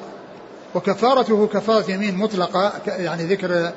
وكفارته 0.75 1.47
كفارة 1.47 1.91
يمين 1.91 2.15
مطلقة 2.15 2.71
يعني 2.87 3.23
ذكر 3.23 3.71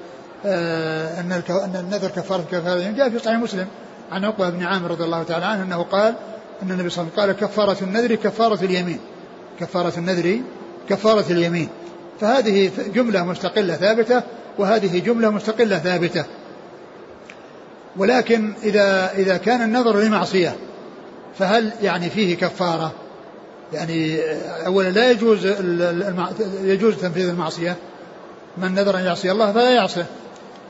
آه، 0.46 1.20
أن 1.20 1.32
أن 1.50 1.76
النذر 1.76 2.08
كفارة 2.08 2.44
كفارة 2.52 2.80
يمين. 2.80 2.94
جاء 2.94 3.10
في 3.10 3.18
صحيح 3.18 3.38
مسلم 3.38 3.66
عن 4.12 4.24
عقبة 4.24 4.50
بن 4.50 4.62
عامر 4.62 4.90
رضي 4.90 5.04
الله 5.04 5.22
تعالى 5.22 5.44
عنه 5.44 5.62
أنه 5.62 5.82
قال 5.82 6.14
أن 6.62 6.70
النبي 6.70 6.90
صلى 6.90 7.02
الله 7.02 7.12
عليه 7.18 7.32
وسلم 7.32 7.40
قال 7.40 7.48
كفارة 7.48 7.76
النذر 7.82 8.14
كفارة 8.14 8.64
اليمين. 8.64 8.98
كفارة 9.60 9.92
النذر 9.98 10.40
كفارة 10.88 11.24
اليمين. 11.30 11.68
فهذه 12.20 12.70
جملة 12.94 13.24
مستقلة 13.24 13.74
ثابتة 13.74 14.22
وهذه 14.58 14.98
جملة 14.98 15.30
مستقلة 15.30 15.78
ثابتة. 15.78 16.24
ولكن 17.96 18.52
إذا 18.62 19.12
إذا 19.12 19.36
كان 19.36 19.62
النظر 19.62 20.00
لمعصية 20.00 20.56
فهل 21.38 21.72
يعني 21.82 22.10
فيه 22.10 22.36
كفارة؟ 22.36 22.92
يعني 23.72 24.18
أولا 24.66 24.88
لا 24.88 25.10
يجوز 25.10 25.46
يجوز 26.62 26.94
تنفيذ 26.96 27.28
المعصية. 27.28 27.76
من 28.58 28.74
نذر 28.74 28.98
أن 28.98 29.04
يعصي 29.04 29.32
الله 29.32 29.52
فلا 29.52 29.70
يعصيه 29.70 30.06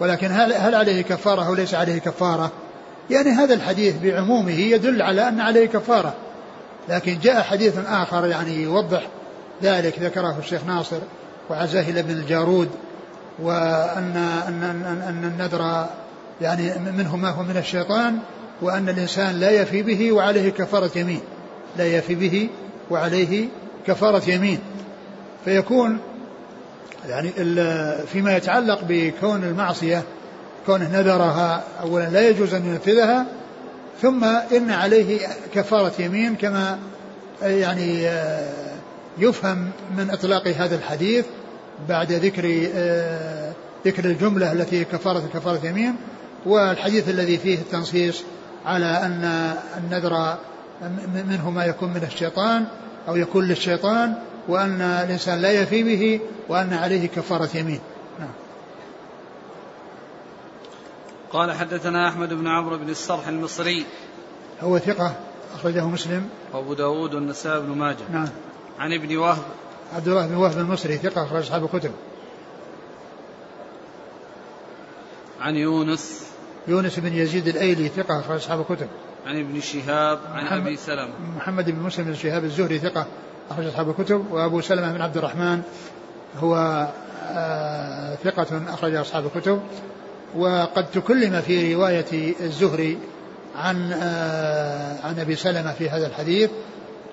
ولكن 0.00 0.32
هل 0.32 0.52
هل 0.52 0.74
عليه 0.74 1.02
كفارة 1.02 1.46
أو 1.46 1.54
ليس 1.54 1.74
عليه 1.74 1.98
كفارة؟ 1.98 2.52
يعني 3.10 3.30
هذا 3.30 3.54
الحديث 3.54 3.94
بعمومه 4.02 4.60
يدل 4.60 5.02
على 5.02 5.28
أن 5.28 5.40
عليه 5.40 5.66
كفارة. 5.66 6.14
لكن 6.88 7.18
جاء 7.18 7.42
حديث 7.42 7.74
آخر 7.86 8.26
يعني 8.26 8.62
يوضح 8.62 9.02
ذلك 9.62 9.98
ذكره 9.98 10.38
الشيخ 10.38 10.64
ناصر 10.64 10.98
وعزاهل 11.50 12.02
بن 12.02 12.10
الجارود. 12.10 12.68
وأن 13.38 14.16
أن 14.48 14.62
أن, 14.62 15.02
أن 15.08 15.24
النذر 15.24 15.86
يعني 16.40 16.72
منه 16.96 17.16
ما 17.16 17.30
هو 17.30 17.42
من 17.42 17.56
الشيطان 17.56 18.18
وأن 18.62 18.88
الإنسان 18.88 19.40
لا 19.40 19.50
يفي 19.50 19.82
به 19.82 20.12
وعليه 20.12 20.50
كفارة 20.50 20.98
يمين. 20.98 21.20
لا 21.78 21.86
يفي 21.86 22.14
به 22.14 22.48
وعليه 22.90 23.48
كفارة 23.86 24.30
يمين. 24.30 24.58
فيكون 25.44 25.98
يعني 27.08 27.30
فيما 28.12 28.36
يتعلق 28.36 28.80
بكون 28.88 29.44
المعصية 29.44 30.02
كونه 30.66 30.88
نذرها 30.98 31.64
أولا 31.82 32.08
لا 32.08 32.28
يجوز 32.28 32.54
أن 32.54 32.66
ينفذها 32.66 33.26
ثم 34.02 34.24
إن 34.56 34.70
عليه 34.70 35.20
كفارة 35.54 35.92
يمين 35.98 36.34
كما 36.34 36.78
يعني 37.42 38.08
آه، 38.08 38.48
يفهم 39.18 39.70
من 39.96 40.10
إطلاق 40.10 40.48
هذا 40.48 40.76
الحديث 40.76 41.24
بعد 41.88 42.12
ذكر 42.12 42.68
آه، 42.74 43.52
ذكر 43.86 44.04
الجملة 44.04 44.52
التي 44.52 44.84
كفارة 44.84 45.28
كفارة 45.34 45.66
يمين 45.66 45.96
والحديث 46.46 47.08
الذي 47.08 47.38
فيه 47.38 47.58
التنصيص 47.58 48.22
على 48.66 48.86
أن 48.86 49.54
النذر 49.78 50.38
منه 51.14 51.50
ما 51.50 51.64
يكون 51.64 51.88
من 51.88 52.02
الشيطان 52.02 52.64
أو 53.08 53.16
يكون 53.16 53.44
للشيطان 53.48 54.14
وأن 54.48 54.80
الإنسان 54.80 55.38
لا 55.38 55.52
يفي 55.52 55.82
به 55.82 56.20
وأن 56.48 56.72
عليه 56.72 57.08
كفارة 57.08 57.48
يمين. 57.54 57.80
نعم. 58.18 58.28
قال 61.32 61.52
حدثنا 61.52 62.08
أحمد 62.08 62.34
بن 62.34 62.48
عمرو 62.48 62.78
بن 62.78 62.90
الصرح 62.90 63.28
المصري. 63.28 63.84
هو 64.60 64.78
ثقة 64.78 65.14
أخرجه 65.54 65.86
مسلم. 65.88 66.28
وأبو 66.52 66.74
داود 66.74 67.14
والنسائي 67.14 67.60
بن 67.60 67.68
ماجه. 67.68 68.04
نعم. 68.12 68.28
عن 68.78 68.92
ابن 68.92 69.16
وهب 69.16 69.42
عبد 69.94 70.08
الله 70.08 70.26
بن 70.26 70.34
وهب 70.34 70.58
المصري 70.58 70.96
ثقة 70.96 71.24
أخرج 71.24 71.42
أصحاب 71.42 71.64
الكتب. 71.64 71.90
عن 75.40 75.56
يونس. 75.56 76.26
يونس 76.68 76.98
بن 76.98 77.12
يزيد 77.12 77.48
الأيلي 77.48 77.88
ثقة 77.88 78.20
أخرج 78.20 78.36
أصحاب 78.36 78.60
الكتب. 78.60 78.88
عن 79.26 79.40
ابن 79.40 79.60
شهاب 79.60 80.18
عن 80.32 80.60
أبي 80.60 80.76
سلمة. 80.76 81.10
محمد 81.36 81.70
بن 81.70 81.82
مسلم 81.82 82.04
بن 82.04 82.14
شهاب 82.14 82.44
الزهري 82.44 82.78
ثقة 82.78 83.06
أخرج 83.50 83.66
أصحاب 83.66 83.90
الكتب. 83.90 84.26
وأبو 84.30 84.60
سلمة 84.60 84.92
بن 84.92 85.00
عبد 85.00 85.16
الرحمن 85.16 85.62
هو 86.38 86.86
آه 87.28 88.14
ثقة 88.14 88.62
أخرج 88.68 88.94
أصحاب 88.94 89.26
الكتب. 89.26 89.60
وقد 90.36 90.90
تكلم 90.90 91.40
في 91.40 91.74
رواية 91.74 92.34
الزهري 92.40 92.98
عن 93.56 93.92
آه، 93.92 95.06
عن 95.06 95.18
أبي 95.18 95.36
سلمة 95.36 95.72
في 95.72 95.90
هذا 95.90 96.06
الحديث. 96.06 96.50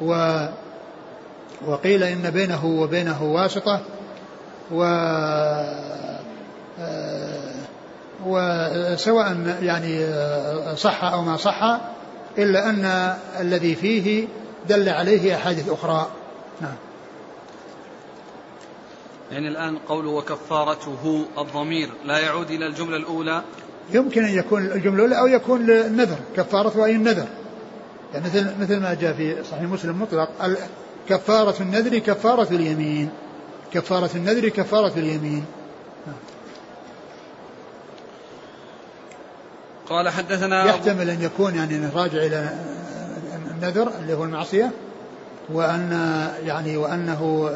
و 0.02 0.14
وقيل 1.68 2.04
إن 2.04 2.30
بينه 2.30 2.66
وبينه 2.66 3.24
واسطة 3.24 3.82
و 4.72 4.84
آه، 6.80 7.54
وسواء 8.26 9.58
يعني 9.62 10.04
آه، 10.04 10.76
صح 10.76 11.04
أو 11.04 11.22
ما 11.22 11.38
صح 11.38 11.80
إلا 12.38 12.70
أن 12.70 13.16
الذي 13.40 13.76
فيه 13.76 14.28
دل 14.70 14.90
عليه 14.90 15.36
أحاديث 15.36 15.70
أخرى. 15.70 16.08
نعم. 16.62 16.76
يعني 19.32 19.48
الآن 19.48 19.78
قوله 19.78 20.10
وكفارته 20.10 21.26
الضمير 21.38 21.90
لا 22.06 22.20
يعود 22.20 22.52
إلى 22.52 22.68
الجملة 22.68 22.98
الأولى؟ 22.98 23.42
يمكن 23.94 24.24
أن 24.24 24.38
يكون 24.38 24.66
الجملة 24.66 25.06
الأولى 25.06 25.20
أو 25.20 25.28
يكون 25.28 25.70
النذر 25.70 26.18
كفارة 26.36 26.86
أي 26.86 26.96
النذر. 26.96 27.28
يعني 28.14 28.26
مثل 28.26 28.62
مثل 28.62 28.80
ما 28.80 28.94
جاء 28.94 29.14
في 29.14 29.44
صحيح 29.52 29.64
مسلم 29.64 30.02
مطلق 30.02 30.30
كفارة 31.10 31.62
النذر 31.62 31.98
كفارة 31.98 32.48
اليمين. 32.52 33.10
كفارة 33.74 34.10
النذر 34.16 34.50
كفارة 34.50 34.94
اليمين. 34.98 35.46
قال 39.90 40.10
حدثنا 40.10 40.66
يحتمل 40.66 41.10
أن 41.10 41.22
يكون 41.22 41.56
يعني 41.56 41.90
راجع 41.96 42.18
إلى 42.18 42.50
النذر 43.52 43.92
اللي 44.00 44.14
هو 44.14 44.24
المعصية 44.24 44.72
وأن 45.50 45.92
يعني 46.46 46.78
وأنه 46.78 47.50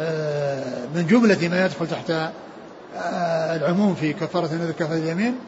آه، 0.00 0.86
من 0.94 1.06
جملة 1.06 1.48
ما 1.48 1.64
يدخل 1.64 1.86
تحت 1.86 2.10
آه، 2.10 3.56
العموم 3.56 3.94
في 3.94 4.12
كفارة 4.12 4.46
النذر 4.46 4.72
كفارة 4.72 4.98
اليمين 4.98 5.38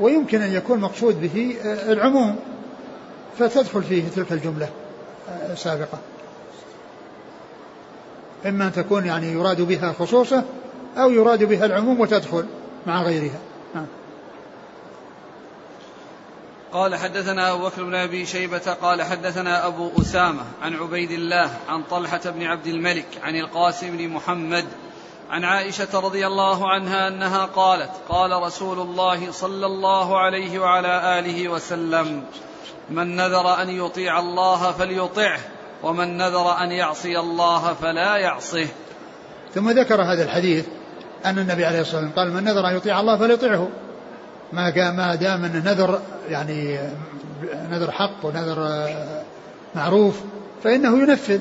ويمكن 0.00 0.42
أن 0.42 0.52
يكون 0.52 0.80
مقصود 0.80 1.20
به 1.20 1.56
آه، 1.64 1.92
العموم. 1.92 2.36
فتدخل 3.38 3.82
فيه 3.82 4.08
تلك 4.08 4.32
الجملة 4.32 4.68
السابقة 5.52 5.98
إما 8.46 8.66
أن 8.66 8.72
تكون 8.72 9.06
يعني 9.06 9.32
يراد 9.32 9.60
بها 9.60 9.94
خصوصه 9.98 10.44
أو 10.96 11.10
يراد 11.10 11.44
بها 11.44 11.64
العموم 11.64 12.00
وتدخل 12.00 12.46
مع 12.86 13.02
غيرها. 13.02 13.40
قال 16.72 16.96
حدثنا 16.96 17.52
أبو 17.52 17.64
بكر 17.64 17.84
بن 17.84 17.94
أبي 17.94 18.26
شيبة 18.26 18.72
قال 18.82 19.02
حدثنا 19.02 19.66
أبو 19.66 19.90
أسامة 20.00 20.42
عن 20.62 20.74
عبيد 20.74 21.10
الله 21.10 21.50
عن 21.68 21.82
طلحة 21.82 22.20
بن 22.24 22.42
عبد 22.42 22.66
الملك 22.66 23.06
عن 23.22 23.36
القاسم 23.36 23.96
بن 23.96 24.08
محمد 24.08 24.64
عن 25.30 25.44
عائشة 25.44 26.00
رضي 26.00 26.26
الله 26.26 26.70
عنها 26.70 27.08
أنها 27.08 27.44
قالت 27.44 27.90
قال 28.08 28.42
رسول 28.42 28.78
الله 28.78 29.32
صلى 29.32 29.66
الله 29.66 30.18
عليه 30.18 30.58
وعلى 30.58 31.18
آله 31.18 31.48
وسلم 31.48 32.24
من 32.90 33.16
نذر 33.16 33.62
أن 33.62 33.68
يطيع 33.68 34.18
الله 34.18 34.72
فليطعه 34.72 35.40
ومن 35.82 36.16
نذر 36.16 36.58
أن 36.62 36.70
يعصي 36.70 37.18
الله 37.18 37.74
فلا 37.74 38.16
يعصه. 38.16 38.66
ثم 39.54 39.70
ذكر 39.70 40.02
هذا 40.02 40.24
الحديث 40.24 40.66
أن 41.24 41.38
النبي 41.38 41.64
عليه 41.64 41.80
الصلاة 41.80 42.02
والسلام 42.02 42.16
قال 42.16 42.34
من 42.34 42.44
نذر 42.44 42.68
أن 42.68 42.76
يطيع 42.76 43.00
الله 43.00 43.16
فليطعه 43.16 43.68
ما 44.52 44.92
ما 44.92 45.14
دام 45.14 45.44
انه 45.44 45.72
نذر 45.72 46.00
يعني 46.28 46.78
نذر 47.70 47.90
حق 47.90 48.24
ونذر 48.24 48.88
معروف 49.74 50.20
فإنه 50.64 50.98
ينفذ. 50.98 51.40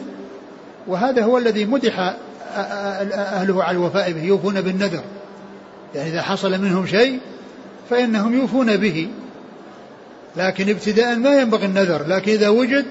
وهذا 0.87 1.23
هو 1.23 1.37
الذي 1.37 1.65
مدح 1.65 2.15
أهله 2.55 3.63
على 3.63 3.77
الوفاء 3.77 4.11
به 4.11 4.23
يوفون 4.23 4.61
بالنذر. 4.61 5.03
يعني 5.95 6.09
إذا 6.09 6.21
حصل 6.21 6.61
منهم 6.61 6.85
شيء 6.85 7.19
فإنهم 7.89 8.33
يوفون 8.33 8.77
به. 8.77 9.09
لكن 10.35 10.69
ابتداء 10.69 11.15
ما 11.15 11.41
ينبغي 11.41 11.65
النذر 11.65 12.07
لكن 12.07 12.31
إذا 12.31 12.49
وجد 12.49 12.85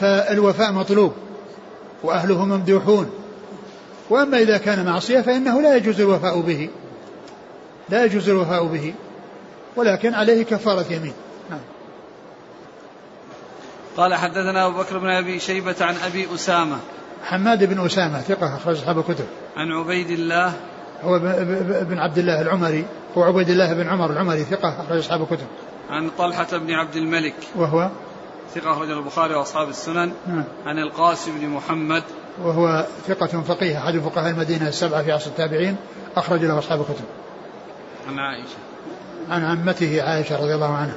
فالوفاء 0.00 0.72
مطلوب 0.72 1.12
واهله 2.02 2.44
ممدوحون. 2.44 3.10
وأما 4.10 4.38
إذا 4.38 4.58
كان 4.58 4.86
معصية 4.86 5.20
فإنه 5.20 5.62
لا 5.62 5.76
يجوز 5.76 6.00
الوفاء 6.00 6.40
به 6.40 6.68
لا 7.88 8.04
يجوز 8.04 8.28
الوفاء 8.28 8.64
به 8.64 8.94
ولكن 9.76 10.14
عليه 10.14 10.42
كفارة 10.42 10.92
يمين. 10.92 11.12
نعم. 11.50 11.60
قال 13.96 14.14
حدثنا 14.14 14.66
أبو 14.66 14.78
بكر 14.78 14.98
بن 14.98 15.08
أبي 15.08 15.38
شيبة 15.38 15.76
عن 15.80 15.94
أبي 15.96 16.34
أسامة. 16.34 16.78
حماد 17.24 17.64
بن 17.64 17.86
أسامة 17.86 18.20
ثقة 18.20 18.56
أخرج 18.56 18.76
أصحاب 18.76 18.98
الكتب. 18.98 19.26
عن 19.56 19.72
عبيد 19.72 20.10
الله. 20.10 20.52
هو 21.02 21.18
بن 21.84 21.98
عبد 21.98 22.18
الله 22.18 22.40
العمري 22.40 22.84
هو 23.16 23.22
عبيد 23.22 23.50
الله 23.50 23.72
بن 23.72 23.88
عمر 23.88 24.10
العمري 24.10 24.44
ثقة 24.44 24.80
أخرج 24.80 24.98
أصحاب 24.98 25.22
الكتب. 25.22 25.46
عن 25.90 26.10
طلحة 26.18 26.58
بن 26.58 26.70
عبد 26.70 26.96
الملك. 26.96 27.34
وهو 27.56 27.90
ثقة 28.54 28.72
أخرج 28.72 28.90
البخاري 28.90 29.34
وأصحاب 29.34 29.68
السنن. 29.68 30.12
نعم. 30.26 30.44
عن 30.66 30.78
القاسم 30.78 31.38
بن 31.38 31.48
محمد. 31.48 32.02
وهو 32.42 32.86
ثقة 33.06 33.42
فقيه 33.42 33.78
أحد 33.78 33.98
فقهاء 33.98 34.30
المدينة 34.30 34.68
السبعة 34.68 35.02
في 35.02 35.12
عصر 35.12 35.30
التابعين 35.30 35.76
أخرج 36.16 36.44
له 36.44 36.58
أصحاب 36.58 36.80
الكتب. 36.80 37.04
عن 38.08 38.18
عائشة. 38.18 38.56
عن 39.30 39.44
عمته 39.44 40.02
عائشة 40.02 40.36
رضي 40.36 40.54
الله 40.54 40.74
عنها. 40.74 40.96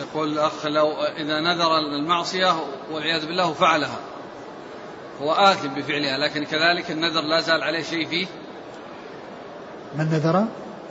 يقول 0.00 0.32
الأخ 0.32 0.66
لو 0.66 0.92
إذا 1.16 1.40
نذر 1.40 1.78
المعصية 1.78 2.54
والعياذ 2.92 3.26
بالله 3.26 3.52
فعلها. 3.52 3.98
هو 5.22 5.32
آثم 5.32 5.68
بفعلها 5.68 6.18
لكن 6.18 6.44
كذلك 6.44 6.90
النذر 6.90 7.20
لا 7.20 7.40
زال 7.40 7.62
عليه 7.62 7.82
شيء 7.82 8.08
فيه. 8.08 8.26
من 9.98 10.04
نذر؟ 10.04 10.44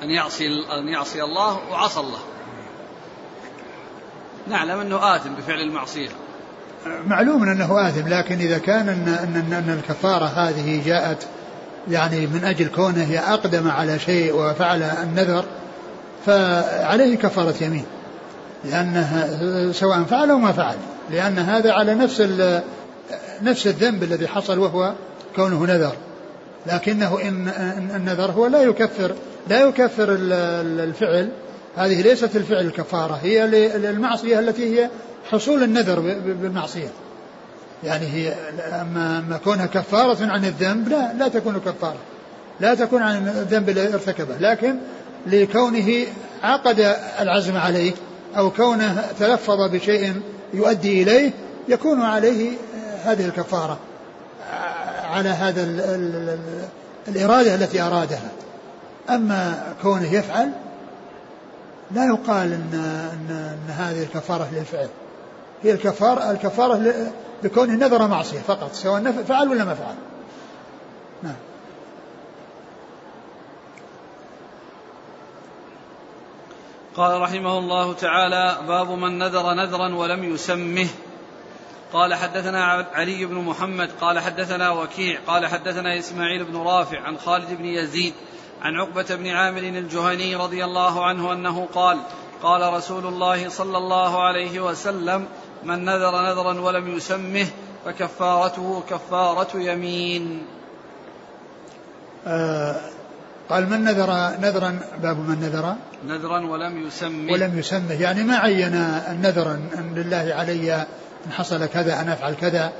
أن 0.04 0.10
يعصي 0.10 0.48
أن 0.48 0.88
يعصي 0.88 1.24
الله 1.24 1.60
وعصى 1.72 2.00
الله. 2.00 2.20
نعلم 4.48 4.80
أنه 4.80 5.16
آثم 5.16 5.30
بفعل 5.34 5.60
المعصية. 5.60 6.10
معلوم 7.06 7.44
أنه 7.44 7.88
آثم 7.90 8.08
لكن 8.08 8.36
إذا 8.40 8.58
كان 8.58 8.90
أن, 8.90 9.08
أن, 9.08 9.54
أن 9.54 9.80
الكفارة 9.80 10.26
هذه 10.26 10.82
جاءت 10.86 11.28
يعني 11.90 12.28
من 12.28 12.44
أجل 12.44 12.68
كونه 12.68 13.20
أقدم 13.20 13.72
على 13.72 14.00
شيء 14.00 14.36
وفعل 14.36 14.84
النذر 14.84 15.46
فعليه 16.26 17.18
كفارة 17.18 17.56
يمين. 17.62 17.86
لأنه 18.66 19.72
سواء 19.72 20.04
فعل 20.04 20.30
أو 20.30 20.38
ما 20.38 20.52
فعل. 20.52 20.76
لأن 21.12 21.40
هذا 21.40 21.72
على 21.72 21.96
نفس 21.96 22.22
نفس 23.42 23.68
الذنب 23.68 24.04
الذي 24.04 24.28
حصل 24.28 24.60
وهو 24.60 24.94
كونه 25.36 25.66
نذر. 25.66 25.94
لكنه 26.68 27.22
إن 27.22 27.48
النذر 27.96 28.32
هو 28.32 28.48
لا 28.48 28.62
يكفر 28.62 29.12
لا 29.48 29.62
يكفر 29.62 30.08
الفعل 30.20 31.30
هذه 31.78 32.02
ليست 32.02 32.36
الفعل 32.36 32.66
الكفارة 32.66 33.20
هي 33.24 33.48
للمعصية 33.78 34.40
التي 34.40 34.80
هي 34.80 34.90
حصول 35.32 35.64
النذر 35.64 36.00
بالمعصية. 36.26 36.90
يعني 37.84 38.06
هي 38.06 38.34
أما, 38.82 39.20
أما 39.20 39.40
كونها 39.44 39.66
كفارة 39.66 40.26
عن 40.26 40.46
الذنب 40.46 40.90
لا 40.90 41.14
لا 41.14 41.28
تكون 41.28 41.60
كفارة. 41.60 41.98
لا 42.60 42.76
تكون 42.76 43.02
عن 43.02 43.28
الذنب 43.28 43.70
الذي 43.70 43.94
ارتكبه. 43.94 44.38
لكن 44.40 44.76
لكونه 45.28 46.06
عقد 46.44 46.96
العزم 47.20 47.58
عليه 47.58 47.92
أو 48.38 48.52
كونه 48.52 49.06
تلفظ 49.20 49.70
بشيء 49.72 50.22
يؤدي 50.54 51.04
إليه 51.04 51.32
يكون 51.68 52.02
عليه 52.02 52.52
هذه 53.04 53.26
الكفارة 53.26 53.78
على 55.04 55.30
هذا 55.30 55.64
ال 55.64 55.80
ال 55.80 56.38
الإرادة 57.08 57.56
التي 57.56 57.82
أرادها. 57.82 58.32
أما 59.10 59.64
كونه 59.82 60.14
يفعل 60.14 60.50
لا 61.92 62.06
يقال 62.06 62.54
إن, 62.54 62.70
إن, 62.74 63.58
إن 63.68 63.72
هذه 63.72 64.04
الكفارة 64.04 64.48
للفعل 64.54 64.90
هي 65.64 65.72
الكفارة 65.72 66.32
الكفارة 66.32 66.94
بكونه 67.44 67.74
نذر 67.74 68.08
معصية 68.08 68.40
فقط 68.40 68.74
سواء 68.74 69.12
فعل 69.12 69.50
ولا 69.50 69.66
ما 69.66 69.74
فعل. 69.74 69.96
نعم. 71.24 71.36
قال 76.96 77.22
رحمه 77.22 77.58
الله 77.58 77.94
تعالى 77.94 78.58
باب 78.68 78.90
من 78.92 79.20
نذر 79.20 79.54
نذرا 79.54 79.96
ولم 79.96 80.24
يسمه. 80.24 80.88
قال 81.94 82.14
حدثنا 82.14 82.88
علي 82.94 83.26
بن 83.26 83.36
محمد 83.36 83.90
قال 84.02 84.20
حدثنا 84.20 84.70
وكيع 84.70 85.20
قال 85.28 85.48
حدثنا 85.48 86.00
إسماعيل 86.00 86.44
بن 86.44 86.58
رافع 86.58 87.00
عن 87.00 87.18
خالد 87.18 87.54
بن 87.54 87.66
يزيد 87.66 88.14
عن 88.62 88.76
عقبة 88.76 89.16
بن 89.16 89.28
عامر 89.28 89.62
الجهني 89.62 90.36
رضي 90.36 90.66
الله 90.66 91.06
عنه 91.06 91.34
أنه 91.34 91.68
قال 91.76 91.98
قال 92.44 92.74
رسول 92.74 93.06
الله 93.06 93.50
صلى 93.50 93.78
الله 93.78 94.24
عليه 94.24 94.60
وسلم 94.60 95.26
من 95.64 95.86
نذر 95.86 96.22
نذرا 96.22 96.62
ولم 96.62 96.98
يسمه 96.98 97.48
فكفارته 97.86 98.84
كفارة 98.90 99.58
يمين. 99.58 100.46
آه 102.28 102.76
قال 103.50 103.70
من 103.70 103.84
نذر 103.84 104.08
نذرا 104.42 104.80
باب 105.02 105.18
من 105.18 105.40
نذر؟ 105.40 105.76
نذرا 106.08 106.46
ولم 106.46 106.88
يسمه. 106.88 107.34
ولم 107.34 107.60
يسمه 107.60 108.02
يعني 108.02 108.24
ما 108.24 108.38
عين 108.38 108.74
النذر 109.12 109.52
أن 109.52 109.94
لله 109.96 110.34
علي 110.36 110.74
إن 111.26 111.32
حصل 111.32 111.66
كذا 111.66 112.02
أن 112.02 112.10
أفعل 112.10 112.34
كذا. 112.34 112.72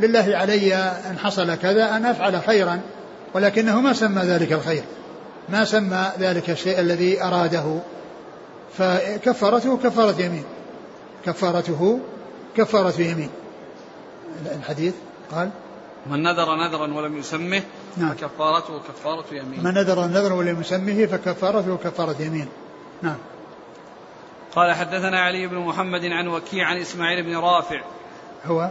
لله 0.00 0.36
علي 0.36 0.74
إن 1.10 1.18
حصل 1.18 1.54
كذا 1.54 1.96
أن 1.96 2.06
أفعل 2.06 2.42
خيرا 2.42 2.80
ولكنه 3.34 3.80
ما 3.80 3.92
سمى 3.92 4.22
ذلك 4.22 4.52
الخير. 4.52 4.84
ما 5.48 5.64
سمى 5.64 6.12
ذلك 6.18 6.50
الشيء 6.50 6.80
الذي 6.80 7.22
أراده 7.22 7.80
فكفارته 8.78 9.76
كفارة 9.76 10.22
يمين 10.22 10.44
كفارته 11.24 12.00
كفارة 12.56 13.00
يمين. 13.00 13.30
الحديث 14.46 14.94
قال 15.32 15.50
من 16.06 16.22
نذر 16.22 16.54
نذرا 16.54 16.94
ولم 16.94 17.18
يسمه 17.18 17.62
نعم. 17.96 18.14
فكفارته 18.14 18.78
كفارة 18.78 19.24
يمين. 19.32 19.64
من 19.64 19.74
نذر 19.74 20.06
نذرا 20.06 20.34
ولم 20.34 20.60
يسمه 20.60 21.06
فكفارته 21.06 21.76
كفارة 21.76 22.22
يمين. 22.22 22.48
نعم. 23.02 23.16
قال 24.54 24.72
حدثنا 24.72 25.20
علي 25.20 25.46
بن 25.46 25.58
محمد 25.58 26.04
عن 26.04 26.28
وكيع 26.28 26.66
عن 26.66 26.76
إسماعيل 26.76 27.22
بن 27.22 27.36
رافع. 27.36 27.80
هو؟ 28.44 28.70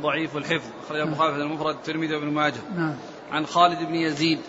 ضعيف 0.00 0.36
الحفظ. 0.36 0.68
أخرج 0.86 1.00
البخاري 1.00 1.34
في 1.34 1.40
المفرد 1.40 1.74
الترمذي 1.74 2.14
وابن 2.14 2.26
ماجه. 2.26 2.60
نعم. 2.76 2.94
عن 3.32 3.46
خالد 3.46 3.78
بن 3.78 3.94
يزيد. 3.94 4.40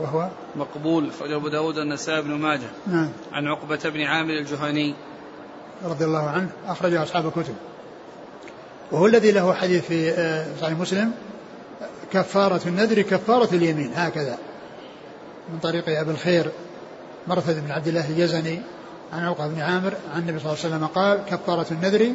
وهو 0.00 0.28
مقبول 0.56 1.10
أخرج 1.10 1.32
أبو 1.32 1.48
داود 1.48 1.78
النسائي 1.78 2.22
بن 2.22 2.30
ماجه. 2.30 2.68
نعم. 2.86 3.08
عن 3.32 3.46
عقبة 3.46 3.80
بن 3.84 4.00
عامر 4.00 4.34
الجهني. 4.34 4.94
رضي 5.84 6.04
الله 6.04 6.28
عنه 6.28 6.50
أخرجه 6.66 7.02
أصحاب 7.02 7.26
الكتب. 7.26 7.54
وهو 8.92 9.06
الذي 9.06 9.30
له 9.30 9.54
حديث 9.54 9.84
في 9.84 10.10
آه، 10.10 10.46
صحيح 10.60 10.78
مسلم 10.78 11.12
كفارة 12.12 12.60
النذر 12.66 13.02
كفارة 13.02 13.54
اليمين 13.54 13.92
هكذا. 13.94 14.38
من 15.52 15.58
طريق 15.58 16.00
أبي 16.00 16.10
الخير 16.10 16.50
مرثد 17.28 17.64
بن 17.64 17.70
عبد 17.70 17.88
الله 17.88 18.08
الجزني 18.08 18.60
عن 19.12 19.24
عقبة 19.24 19.46
بن 19.46 19.60
عامر 19.60 19.92
عن 20.14 20.20
النبي 20.20 20.38
صلى 20.38 20.52
الله 20.52 20.64
عليه 20.64 20.74
وسلم 20.74 20.86
قال 20.86 21.24
كفارة 21.24 21.66
النذر 21.70 22.14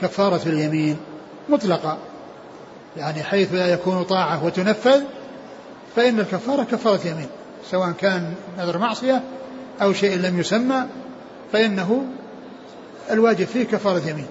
كفارة 0.00 0.40
اليمين. 0.46 0.96
مطلقة. 1.48 1.98
يعني 2.96 3.22
حيث 3.22 3.54
لا 3.54 3.66
يكون 3.66 4.02
طاعة 4.02 4.44
وتنفذ 4.44 5.02
فإن 5.96 6.20
الكفارة 6.20 6.62
كفارة 6.62 7.06
يمين 7.06 7.28
سواء 7.70 7.92
كان 7.92 8.34
نذر 8.58 8.78
معصية 8.78 9.22
أو 9.82 9.92
شيء 9.92 10.18
لم 10.18 10.40
يسمى 10.40 10.84
فإنه 11.52 12.06
الواجب 13.10 13.46
فيه 13.46 13.64
كفارة 13.64 14.08
يمين. 14.08 14.26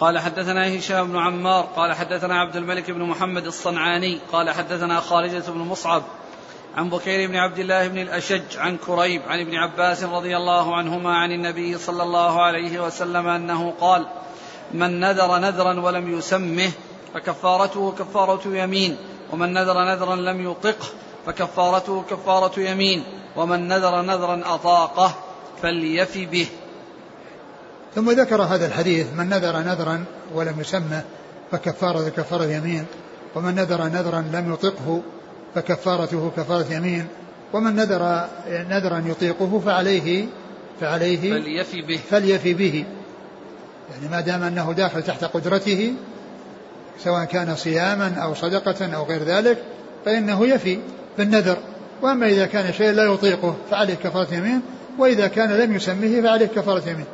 قال 0.00 0.18
حدثنا 0.18 0.78
هشام 0.78 1.08
بن 1.08 1.16
عمار 1.18 1.64
قال 1.76 1.92
حدثنا 1.92 2.40
عبد 2.40 2.56
الملك 2.56 2.90
بن 2.90 3.02
محمد 3.02 3.46
الصنعاني 3.46 4.18
قال 4.32 4.50
حدثنا 4.50 5.00
خالدة 5.00 5.52
بن 5.52 5.58
مصعب 5.58 6.02
عن 6.76 6.90
بكير 6.90 7.28
بن 7.28 7.36
عبد 7.36 7.58
الله 7.58 7.88
بن 7.88 7.98
الأشج 7.98 8.56
عن 8.56 8.76
كريب 8.76 9.22
عن 9.28 9.40
ابن 9.40 9.54
عباس 9.54 10.04
رضي 10.04 10.36
الله 10.36 10.76
عنهما 10.76 11.16
عن 11.16 11.32
النبي 11.32 11.78
صلى 11.78 12.02
الله 12.02 12.42
عليه 12.42 12.80
وسلم 12.80 13.26
أنه 13.26 13.74
قال 13.80 14.06
من 14.74 15.00
نذر 15.00 15.38
نذرا 15.38 15.80
ولم 15.80 16.18
يسمه 16.18 16.70
فكفارته 17.14 17.92
كفارة 17.92 18.40
يمين 18.46 18.96
ومن 19.32 19.52
نذر 19.52 19.84
نذرا 19.84 20.16
لم 20.16 20.50
يطقه 20.50 20.86
فكفارته 21.26 22.04
كفارة 22.10 22.60
يمين 22.60 23.04
ومن 23.36 23.68
نذر 23.68 24.02
نذرا 24.02 24.42
أطاقه 24.54 25.14
فليف 25.62 26.18
به. 26.18 26.46
ثم 27.94 28.10
ذكر 28.10 28.42
هذا 28.42 28.66
الحديث 28.66 29.06
من 29.16 29.28
نذر 29.28 29.58
نذرا 29.58 30.04
ولم 30.34 30.60
يسمه 30.60 31.02
فكفارة 31.50 32.08
كفارة 32.08 32.44
يمين 32.44 32.86
ومن 33.34 33.54
نذر 33.54 33.84
نذرا 33.84 34.20
لم 34.20 34.52
يطقه 34.52 35.02
فكفارته 35.54 36.32
كفارة 36.36 36.72
يمين 36.72 37.06
ومن 37.52 37.76
نذر 37.76 38.28
نذرا 38.48 39.04
يطيقه 39.06 39.60
فعليه 39.64 40.26
فعليه 40.80 41.30
فليفي 41.30 41.82
به. 41.82 42.00
فليفي 42.10 42.54
به. 42.54 42.84
يعني 43.90 44.08
ما 44.10 44.20
دام 44.20 44.42
أنه 44.42 44.72
داخل 44.72 45.02
تحت 45.02 45.24
قدرته 45.24 45.94
سواء 46.98 47.24
كان 47.24 47.56
صياما 47.56 48.14
أو 48.14 48.34
صدقة 48.34 48.96
أو 48.96 49.04
غير 49.04 49.22
ذلك 49.22 49.62
فإنه 50.04 50.46
يفي 50.46 50.78
بالنذر. 51.18 51.58
وأما 52.02 52.26
إذا 52.26 52.46
كان 52.46 52.72
شيء 52.72 52.90
لا 52.90 53.04
يطيقه 53.04 53.56
فعليه 53.70 53.94
كفارة 53.94 54.34
يمين 54.34 54.62
وإذا 54.98 55.26
كان 55.26 55.50
لم 55.50 55.74
يسمه 55.74 56.22
فعليه 56.22 56.46
كفارة 56.46 56.88
يمين. 56.88 57.06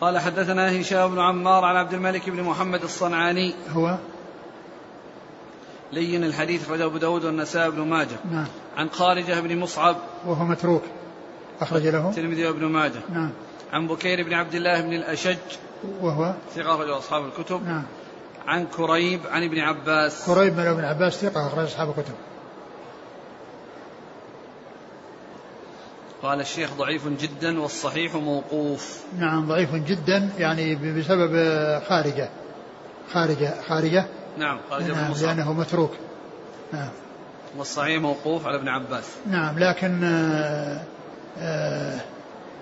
قال 0.00 0.18
حدثنا 0.18 0.80
هشام 0.80 1.10
بن 1.10 1.18
عمار 1.20 1.64
عن 1.64 1.76
عبد 1.76 1.92
الملك 1.92 2.30
بن 2.30 2.42
محمد 2.42 2.82
الصنعاني. 2.82 3.54
هو؟ 3.72 3.96
لين 5.92 6.24
الحديث 6.24 6.64
أخرجه 6.64 6.84
أبو 6.84 6.98
داود 6.98 7.24
والنسائي 7.24 7.70
بن 7.70 7.80
ماجه. 7.80 8.16
نعم. 8.30 8.46
عن 8.76 8.90
خارجة 8.90 9.40
بن 9.40 9.58
مصعب. 9.58 9.96
وهو 10.26 10.44
متروك. 10.44 10.82
أخرج 11.60 11.86
له. 11.86 12.08
الترمذي 12.10 12.46
وابن 12.46 12.64
ماجه. 12.64 13.00
نعم. 13.12 13.30
عن 13.72 13.86
بكير 13.86 14.22
بن 14.22 14.34
عبد 14.34 14.54
الله 14.54 14.80
بن 14.80 14.92
الأشج 14.92 15.36
وهو؟ 16.00 16.34
ثقة 16.54 16.74
أخرجه 16.74 16.98
أصحاب 16.98 17.24
الكتب. 17.24 17.66
نعم. 17.66 17.84
عن 18.46 18.66
كريب 18.66 19.20
عن 19.26 19.42
ابن 19.42 19.58
عباس. 19.58 20.26
كريب 20.26 20.56
من 20.56 20.66
ابن 20.66 20.84
عباس 20.84 21.14
ثقة 21.14 21.46
أخرج 21.46 21.64
أصحاب 21.64 21.88
الكتب. 21.88 22.14
قال 26.22 26.40
الشيخ 26.40 26.74
ضعيف 26.74 27.08
جدا 27.08 27.60
والصحيح 27.60 28.14
موقوف. 28.14 29.00
نعم 29.18 29.48
ضعيف 29.48 29.74
جدا 29.74 30.30
يعني 30.38 30.74
بسبب 30.74 31.32
خارجة. 31.88 32.28
خارجة 33.12 33.54
خارجة. 33.68 34.06
نعم 34.38 34.58
خارجة 34.70 34.92
نعم 34.92 35.12
بن 35.12 35.20
لأنه 35.22 35.52
متروك. 35.52 35.92
نعم. 36.72 36.88
والصحيح 37.56 38.00
موقوف 38.00 38.46
على 38.46 38.56
ابن 38.56 38.68
عباس. 38.68 39.04
نعم 39.26 39.58
لكن 39.58 40.04
آه 40.04 40.82
آه 41.38 42.00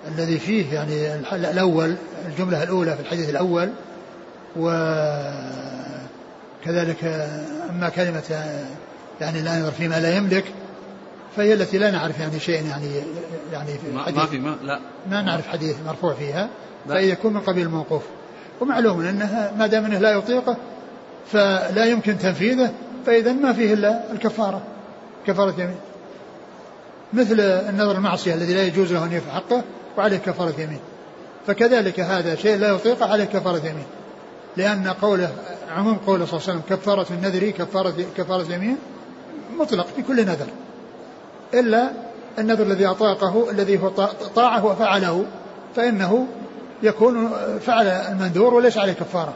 الذي 0.08 0.38
فيه 0.38 0.74
يعني 0.74 1.14
الأول 1.32 1.96
الجملة 2.26 2.62
الأولى 2.62 2.96
في 2.96 3.00
الحديث 3.00 3.30
الأول 3.30 3.70
وكذلك 4.56 5.04
أما 7.70 7.88
كلمة 7.88 8.44
يعني 9.20 9.42
لا 9.42 9.58
ينظر 9.58 9.70
فيما 9.70 10.00
لا 10.00 10.16
يملك 10.16 10.44
فهي 11.36 11.54
التي 11.54 11.78
لا 11.78 11.90
نعرف 11.90 12.20
يعني 12.20 12.40
شيء 12.40 12.66
يعني 12.66 12.86
يعني 13.52 13.78
في 13.78 13.92
ما, 13.94 14.00
الحديث. 14.00 14.18
ما 14.18 14.26
في 14.26 14.38
ما 14.38 14.56
لا. 14.62 14.80
ما 15.10 15.22
نعرف 15.22 15.48
حديث 15.48 15.76
مرفوع 15.86 16.14
فيها. 16.14 16.48
فيكون 16.88 17.32
من 17.32 17.40
قبيل 17.40 17.66
الموقوف. 17.66 18.02
ومعلوم 18.60 19.00
أنها 19.00 19.52
ما 19.58 19.66
دام 19.66 19.84
أنه 19.84 19.98
لا 19.98 20.10
يطيقه 20.10 20.56
فلا 21.32 21.84
يمكن 21.84 22.18
تنفيذه 22.18 22.72
فإذا 23.06 23.32
ما 23.32 23.52
فيه 23.52 23.74
إلا 23.74 24.12
الكفارة 24.12 24.62
كفارة 25.26 25.54
يمين 25.58 25.76
مثل 27.12 27.40
النظر 27.40 27.96
المعصية 27.96 28.34
الذي 28.34 28.54
لا 28.54 28.62
يجوز 28.62 28.92
له 28.92 29.04
أن 29.04 29.12
يفعل 29.12 29.34
حقه 29.34 29.62
وعليه 29.98 30.16
كفارة 30.16 30.60
يمين 30.60 30.80
فكذلك 31.46 32.00
هذا 32.00 32.34
شيء 32.34 32.56
لا 32.56 32.68
يطيقه 32.68 33.12
عليه 33.12 33.24
كفارة 33.24 33.58
يمين 33.58 33.86
لأن 34.56 34.88
قوله 34.88 35.32
عموم 35.76 35.96
قوله 35.96 36.26
صلى 36.26 36.38
الله 36.40 36.48
عليه 36.50 36.60
وسلم 36.60 36.76
كفارة 36.76 37.06
النذر 37.10 37.50
كفارة 37.50 37.94
كفارة 38.16 38.52
يمين 38.54 38.76
مطلق 39.58 39.86
في 39.96 40.02
كل 40.02 40.16
نذر. 40.26 40.46
إلا 41.54 41.90
النذر 42.38 42.62
الذي 42.62 42.86
أطاقه 42.86 43.50
الذي 43.50 43.78
هو 43.82 43.90
طا- 43.90 44.26
طاعة 44.34 44.64
وفعله 44.64 45.24
فإنه 45.76 46.26
يكون 46.82 47.30
فعل 47.60 47.86
المنذور 47.86 48.54
وليس 48.54 48.78
عليه 48.78 48.92
كفارة. 48.92 49.32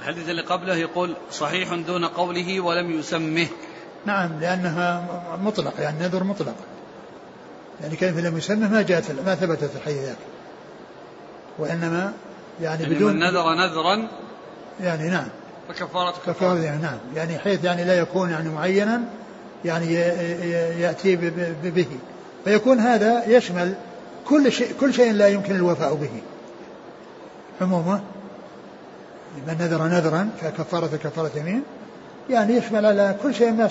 الحديث 0.00 0.28
اللي 0.28 0.42
قبله 0.42 0.74
يقول 0.74 1.14
صحيح 1.32 1.74
دون 1.74 2.04
قوله 2.04 2.60
ولم 2.60 2.90
يسمه؟ 2.98 3.46
نعم 4.06 4.40
لأنها 4.40 5.04
مطلق 5.42 5.72
يعني 5.80 5.98
نذر 6.04 6.24
مطلق. 6.24 6.54
يعني 7.82 7.96
كلمة 7.96 8.20
لم 8.20 8.38
يسمه 8.38 8.68
ما 8.68 8.82
جاءت 8.82 9.10
ما 9.26 9.34
ثبتت 9.34 9.64
في 9.64 9.76
الحديث 9.76 10.02
ذاك. 10.02 10.16
وإنما 11.58 12.12
يعني 12.60 12.82
يعني 12.82 12.94
بدون 12.94 13.12
من 13.12 13.20
نذر 13.20 13.54
نذرا 13.54 14.08
يعني 14.80 15.08
نعم. 15.08 15.28
فكفارة 15.68 16.14
كفارة. 16.26 16.58
يعني 16.58 16.82
نعم. 16.82 16.98
يعني 17.14 17.38
حيث 17.38 17.64
يعني 17.64 17.84
لا 17.84 17.98
يكون 17.98 18.30
يعني 18.30 18.48
معينا 18.48 19.02
يعني 19.64 19.94
يأتي 20.80 21.16
به. 21.64 21.86
فيكون 22.44 22.80
هذا 22.80 23.24
يشمل 23.26 23.74
كل 24.28 24.52
شيء 24.52 24.74
كل 24.80 24.94
شيء 24.94 25.12
لا 25.12 25.28
يمكن 25.28 25.56
الوفاء 25.56 25.94
به. 25.94 26.22
عموما 27.60 28.00
من 29.46 29.56
نذر 29.60 29.82
نذرا 29.82 30.28
فكفارة 30.40 30.96
كفارة 30.96 31.30
يمين 31.36 31.62
يعني 32.30 32.56
يشمل 32.56 32.86
على 32.86 33.16
كل 33.22 33.34
شيء 33.34 33.52
ما 33.52 33.68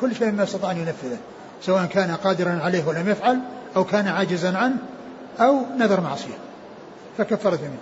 كل 0.00 0.14
شيء 0.14 0.32
ما 0.32 0.42
استطاع 0.42 0.70
أن 0.70 0.76
ينفذه. 0.76 1.18
سواء 1.60 1.86
كان 1.86 2.10
قادرا 2.10 2.60
عليه 2.64 2.84
ولم 2.84 3.08
يفعل 3.08 3.40
أو 3.76 3.84
كان 3.84 4.08
عاجزا 4.08 4.56
عنه 4.58 4.76
أو 5.40 5.62
نذر 5.78 6.00
معصية. 6.00 6.38
فكفارة 7.18 7.58
يمين 7.58 7.78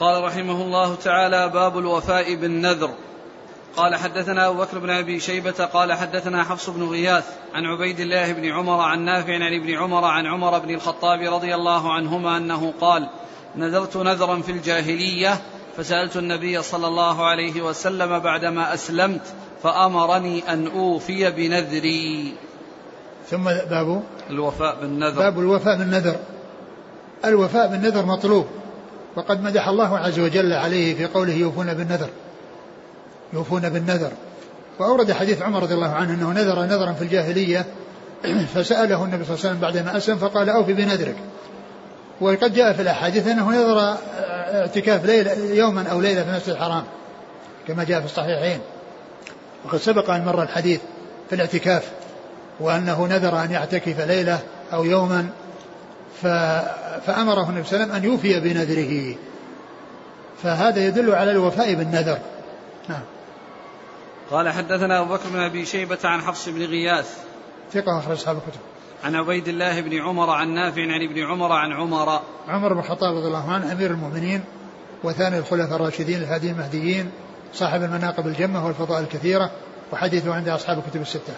قال 0.00 0.24
رحمه 0.24 0.62
الله 0.62 0.94
تعالى 0.94 1.48
باب 1.48 1.78
الوفاء 1.78 2.34
بالنذر. 2.34 2.90
قال 3.76 3.96
حدثنا 3.96 4.48
أبو 4.48 4.58
بكر 4.58 4.78
بن 4.78 4.90
أبي 4.90 5.20
شيبة 5.20 5.50
قال 5.50 5.92
حدثنا 5.92 6.44
حفص 6.44 6.70
بن 6.70 6.88
غياث 6.88 7.24
عن 7.54 7.66
عبيد 7.66 8.00
الله 8.00 8.32
بن 8.32 8.44
عمر 8.44 8.80
عن 8.80 9.04
نافع 9.04 9.34
عن 9.34 9.54
ابن 9.60 9.74
عمر 9.74 10.04
عن 10.04 10.26
عمر 10.26 10.58
بن 10.58 10.74
الخطاب 10.74 11.34
رضي 11.34 11.54
الله 11.54 11.92
عنهما 11.92 12.36
أنه 12.36 12.74
قال 12.80 13.08
نذرت 13.56 13.96
نذرا 13.96 14.40
في 14.40 14.52
الجاهلية 14.52 15.40
فسألت 15.76 16.16
النبي 16.16 16.62
صلى 16.62 16.86
الله 16.86 17.26
عليه 17.26 17.62
وسلم 17.62 18.18
بعدما 18.18 18.74
أسلمت. 18.74 19.34
فأمرني 19.62 20.52
أن 20.52 20.66
أوفي 20.66 21.30
بنذري. 21.30 22.34
ثم 23.30 23.44
باب؟ 23.44 24.02
الوفاء 24.30 24.80
بالنذر. 24.80 25.18
باب 25.18 25.38
الوفاء 25.38 25.76
بالنذر. 25.76 26.16
الوفاء 27.24 27.68
بالنذر 27.68 28.06
مطلوب. 28.06 28.46
وقد 29.16 29.42
مدح 29.42 29.68
الله 29.68 29.98
عز 29.98 30.18
وجل 30.18 30.52
عليه 30.52 30.94
في 30.94 31.06
قوله 31.06 31.32
يوفون 31.32 31.74
بالنذر. 31.74 32.08
يوفون 33.32 33.68
بالنذر. 33.68 34.10
وأورد 34.78 35.12
حديث 35.12 35.42
عمر 35.42 35.62
رضي 35.62 35.74
الله 35.74 35.90
عنه 35.90 36.14
أنه 36.14 36.32
نذر 36.32 36.62
نذرا 36.62 36.92
في 36.92 37.02
الجاهلية. 37.02 37.66
فسأله 38.54 39.04
النبي 39.04 39.24
صلى 39.24 39.34
الله 39.34 39.46
عليه 39.46 39.50
وسلم 39.50 39.60
بعدما 39.60 39.96
أسلم 39.96 40.16
فقال 40.16 40.48
أوفي 40.48 40.72
بنذرك. 40.72 41.16
وقد 42.20 42.54
جاء 42.54 42.72
في 42.72 42.82
الأحاديث 42.82 43.26
أنه 43.26 43.50
نذر 43.50 43.96
اعتكاف 44.60 45.04
ليلة 45.04 45.32
يوما 45.32 45.88
أو 45.88 46.00
ليلة 46.00 46.22
في 46.22 46.30
المسجد 46.30 46.48
الحرام 46.48 46.84
كما 47.68 47.84
جاء 47.84 48.00
في 48.00 48.06
الصحيحين. 48.06 48.60
وقد 49.64 49.78
سبق 49.78 50.10
أن 50.10 50.24
مر 50.24 50.42
الحديث 50.42 50.80
في 51.28 51.34
الاعتكاف 51.34 51.90
وأنه 52.60 53.06
نذر 53.06 53.44
أن 53.44 53.50
يعتكف 53.50 54.00
ليلة 54.00 54.40
أو 54.72 54.84
يوما 54.84 55.28
فأمره 57.06 57.48
النبي 57.50 57.64
صلى 57.64 57.82
الله 57.82 57.84
عليه 57.84 57.84
وسلم 57.84 57.92
أن 57.92 58.04
يوفي 58.04 58.40
بنذره. 58.40 59.16
فهذا 60.42 60.86
يدل 60.86 61.14
على 61.14 61.30
الوفاء 61.30 61.74
بالنذر. 61.74 62.18
نعم. 62.88 63.02
قال 64.30 64.48
حدثنا 64.48 65.00
أبو 65.00 65.14
بكر 65.14 65.28
بن 65.28 65.40
أبي 65.40 65.66
شيبة 65.66 65.98
عن 66.04 66.20
حفص 66.20 66.48
بن 66.48 66.64
غياث. 66.64 67.18
ثقة 67.72 67.98
أخرج 67.98 68.12
أصحاب 68.12 68.36
الكتب. 68.36 68.60
عن 69.04 69.14
عبيد 69.14 69.48
الله 69.48 69.80
بن 69.80 70.00
عمر 70.00 70.30
عن 70.30 70.48
نافع 70.48 70.82
عن 70.82 71.08
ابن 71.10 71.22
عمر 71.22 71.52
عن 71.52 71.72
عمر. 71.72 72.20
عمر 72.48 72.72
بن 72.72 72.80
الخطاب 72.80 73.16
رضي 73.16 73.26
الله 73.26 73.52
عنه 73.52 73.72
أمير 73.72 73.90
المؤمنين 73.90 74.44
وثاني 75.04 75.38
الخلفاء 75.38 75.76
الراشدين 75.76 76.22
الهادي 76.22 76.50
المهديين 76.50 77.10
صاحب 77.54 77.82
المناقب 77.82 78.26
الجمة 78.26 78.66
والفضائل 78.66 79.04
الكثيرة 79.04 79.50
وحديثه 79.92 80.34
عند 80.34 80.48
أصحاب 80.48 80.78
الكتب 80.78 81.00
الستة. 81.00 81.34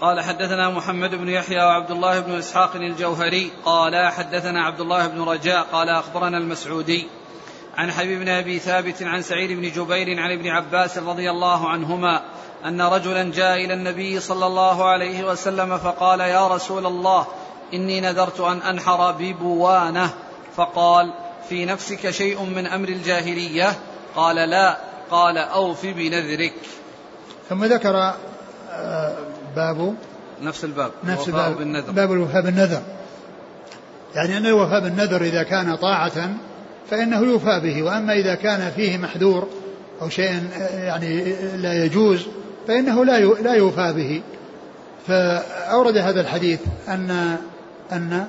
قال 0.00 0.20
حدثنا 0.20 0.70
محمد 0.70 1.14
بن 1.14 1.28
يحيى 1.28 1.58
وعبد 1.58 1.90
الله 1.90 2.20
بن 2.20 2.38
إسحاق 2.38 2.76
الجوهري. 2.76 3.50
قال 3.64 4.12
حدثنا 4.12 4.64
عبد 4.64 4.80
الله 4.80 5.06
بن 5.06 5.22
رجاء. 5.22 5.66
قال 5.72 5.88
أخبرنا 5.88 6.38
المسعودي 6.38 7.06
عن 7.76 7.92
حبيب 7.92 8.20
بن 8.20 8.28
أبي 8.28 8.58
ثابت 8.58 9.02
عن 9.02 9.22
سعيد 9.22 9.50
بن 9.50 9.70
جبير 9.70 10.20
عن 10.20 10.32
ابن 10.32 10.48
عباس 10.48 10.98
رضي 10.98 11.30
الله 11.30 11.68
عنهما 11.68 12.22
أن 12.64 12.80
رجلا 12.82 13.32
جاء 13.32 13.64
إلى 13.64 13.74
النبي 13.74 14.20
صلى 14.20 14.46
الله 14.46 14.84
عليه 14.84 15.24
وسلم 15.24 15.78
فقال 15.78 16.20
يا 16.20 16.48
رسول 16.48 16.86
الله 16.86 17.26
إني 17.74 18.00
نذرت 18.00 18.40
أن 18.40 18.62
أنحر 18.62 19.12
ببوانة. 19.12 20.10
فقال 20.56 21.12
في 21.48 21.64
نفسك 21.64 22.10
شيء 22.10 22.42
من 22.42 22.66
أمر 22.66 22.88
الجاهلية؟ 22.88 23.72
قال 24.16 24.36
لا 24.36 24.76
قال 25.10 25.38
أوف 25.38 25.86
بنذرك. 25.86 26.52
ثم 27.48 27.64
ذكر 27.64 28.14
آه، 28.72 29.12
باب. 29.56 29.94
نفس 30.42 30.64
الباب 30.64 30.90
نفس 31.04 31.28
الباب. 31.28 31.56
بالنذر. 31.56 31.92
باب 31.92 32.12
الوفاء 32.12 32.42
بالنذر. 32.42 32.82
يعني 34.14 34.36
أن 34.36 34.46
الوفاء 34.46 34.80
بالنذر 34.80 35.22
إذا 35.22 35.42
كان 35.42 35.74
طاعة 35.76 36.30
فإنه 36.90 37.20
يوفى 37.20 37.60
به. 37.60 37.82
وأما 37.82 38.12
إذا 38.12 38.34
كان 38.34 38.72
فيه 38.76 38.98
محذور 38.98 39.48
أو 40.02 40.08
شيء 40.08 40.40
يعني 40.72 41.34
لا 41.56 41.84
يجوز 41.84 42.26
فإنه 42.68 43.04
لا 43.04 43.20
لا 43.20 43.54
يوفى 43.54 43.92
به. 43.92 44.22
فأورد 45.06 45.96
هذا 45.96 46.20
الحديث 46.20 46.60
أن 46.88 47.36
أن 47.92 48.28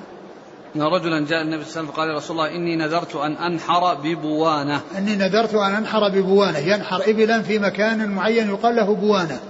أن 0.76 0.82
رجلا 0.82 1.26
جاء 1.26 1.42
النبي 1.42 1.64
صلى 1.64 1.80
الله 1.80 1.92
عليه 1.92 1.92
وسلم 1.92 1.92
فقال 1.92 2.08
يا 2.08 2.16
رسول 2.16 2.36
الله 2.36 2.56
إني 2.56 2.76
نذرت 2.76 3.16
أن 3.16 3.32
أنحر 3.32 3.94
ببوانة. 3.94 4.80
إني 4.98 5.16
نذرت 5.16 5.54
أن 5.54 5.74
أنحر 5.74 6.08
ببوانة 6.08 6.58
ينحر 6.58 7.02
إبلا 7.06 7.42
في 7.42 7.58
مكان 7.58 8.08
معين 8.08 8.48
يقال 8.48 8.76
له 8.76 8.94
بوانة. 8.94 9.40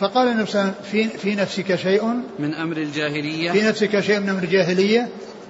فقال 0.00 0.28
النبي 0.28 0.50
صلى 0.50 0.60
الله 0.60 0.74
عليه 0.74 0.88
وسلم 0.88 1.08
في, 1.10 1.18
في 1.18 1.34
نفسك 1.34 1.74
شيء؟ 1.74 2.04
من 2.38 2.54
أمر 2.54 2.76
الجاهلية. 2.76 3.52
في 3.52 3.62
نفسك 3.62 4.00
شيء 4.00 4.20
من 4.20 4.28
أمر 4.28 4.42
الجاهلية؟ 4.42 5.08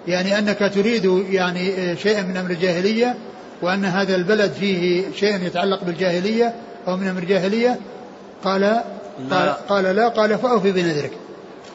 يعني 0.09 0.38
أنك 0.38 0.72
تريد 0.74 1.05
يعني 1.30 1.97
شيئا 1.97 2.22
من 2.22 2.36
أمر 2.36 2.51
الجاهلية 2.51 3.16
وأن 3.62 3.84
هذا 3.84 4.16
البلد 4.16 4.53
فيه 4.53 5.05
شيء 5.16 5.43
يتعلق 5.43 5.84
بالجاهلية 5.84 6.55
أو 6.88 6.97
من 6.97 7.09
أمر 7.09 7.22
الجاهلية؟ 7.22 7.78
قال 8.45 8.61
لا. 8.61 8.84
قال, 9.30 9.49
قال 9.68 9.84
لا 9.97 10.09
قال 10.09 10.38
فأوفي 10.38 10.72
بنذرك. 10.72 11.12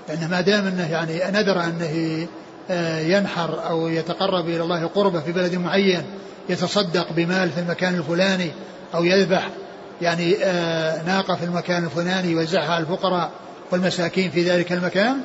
لأنه 0.10 0.28
ما 0.28 0.42
دام 0.42 0.68
أنه 0.68 0.92
يعني 0.92 1.40
نذر 1.40 1.64
أنه 1.64 1.86
آه، 1.86 2.28
ينحر 3.00 3.70
أو 3.70 3.88
يتقرب 3.88 4.50
إلى 4.50 4.64
الله 4.64 4.86
قربة 4.86 5.20
في 5.20 5.32
بلد 5.32 5.56
معين 5.56 6.04
يتصدق 6.50 7.08
بمال 7.12 7.50
في 7.50 7.60
المكان 7.60 7.96
الفلاني 7.96 8.52
أو 8.96 9.04
يذبح 9.04 9.50
يعني 10.02 10.36
آه، 10.44 11.04
ناقة 11.04 11.36
في 11.36 11.46
المكان 11.46 11.84
الفلاني 11.84 12.32
يوزعها 12.32 12.74
على 12.74 12.82
الفقراء 12.82 13.32
والمساكين 13.72 14.32
في 14.32 14.44
ذلك 14.44 14.72
المكان. 14.72 15.18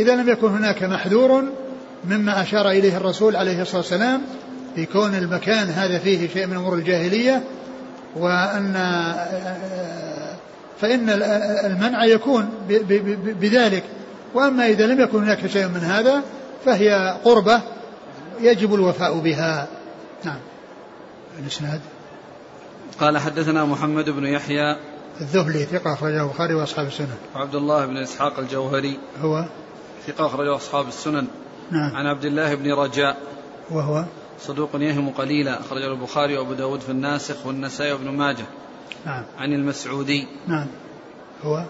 إذا 0.00 0.14
لم 0.14 0.28
يكن 0.28 0.48
هناك 0.48 0.82
محذور 0.82 1.44
مما 2.04 2.42
أشار 2.42 2.70
إليه 2.70 2.96
الرسول 2.96 3.36
عليه 3.36 3.62
الصلاة 3.62 3.80
والسلام 3.80 4.22
في 4.74 4.86
كون 4.86 5.14
المكان 5.14 5.68
هذا 5.68 5.98
فيه 5.98 6.28
شيء 6.28 6.46
من 6.46 6.56
أمور 6.56 6.74
الجاهلية 6.74 7.42
وأن 8.16 8.76
آه، 8.76 10.36
فإن 10.80 11.08
المنع 11.64 12.04
يكون 12.04 12.48
بذلك. 13.40 13.82
وأما 14.34 14.66
إذا 14.66 14.86
لم 14.86 15.00
يكن 15.00 15.22
هناك 15.22 15.46
شيء 15.46 15.68
من 15.68 15.80
هذا 15.80 16.22
فهي 16.64 17.18
قربة 17.24 17.62
يجب 18.40 18.74
الوفاء 18.74 19.18
بها. 19.18 19.68
نعم. 20.24 20.38
الإسناد. 21.38 21.80
قال 23.00 23.18
حدثنا 23.18 23.64
محمد 23.64 24.10
بن 24.10 24.26
يحيى. 24.26 24.76
الذهلي 25.20 25.64
ثقة 25.64 25.92
أخرجه 25.92 26.22
البخاري 26.22 26.54
وأصحاب 26.54 26.86
السنن. 26.86 27.16
وعبد 27.36 27.54
الله 27.54 27.86
بن 27.86 27.96
إسحاق 27.96 28.38
الجوهري. 28.38 28.98
هو؟ 29.20 29.44
ثقة 30.06 30.26
أخرجه 30.26 30.56
أصحاب 30.56 30.88
السنن. 30.88 31.26
نعم. 31.70 31.96
عن 31.96 32.06
عبد 32.06 32.24
الله 32.24 32.54
بن 32.54 32.72
رجاء. 32.72 33.16
وهو؟ 33.70 34.04
صدوق 34.40 34.70
يهم 34.74 35.10
قليلا 35.10 35.60
أخرجه 35.60 35.86
البخاري 35.86 36.38
وأبو 36.38 36.52
داود 36.52 36.80
في 36.80 36.88
الناسخ 36.88 37.46
والنسائي 37.46 37.92
وابن 37.92 38.08
ماجه. 38.08 38.44
نعم. 39.06 39.24
عن 39.38 39.52
المسعودي. 39.52 40.26
نعم. 40.48 40.66
هو؟ 41.42 41.64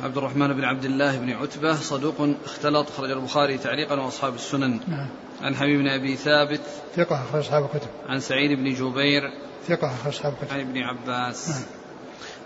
عبد 0.00 0.16
الرحمن 0.16 0.52
بن 0.52 0.64
عبد 0.64 0.84
الله 0.84 1.18
بن 1.18 1.30
عتبة 1.30 1.74
صدوق 1.74 2.28
اختلط 2.44 2.90
خرج 2.90 3.10
البخاري 3.10 3.58
تعليقا 3.58 4.00
وأصحاب 4.00 4.34
السنن. 4.34 4.80
نعم. 4.88 5.08
عن 5.42 5.54
حبيب 5.56 5.80
بن 5.80 5.88
أبي 5.88 6.16
ثابت. 6.16 6.60
ثقة 6.96 7.22
أخرج 7.22 7.40
أصحاب 7.40 7.64
الكتب. 7.64 7.88
عن 8.08 8.20
سعيد 8.20 8.58
بن 8.58 8.74
جبير. 8.74 9.22
ثقة 9.68 9.86
أخرج 9.86 10.12
أصحاب 10.12 10.32
الكتب. 10.32 10.54
عن 10.54 10.60
ابن 10.60 10.78
عباس. 10.78 11.48
نعم. 11.48 11.62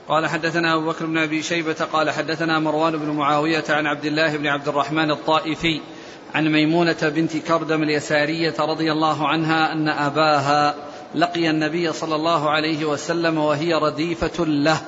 قال 0.09 0.27
حدثنا 0.27 0.75
أبو 0.75 0.87
بكر 0.87 1.07
بن 1.07 1.19
أبي 1.19 1.43
شيبة 1.43 1.87
قال 1.93 2.11
حدثنا 2.11 2.59
مروان 2.59 2.97
بن 2.97 3.11
معاوية 3.11 3.65
عن 3.69 3.87
عبد 3.87 4.05
الله 4.05 4.37
بن 4.37 4.47
عبد 4.47 4.69
الرحمن 4.69 5.11
الطائفي 5.11 5.81
عن 6.35 6.53
ميمونة 6.53 6.97
بنت 7.03 7.37
كردم 7.37 7.83
اليسارية 7.83 8.55
رضي 8.59 8.93
الله 8.93 9.29
عنها 9.29 9.73
أن 9.73 9.89
أباها 9.89 10.75
لقي 11.15 11.51
النبي 11.51 11.93
صلى 11.93 12.15
الله 12.15 12.51
عليه 12.51 12.85
وسلم 12.85 13.39
وهي 13.39 13.75
رديفة 13.75 14.45
له. 14.45 14.81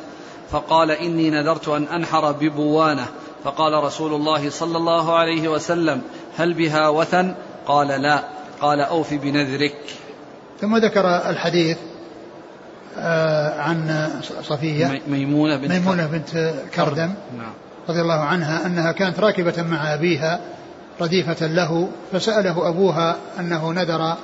فقال 0.51 0.91
إني 0.91 1.31
نذرت 1.31 1.69
أن 1.69 1.85
أنحر 1.85 2.33
ببوانة. 2.33 3.07
فقال 3.45 3.85
رسول 3.85 4.15
الله 4.15 4.51
صلى 4.51 4.77
الله 4.77 5.19
عليه 5.19 5.49
وسلم 5.49 6.01
هل 6.39 6.55
بها 6.55 6.89
وثن؟ 6.89 7.35
قال 7.67 7.89
لا. 7.89 8.25
قال 8.61 8.81
أوف 8.81 9.15
بنذرك. 9.15 9.77
ثم 10.61 10.77
ذكر 10.77 11.07
الحديث 11.07 11.77
آه، 12.99 13.61
عن 13.61 14.09
صفية 14.43 15.01
ميمونة 15.09 15.57
بنت 15.57 15.73
ميمونة 15.73 16.07
بنت 16.07 16.55
كردم 16.75 17.15
نعم. 17.39 17.53
رضي 17.89 18.01
الله 18.01 18.21
عنها 18.21 18.67
أنها 18.67 18.93
كانت 18.93 19.21
راكبة 19.21 19.63
مع 19.63 19.95
أبيها 19.95 20.41
رديفة 21.01 21.47
له 21.47 21.89
فسأله 22.13 22.69
أبوها 22.69 23.17
أنه 23.41 23.73
نذر 23.73 24.17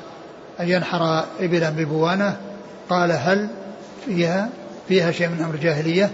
أن 0.60 0.68
ينحر 0.68 1.24
إبلا 1.40 1.70
ببوانة. 1.70 2.36
قال 2.90 3.12
هل 3.12 3.48
فيها؟ 4.04 4.48
فيها 4.88 5.12
شيء 5.12 5.28
من 5.28 5.42
أمر 5.42 5.54
الجاهلية؟ 5.54 6.10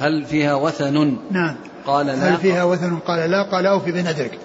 هل 0.00 0.24
فيها 0.24 0.54
وثن؟ 0.54 1.16
نعم. 1.30 1.56
قال 1.86 2.06
لا. 2.06 2.14
هل 2.14 2.36
فيها 2.36 2.64
وثن؟ 2.64 2.98
قال 2.98 3.30
لا. 3.30 3.42
قال 3.42 3.66
أوفي 3.66 3.92
بنذرك. 3.92 4.38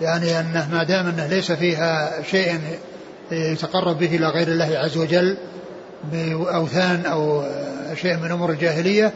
يعني 0.00 0.40
أنه 0.40 0.68
ما 0.72 0.84
دام 0.84 1.06
أنه 1.06 1.26
ليس 1.26 1.52
فيها 1.52 2.22
شيء 2.22 2.60
يتقرب 3.30 3.98
به 3.98 4.16
إلى 4.16 4.26
غير 4.26 4.48
الله 4.48 4.78
عز 4.78 4.96
وجل 4.96 5.36
بأوثان 6.12 7.06
أو 7.06 7.44
شيء 7.94 8.16
من 8.16 8.30
أمور 8.30 8.50
الجاهلية 8.50 9.12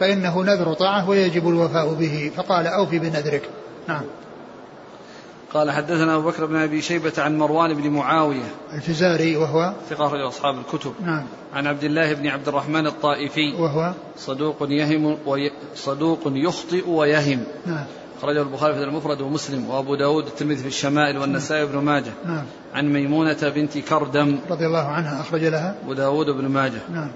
فإنه 0.00 0.42
نذر 0.42 0.74
طاعة 0.74 1.08
ويجب 1.08 1.48
الوفاء 1.48 1.94
به. 1.94 2.30
فقال 2.36 2.66
أوفي 2.66 2.98
بنذرك. 2.98 3.42
نعم. 3.88 4.02
قال 5.54 5.70
حدثنا 5.70 6.16
أبو 6.16 6.28
بكر 6.28 6.46
بن 6.46 6.56
أبي 6.56 6.82
شيبة 6.82 7.12
عن 7.18 7.38
مروان 7.38 7.74
بن 7.74 7.90
معاوية. 7.90 8.50
الفزاري 8.74 9.36
وهو 9.36 9.72
ثقة 9.90 10.06
أخرج 10.06 10.20
أصحاب 10.20 10.58
الكتب. 10.58 10.92
نعم. 11.02 11.26
عن 11.54 11.66
عبد 11.66 11.84
الله 11.84 12.12
بن 12.14 12.26
عبد 12.26 12.48
الرحمن 12.48 12.86
الطائفي. 12.86 13.52
وهو 13.58 13.92
صدوق 14.16 14.56
يهم 14.60 15.18
وي 15.26 15.50
صدوق 15.74 16.20
يخطئ 16.26 16.88
ويهم. 16.88 17.44
نعم. 17.66 17.84
أخرجه 18.18 18.42
البخاري 18.42 18.74
في 18.74 18.82
المفرد 18.82 19.20
ومسلم 19.20 19.70
وأبو 19.70 19.94
داود 19.94 20.26
الترمذي 20.26 20.56
في 20.56 20.68
الشمائل 20.68 21.18
والنسائي 21.18 21.66
بن 21.66 21.78
ماجه. 21.78 22.12
نعم. 22.24 22.44
عن 22.74 22.92
ميمونة 22.92 23.52
بنت 23.54 23.78
كردم. 23.78 24.38
رضي 24.50 24.66
الله 24.66 24.86
عنها 24.86 25.20
أخرج 25.20 25.44
لها. 25.44 25.74
أبو 25.84 25.92
داود 25.92 26.26
بن 26.26 26.46
ماجه. 26.46 26.80
نعم. 26.92 27.10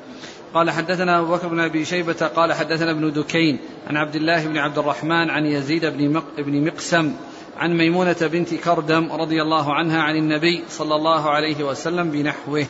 قال 0.54 0.70
حدثنا 0.70 1.18
أبو 1.18 1.32
بكر 1.32 1.48
بن 1.48 1.60
أبي 1.60 1.84
شيبة 1.84 2.26
قال 2.36 2.52
حدثنا 2.52 2.90
ابن 2.90 3.12
دكين 3.12 3.58
عن 3.86 3.96
عبد 3.96 4.14
الله 4.16 4.46
بن 4.46 4.56
عبد 4.56 4.78
الرحمن 4.78 5.30
عن 5.30 5.46
يزيد 5.46 5.86
بن, 5.86 6.12
مق 6.12 6.24
بن 6.38 6.66
مقسم. 6.66 7.12
عن 7.58 7.76
ميمونة 7.76 8.16
بنت 8.20 8.54
كردم 8.54 9.12
رضي 9.12 9.42
الله 9.42 9.74
عنها 9.74 10.02
عن 10.02 10.16
النبي 10.16 10.64
صلى 10.68 10.94
الله 10.94 11.30
عليه 11.30 11.64
وسلم 11.64 12.10
بنحوه. 12.10 12.66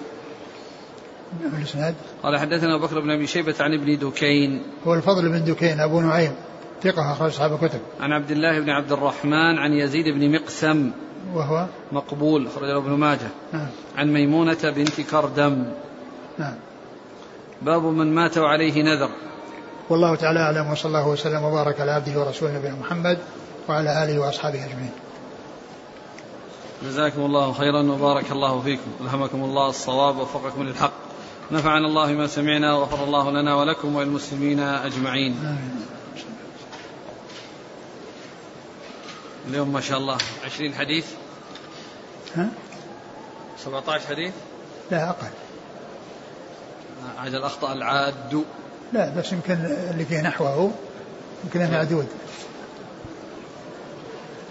قال 2.22 2.38
حدثنا 2.38 2.76
أبو 2.76 2.86
بكر 2.86 3.00
بن 3.00 3.10
أبي 3.10 3.26
شيبة 3.26 3.54
عن 3.60 3.74
ابن 3.74 3.98
دكين. 3.98 4.62
هو 4.86 4.94
الفضل 4.94 5.28
بن 5.28 5.44
دكين 5.44 5.80
أبو 5.80 6.00
نعيم 6.00 6.32
ثقة 6.82 7.12
أخرج 7.12 7.30
أصحاب 7.30 7.52
الكتب. 7.52 7.80
عن 8.00 8.12
عبد 8.12 8.30
الله 8.30 8.60
بن 8.60 8.70
عبد 8.70 8.92
الرحمن 8.92 9.58
عن 9.58 9.72
يزيد 9.72 10.08
بن 10.08 10.32
مقسم. 10.32 10.90
وهو؟ 11.34 11.66
مقبول 11.92 12.46
أخرجه 12.46 12.78
ابن 12.78 12.90
ماجه. 12.90 13.28
نعم. 13.52 13.66
عن 13.96 14.12
ميمونة 14.12 14.58
بنت 14.76 15.00
كردم. 15.00 15.64
نعم. 16.38 16.54
باب 17.62 17.84
من 17.84 18.14
مات 18.14 18.38
وعليه 18.38 18.82
نذر. 18.82 19.10
والله 19.90 20.14
تعالى 20.14 20.40
أعلم 20.40 20.70
وصلى 20.70 20.88
الله 20.88 21.08
وسلم 21.08 21.42
وبارك 21.44 21.80
على 21.80 21.90
عبده 21.90 22.20
ورسوله 22.20 22.58
نبينا 22.58 22.74
محمد. 22.74 23.18
وعلى 23.68 24.04
آله 24.04 24.18
وأصحابه 24.18 24.64
أجمعين. 24.64 24.92
جزاكم 26.82 27.20
الله 27.20 27.52
خيرا 27.52 27.82
وبارك 27.82 28.32
الله 28.32 28.60
فيكم. 28.60 28.90
ألهمكم 29.00 29.44
الله 29.44 29.68
الصواب 29.68 30.16
ووفقكم 30.16 30.62
للحق. 30.62 30.92
نفعنا 31.52 31.86
الله 31.86 32.12
بما 32.12 32.26
سمعنا 32.26 32.76
وغفر 32.76 33.04
الله 33.04 33.30
لنا 33.30 33.54
ولكم 33.54 33.96
وللمسلمين 33.96 34.60
أجمعين. 34.60 35.32
آمين. 35.32 35.86
اليوم 39.48 39.72
ما 39.72 39.80
شاء 39.80 39.98
الله 39.98 40.18
عشرين 40.44 40.74
حديث. 40.74 41.06
ها؟ 42.36 42.48
17 43.58 44.06
حديث. 44.08 44.32
لا 44.90 45.10
أقل. 45.10 45.30
عاد 47.18 47.34
الأخطاء 47.34 47.72
العاد. 47.72 48.44
لا 48.92 49.12
بس 49.16 49.32
يمكن 49.32 49.54
اللي 49.90 50.04
فيه 50.04 50.20
نحوه 50.20 50.72
يمكن 51.44 51.70
معدود 51.70 52.08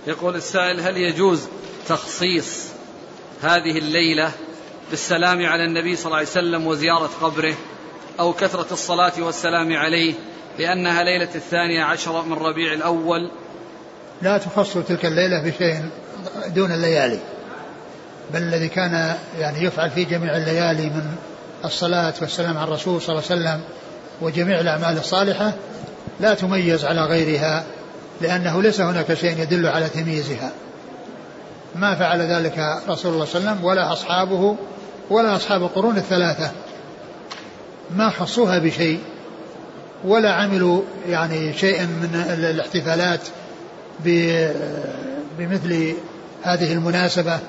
يقول 0.08 0.36
السائل 0.36 0.80
هل 0.80 0.98
يجوز 0.98 1.48
تخصيص 1.88 2.68
هذه 3.42 3.78
الليلة 3.78 4.32
بالسلام 4.90 5.46
على 5.46 5.66
النبي 5.66 5.96
صلى 5.96 6.06
الله 6.06 6.18
عليه 6.18 6.28
وسلم 6.28 6.68
وزيارة 6.68 7.10
قبره 7.22 7.56
أو 8.20 8.34
كثرة 8.34 8.68
الصلاة 8.72 9.14
والسلام 9.20 9.74
عليه 9.74 10.14
لأنها 10.60 11.04
ليلة 11.04 11.30
الثانية 11.36 11.84
عشر 11.84 12.22
من 12.22 12.34
ربيع 12.34 12.74
الأول؟ 12.74 13.32
لا 14.22 14.38
تخص 14.38 14.74
تلك 14.74 15.06
الليلة 15.06 15.44
بشيء 15.44 15.90
دون 16.48 16.72
الليالي 16.72 17.20
بل 18.34 18.42
الذي 18.42 18.68
كان 18.68 19.16
يعني 19.38 19.64
يفعل 19.64 19.90
في 19.90 20.04
جميع 20.04 20.38
الليالي 20.38 20.86
من 20.86 21.16
الصلاة 21.66 22.14
والسلام 22.22 22.58
على 22.58 22.68
الرسول 22.68 23.02
صلى 23.02 23.16
الله 23.16 23.32
عليه 23.32 23.42
وسلم 23.42 23.64
وجميع 24.22 24.60
الأعمال 24.60 24.98
الصالحة 24.98 25.54
لا 26.20 26.34
تميز 26.34 26.86
على 26.86 27.02
غيرها. 27.02 27.64
لأنه 28.22 28.62
ليس 28.62 28.82
هناك 28.82 29.14
شيء 29.14 29.40
يدل 29.40 29.68
على 29.68 29.90
تمييزها. 29.90 30.52
ما 31.76 31.96
فعل 31.96 32.22
ذلك 32.22 32.82
رسول 32.90 33.14
الله 33.14 33.26
صلى 33.26 33.40
الله 33.40 33.50
عليه 33.50 33.60
وسلم 33.60 33.66
ولا 33.66 33.94
أصحابه 33.94 34.56
ولا 35.10 35.36
أصحاب 35.36 35.64
القرون 35.64 35.98
الثلاثة. 35.98 36.52
ما 37.96 38.10
خصوها 38.10 38.60
بشيء 38.60 39.00
ولا 40.06 40.34
عملوا 40.34 40.82
يعني 41.08 41.54
شيئا 41.54 41.86
من 41.86 42.26
الاحتفالات 42.40 43.22
بمثل 45.40 45.94
هذه 46.44 46.74
المناسبة. 46.74 47.40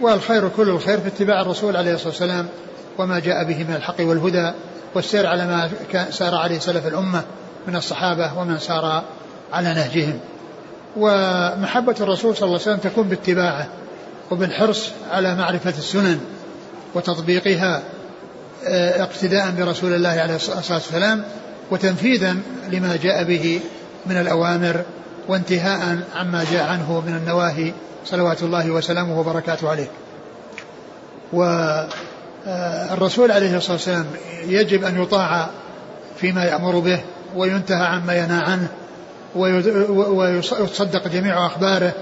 والخير 0.00 0.48
كل 0.48 0.68
الخير 0.68 1.00
في 1.00 1.08
اتباع 1.08 1.40
الرسول 1.40 1.76
عليه 1.76 1.94
الصلاة 1.94 2.08
والسلام 2.08 2.48
وما 2.98 3.18
جاء 3.18 3.44
به 3.44 3.64
من 3.64 3.74
الحق 3.74 4.00
والهدى 4.00 4.52
والسير 4.94 5.26
على 5.26 5.46
ما 5.46 5.70
سار 6.10 6.34
عليه 6.34 6.58
سلف 6.58 6.86
الأمة 6.86 7.22
من 7.68 7.76
الصحابة 7.76 8.38
ومن 8.38 8.58
سار 8.58 9.02
على 9.52 9.74
نهجهم. 9.74 10.18
ومحبة 10.96 11.94
الرسول 12.00 12.36
صلى 12.36 12.46
الله 12.46 12.60
عليه 12.60 12.70
وسلم 12.70 12.90
تكون 12.90 13.08
باتباعه 13.08 13.68
وبالحرص 14.30 14.90
على 15.10 15.34
معرفة 15.34 15.70
السنن 15.70 16.20
وتطبيقها 16.94 17.82
آه، 18.66 19.02
اقتداء 19.02 19.50
برسول 19.50 19.94
الله 19.94 20.08
عليه 20.08 20.36
الصلاة 20.36 20.62
والسلام 20.70 21.24
وتنفيذا 21.70 22.36
لما 22.70 22.96
جاء 22.96 23.24
به 23.24 23.60
من 24.06 24.16
الأوامر 24.16 24.82
وانتهاء 25.28 25.98
عما 26.16 26.44
جاء 26.52 26.64
عنه 26.64 27.02
من 27.06 27.16
النواهي 27.16 27.72
صلوات 28.06 28.42
الله 28.42 28.70
وسلامه 28.70 29.20
وبركاته 29.20 29.70
عليه. 29.70 29.90
والرسول 31.32 33.32
عليه 33.32 33.56
الصلاة 33.56 33.72
والسلام 33.72 34.06
يجب 34.46 34.84
أن 34.84 35.02
يطاع 35.02 35.48
فيما 36.20 36.44
يأمر 36.44 36.78
به 36.78 37.00
وينتهى 37.36 37.86
عما 37.86 38.14
ينهى 38.14 38.42
عنه. 38.42 38.68
ويصدق 39.36 41.08
جميع 41.08 41.46
أخباره 41.46 41.92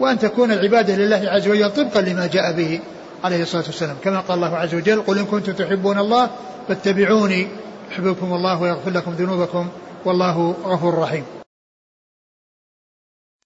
وأن 0.00 0.18
تكون 0.18 0.52
العبادة 0.52 0.96
لله 0.96 1.22
عز 1.30 1.48
وجل 1.48 1.70
طبقا 1.70 2.00
لما 2.00 2.26
جاء 2.26 2.52
به 2.52 2.80
عليه 3.24 3.42
الصلاة 3.42 3.64
والسلام. 3.66 3.96
كما 4.04 4.20
قال 4.20 4.36
الله 4.36 4.56
عز 4.56 4.74
وجل 4.74 5.02
قل 5.02 5.18
إن 5.18 5.24
كنتم 5.24 5.52
تحبون 5.52 5.98
الله 5.98 6.30
فاتبعوني 6.68 7.48
يحببكم 7.92 8.34
الله 8.34 8.62
ويغفر 8.62 8.90
لكم 8.90 9.12
ذنوبكم 9.12 9.68
والله 10.04 10.54
غفور 10.64 10.98
رحيم. 10.98 11.39